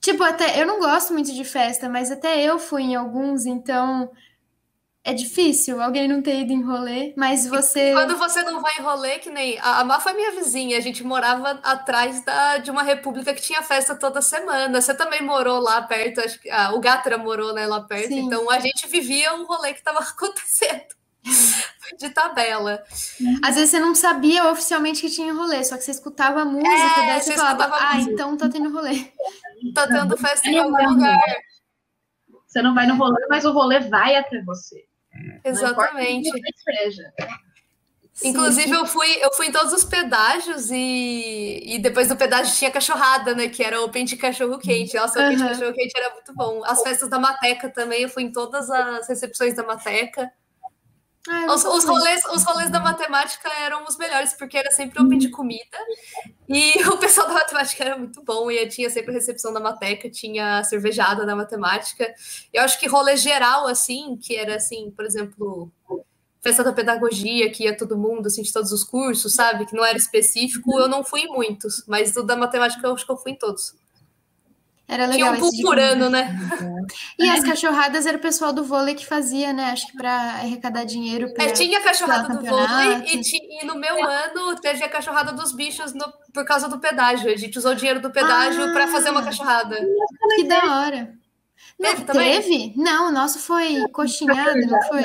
[0.00, 4.10] Tipo, até eu não gosto muito de festa, mas até eu fui em alguns, então
[5.04, 7.92] é difícil alguém não ter ido em rolê, mas você.
[7.92, 9.58] Quando você não vai em rolê, que nem.
[9.60, 13.62] A Má foi minha vizinha, a gente morava atrás da, de uma república que tinha
[13.62, 14.80] festa toda semana.
[14.80, 16.48] Você também morou lá perto, acho que.
[16.48, 18.20] Ah, o Gatra morou né, lá perto, Sim.
[18.20, 20.94] então a gente vivia o rolê que estava acontecendo.
[21.98, 22.82] de tabela.
[23.42, 26.68] Às vezes você não sabia oficialmente que tinha rolê, só que você escutava a música,
[26.68, 29.12] é, daí você, você falava, ah, então tá tendo rolê.
[29.74, 31.20] Tá tendo festa em algum lugar.
[32.46, 34.91] Você não vai no rolê, mas o rolê vai até você.
[35.44, 36.30] Exatamente.
[38.24, 42.70] Inclusive, eu fui, eu fui em todos os pedágios e, e depois do pedágio tinha
[42.70, 43.48] cachorrada, né?
[43.48, 44.94] Que era open de cachorro quente.
[44.96, 46.62] Nossa, o open de cachorro quente era muito bom.
[46.64, 50.30] As festas da Mateca também, eu fui em todas as recepções da Mateca.
[51.28, 55.18] Ah, os, os, rolês, os rolês da matemática eram os melhores, porque era sempre open
[55.18, 55.78] de comida.
[56.48, 60.62] E o pessoal da matemática era muito bom, e tinha sempre recepção da mateca, tinha
[60.64, 62.12] cervejada da matemática.
[62.52, 65.70] Eu acho que rolê geral, assim, que era assim, por exemplo,
[66.42, 69.64] festa da pedagogia, que ia todo mundo, assim, de todos os cursos, sabe?
[69.66, 73.06] Que não era específico, eu não fui em muitos, mas do da matemática eu acho
[73.06, 73.74] que eu fui em todos.
[74.88, 75.34] Era legal.
[75.34, 76.38] Tinha um por ano, né?
[77.18, 79.70] E as cachorradas era o pessoal do vôlei que fazia, né?
[79.70, 81.32] Acho que para arrecadar dinheiro.
[81.32, 85.32] Pra, é, tinha a cachorrada do vôlei e, e, no meu ano teve a cachorrada
[85.32, 87.30] dos bichos no, por causa do pedágio.
[87.30, 89.78] A gente usou o dinheiro do pedágio ah, para fazer uma cachorrada.
[90.34, 91.14] Que da hora.
[91.78, 92.74] Não, teve, teve?
[92.76, 95.02] Não, o nosso foi coxinhado, não foi?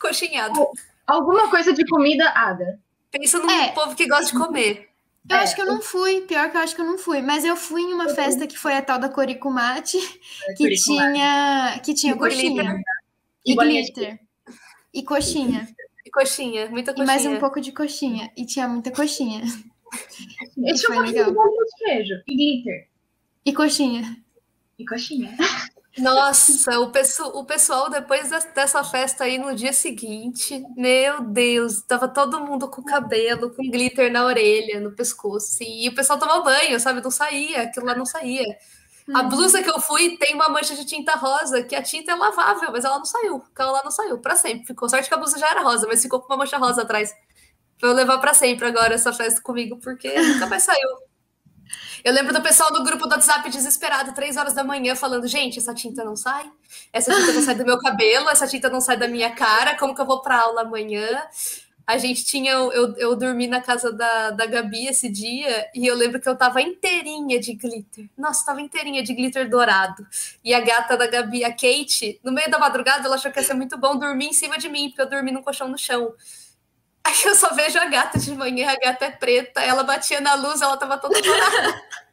[0.00, 0.68] Coxinhado.
[1.06, 2.78] Alguma coisa de comida, Ada.
[3.10, 3.68] Pensa no é.
[3.68, 4.88] povo que gosta de comer.
[5.30, 7.20] Eu é, acho que eu não fui, pior que eu acho que eu não fui,
[7.20, 9.98] mas eu fui em uma festa que foi a tal da Coricumate,
[10.48, 12.82] é, que tinha que tinha coxinha
[13.44, 14.20] e glitter
[14.92, 15.68] e coxinha.
[16.04, 17.04] E coxinha, muita coxinha.
[17.04, 19.42] E mais um pouco de coxinha e tinha muita coxinha.
[20.58, 21.32] E foi legal.
[21.32, 22.88] de queijo e glitter.
[23.42, 24.16] E coxinha.
[24.78, 25.34] E coxinha.
[25.98, 32.08] Nossa, o, pessoal, o pessoal depois dessa festa aí no dia seguinte, meu Deus, tava
[32.08, 36.42] todo mundo com cabelo, com glitter na orelha, no pescoço, assim, e o pessoal tomava
[36.42, 37.02] banho, sabe?
[37.02, 38.44] Não saía, aquilo lá não saía.
[39.14, 39.28] A uhum.
[39.30, 42.70] blusa que eu fui tem uma mancha de tinta rosa, que a tinta é lavável,
[42.70, 43.42] mas ela não saiu.
[43.52, 44.66] Aquela lá não saiu, para sempre.
[44.66, 47.14] Ficou sorte que a blusa já era rosa, mas ficou com uma mancha rosa atrás.
[47.80, 50.88] Eu levar para sempre agora essa festa comigo, porque nunca mais saiu.
[52.04, 55.58] Eu lembro do pessoal do grupo do WhatsApp desesperado, três horas da manhã, falando: gente,
[55.58, 56.50] essa tinta não sai,
[56.92, 59.94] essa tinta não sai do meu cabelo, essa tinta não sai da minha cara, como
[59.94, 61.08] que eu vou para aula amanhã?
[61.88, 65.96] A gente tinha, eu, eu dormi na casa da, da Gabi esse dia e eu
[65.96, 68.10] lembro que eu tava inteirinha de glitter.
[68.14, 70.06] Nossa, tava inteirinha de glitter dourado.
[70.44, 73.42] E a gata da Gabi, a Kate, no meio da madrugada, ela achou que ia
[73.42, 76.12] ser muito bom dormir em cima de mim, porque eu dormi num colchão no chão.
[77.04, 80.34] Aí eu só vejo a gata de manhã, a gata é preta, ela batia na
[80.34, 81.82] luz, ela tava toda dourada.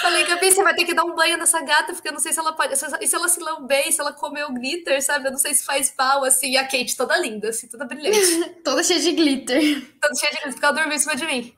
[0.00, 2.32] Falei, Gabi, você vai ter que dar um banho nessa gata, porque eu não sei
[2.32, 2.74] se ela pode.
[2.74, 5.26] E se ela se lamber, se ela comeu glitter, sabe?
[5.26, 6.50] Eu não sei se faz pau, assim.
[6.50, 8.50] E a Kate toda linda, assim, toda brilhante.
[8.62, 9.98] toda cheia de glitter.
[10.00, 11.56] Toda cheia de glitter, porque ela dormiu em cima de mim.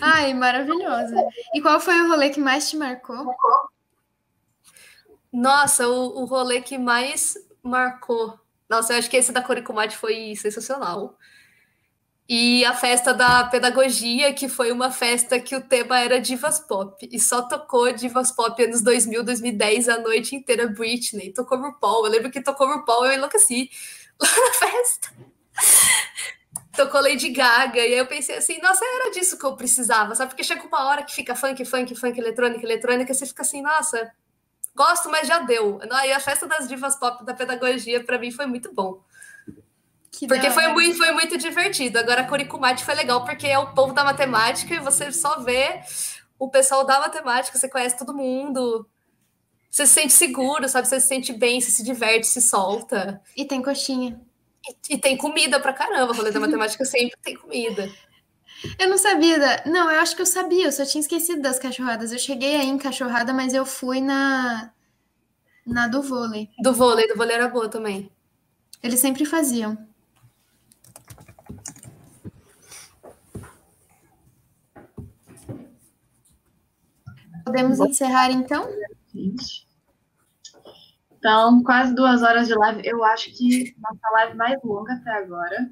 [0.00, 1.16] Ai, maravilhosa.
[1.52, 3.34] E qual foi o rolê que mais te marcou?
[5.32, 8.38] Nossa, o, o rolê que mais marcou.
[8.68, 11.18] Nossa, eu acho que esse da Coricumate foi sensacional.
[12.26, 17.06] E a festa da pedagogia, que foi uma festa que o tema era divas pop.
[17.12, 21.32] E só tocou divas pop anos 2000, 2010, a noite inteira Britney.
[21.32, 22.06] Tocou RuPaul.
[22.06, 23.70] Eu lembro que tocou RuPaul, eu enlouqueci
[24.18, 25.12] lá na festa.
[26.74, 27.78] tocou Lady Gaga.
[27.78, 30.30] E aí eu pensei assim, nossa, era disso que eu precisava, sabe?
[30.30, 34.10] Porque chega uma hora que fica funk, funk, funk, eletrônica, eletrônica, você fica assim, nossa,
[34.74, 35.78] gosto, mas já deu.
[36.06, 39.02] E a festa das divas pop da pedagogia, para mim, foi muito bom.
[40.18, 41.98] Que porque foi muito, foi muito divertido.
[41.98, 45.80] Agora, a Curicumate foi legal porque é o povo da matemática e você só vê
[46.38, 48.88] o pessoal da matemática, você conhece todo mundo.
[49.70, 50.86] você se sente seguro, sabe?
[50.86, 53.20] Você se sente bem, você se diverte, se solta.
[53.36, 54.20] E tem coxinha.
[54.88, 56.12] E, e tem comida pra caramba.
[56.12, 57.90] O rolê da matemática sempre tem comida.
[58.78, 59.62] Eu não sabia da...
[59.66, 62.12] Não, eu acho que eu sabia, eu só tinha esquecido das cachorradas.
[62.12, 64.72] Eu cheguei aí em cachorrada, mas eu fui na.
[65.66, 66.48] Na do vôlei.
[66.58, 68.10] Do vôlei, do vôlei era boa também.
[68.82, 69.76] Eles sempre faziam.
[77.44, 78.68] Podemos encerrar então?
[79.12, 79.66] Gente.
[81.18, 82.82] Então, quase duas horas de live.
[82.84, 85.70] Eu acho que nossa live mais longa até agora.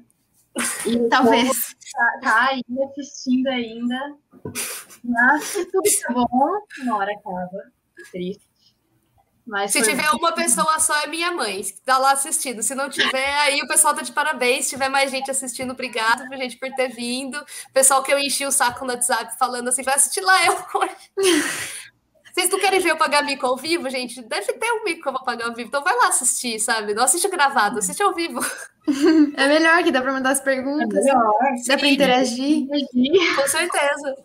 [0.85, 1.75] E Talvez.
[1.91, 4.15] Tá, tá ainda assistindo ainda.
[5.03, 7.71] Mas tudo tá bom, uma hora acaba.
[8.11, 8.52] Triste.
[9.45, 12.63] Mas Se tiver uma pessoa só, é minha mãe, que tá lá assistindo.
[12.63, 14.65] Se não tiver, aí o pessoal tá de parabéns.
[14.65, 17.43] Se tiver mais gente assistindo, obrigado, viu, gente, por ter vindo.
[17.73, 20.55] Pessoal que eu enchi o saco no WhatsApp falando assim, vai assistir lá eu.
[22.33, 24.19] Vocês não querem ver eu pagar mico ao vivo, gente?
[24.23, 25.67] Deve ter um mico que eu vou pagar ao vivo.
[25.67, 26.93] Então vai lá assistir, sabe?
[26.95, 28.39] Não assiste gravado, assiste ao vivo.
[29.37, 31.05] É melhor que dá pra mandar as É perguntas.
[31.05, 31.31] melhor.
[31.65, 32.65] Dá pra interagir.
[32.67, 34.15] Com certeza.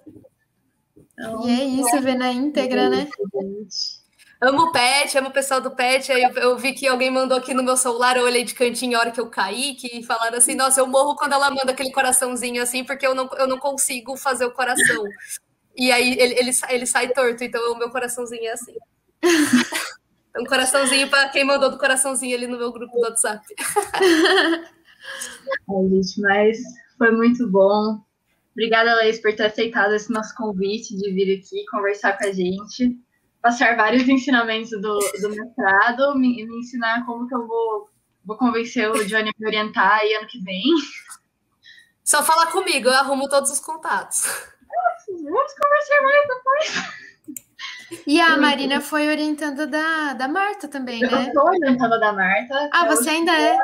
[1.13, 3.07] Então, E é isso, ver na íntegra, né?
[3.35, 3.98] gente.
[4.41, 6.13] Amo pet, amo o pessoal do pet.
[6.13, 8.97] Aí eu, eu vi que alguém mandou aqui no meu celular, eu olhei de cantinho
[8.97, 11.91] a hora que eu caí, que falaram assim, nossa, eu morro quando ela manda aquele
[11.91, 15.05] coraçãozinho assim, porque eu não, eu não consigo fazer o coração.
[15.77, 18.75] E aí ele, ele, ele sai torto, então o meu coraçãozinho é assim.
[20.37, 23.45] Um coraçãozinho para quem mandou do coraçãozinho ali no meu grupo do WhatsApp.
[23.95, 26.59] Ai, gente, mas
[26.97, 28.01] foi muito bom.
[28.53, 32.97] Obrigada, Laís, por ter aceitado esse nosso convite de vir aqui conversar com a gente,
[33.43, 37.91] passar vários ensinamentos do, do mestrado, me, me ensinar como que eu vou,
[38.25, 40.63] vou convencer o Johnny a me orientar aí ano que vem.
[42.05, 44.23] Só falar comigo, eu arrumo todos os contatos.
[45.09, 47.08] Vamos conversar mais depois.
[48.07, 51.31] E a Marina foi orientando da, da Marta também, Eu né?
[51.33, 52.69] sou orientada da Marta.
[52.73, 53.57] Ah, você ainda é?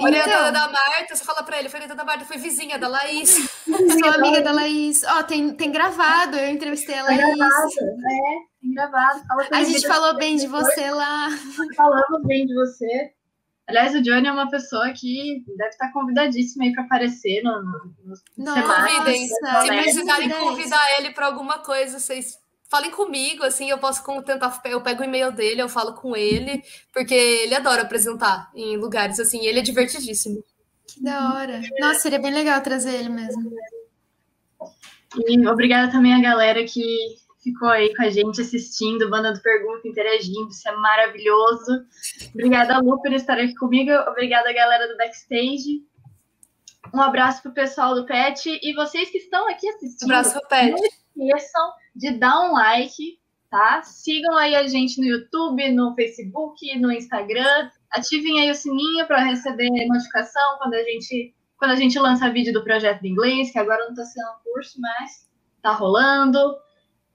[0.00, 2.88] Orientada Então, da Marta, você fala pra ele, foi orientada da Marta, foi vizinha da
[2.88, 3.30] Laís.
[3.66, 5.04] sou amiga da Laís.
[5.04, 7.20] Ó, tem, tem gravado, eu entrevistei a Tá Laís.
[7.20, 7.68] gravado,
[8.10, 9.20] é, tem gravado.
[9.52, 11.28] A gente falou bem de você lá.
[11.76, 13.12] falamos bem de você.
[13.68, 17.94] Aliás, o Johnny é uma pessoa que deve estar convidadíssima aí para aparecer no, no,
[18.02, 18.96] no Nossa, cenário.
[18.96, 19.28] Convidem.
[19.42, 19.82] Nossa, Se né?
[19.82, 22.38] precisarem convidar ele pra alguma coisa, vocês
[22.68, 26.62] falem comigo, assim, eu posso tentar, eu pego o e-mail dele, eu falo com ele,
[26.92, 30.44] porque ele adora apresentar em lugares assim, ele é divertidíssimo.
[30.86, 31.60] Que da hora.
[31.80, 33.50] Nossa, seria bem legal trazer ele mesmo.
[35.16, 40.48] E obrigada também a galera que ficou aí com a gente assistindo, mandando pergunta, interagindo,
[40.48, 41.86] isso é maravilhoso.
[42.34, 43.90] Obrigada, Lu, por estar aqui comigo.
[44.10, 45.82] Obrigada, galera do backstage.
[46.92, 50.10] Um abraço pro pessoal do PET e vocês que estão aqui assistindo.
[50.10, 50.74] Abraço pro Pet.
[51.18, 53.18] esqueçam de dar um like,
[53.50, 53.82] tá?
[53.82, 57.70] Sigam aí a gente no YouTube, no Facebook, no Instagram.
[57.90, 62.52] Ativem aí o sininho para receber notificação quando a gente quando a gente lança vídeo
[62.52, 65.28] do projeto de inglês, que agora não está sendo um curso, mas
[65.60, 66.38] tá rolando.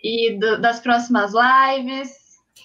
[0.04, 2.12] E do- das próximas lives.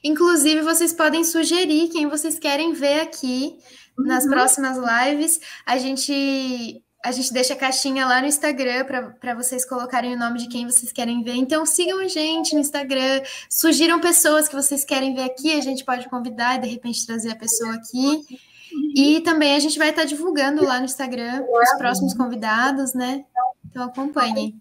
[0.03, 3.59] Inclusive, vocês podem sugerir quem vocês querem ver aqui
[3.97, 4.31] nas Uhum.
[4.31, 5.39] próximas lives.
[5.65, 8.85] A gente, a gente deixa a caixinha lá no Instagram
[9.19, 11.35] para vocês colocarem o nome de quem vocês querem ver.
[11.37, 13.23] Então, sigam a gente no Instagram.
[13.49, 15.57] Sugiram pessoas que vocês querem ver aqui.
[15.57, 18.25] A gente pode convidar e, de repente, trazer a pessoa aqui.
[18.95, 23.25] E também a gente vai estar divulgando lá no Instagram os próximos convidados, né?
[23.65, 24.61] Então, acompanhem.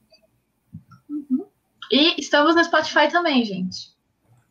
[1.91, 3.93] E estamos no Spotify também, gente.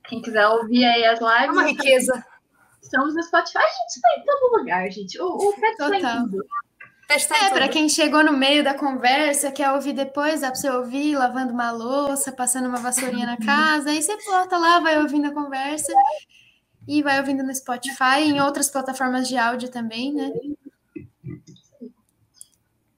[0.06, 2.24] Quem quiser ouvir aí as É uma lives, riqueza.
[2.82, 3.59] estamos no Spotify.
[3.59, 5.18] A gente tá em todo lugar, gente.
[5.20, 6.44] O, o Pet tá em tudo.
[7.09, 11.16] É, para quem chegou no meio da conversa, quer ouvir depois, dá para você ouvir
[11.16, 15.33] lavando uma louça, passando uma vassourinha na casa, aí você volta lá, vai ouvindo a
[15.33, 15.93] conversa
[16.87, 20.33] e vai ouvindo no Spotify, em outras plataformas de áudio também, né?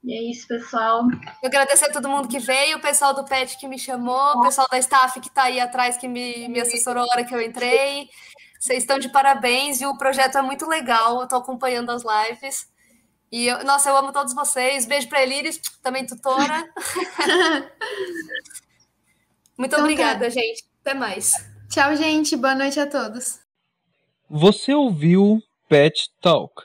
[0.03, 1.03] E é isso, pessoal.
[1.43, 4.41] Eu agradecer a todo mundo que veio, o pessoal do PET que me chamou, o
[4.41, 7.41] pessoal da staff que tá aí atrás que me, me assessorou a hora que eu
[7.41, 8.09] entrei.
[8.59, 11.21] Vocês estão de parabéns e o projeto é muito legal.
[11.21, 12.67] Eu tô acompanhando as lives.
[13.31, 14.85] E eu- nossa, eu amo todos vocês.
[14.85, 16.67] Beijo para Elíris, também tutora.
[19.57, 19.83] Muito Então tá.
[19.83, 20.63] obrigada, gente.
[20.81, 21.33] Até mais.
[21.69, 22.35] Tchau, gente.
[22.35, 23.39] Boa noite a todos.
[24.29, 26.63] Você ouviu Pet Talk.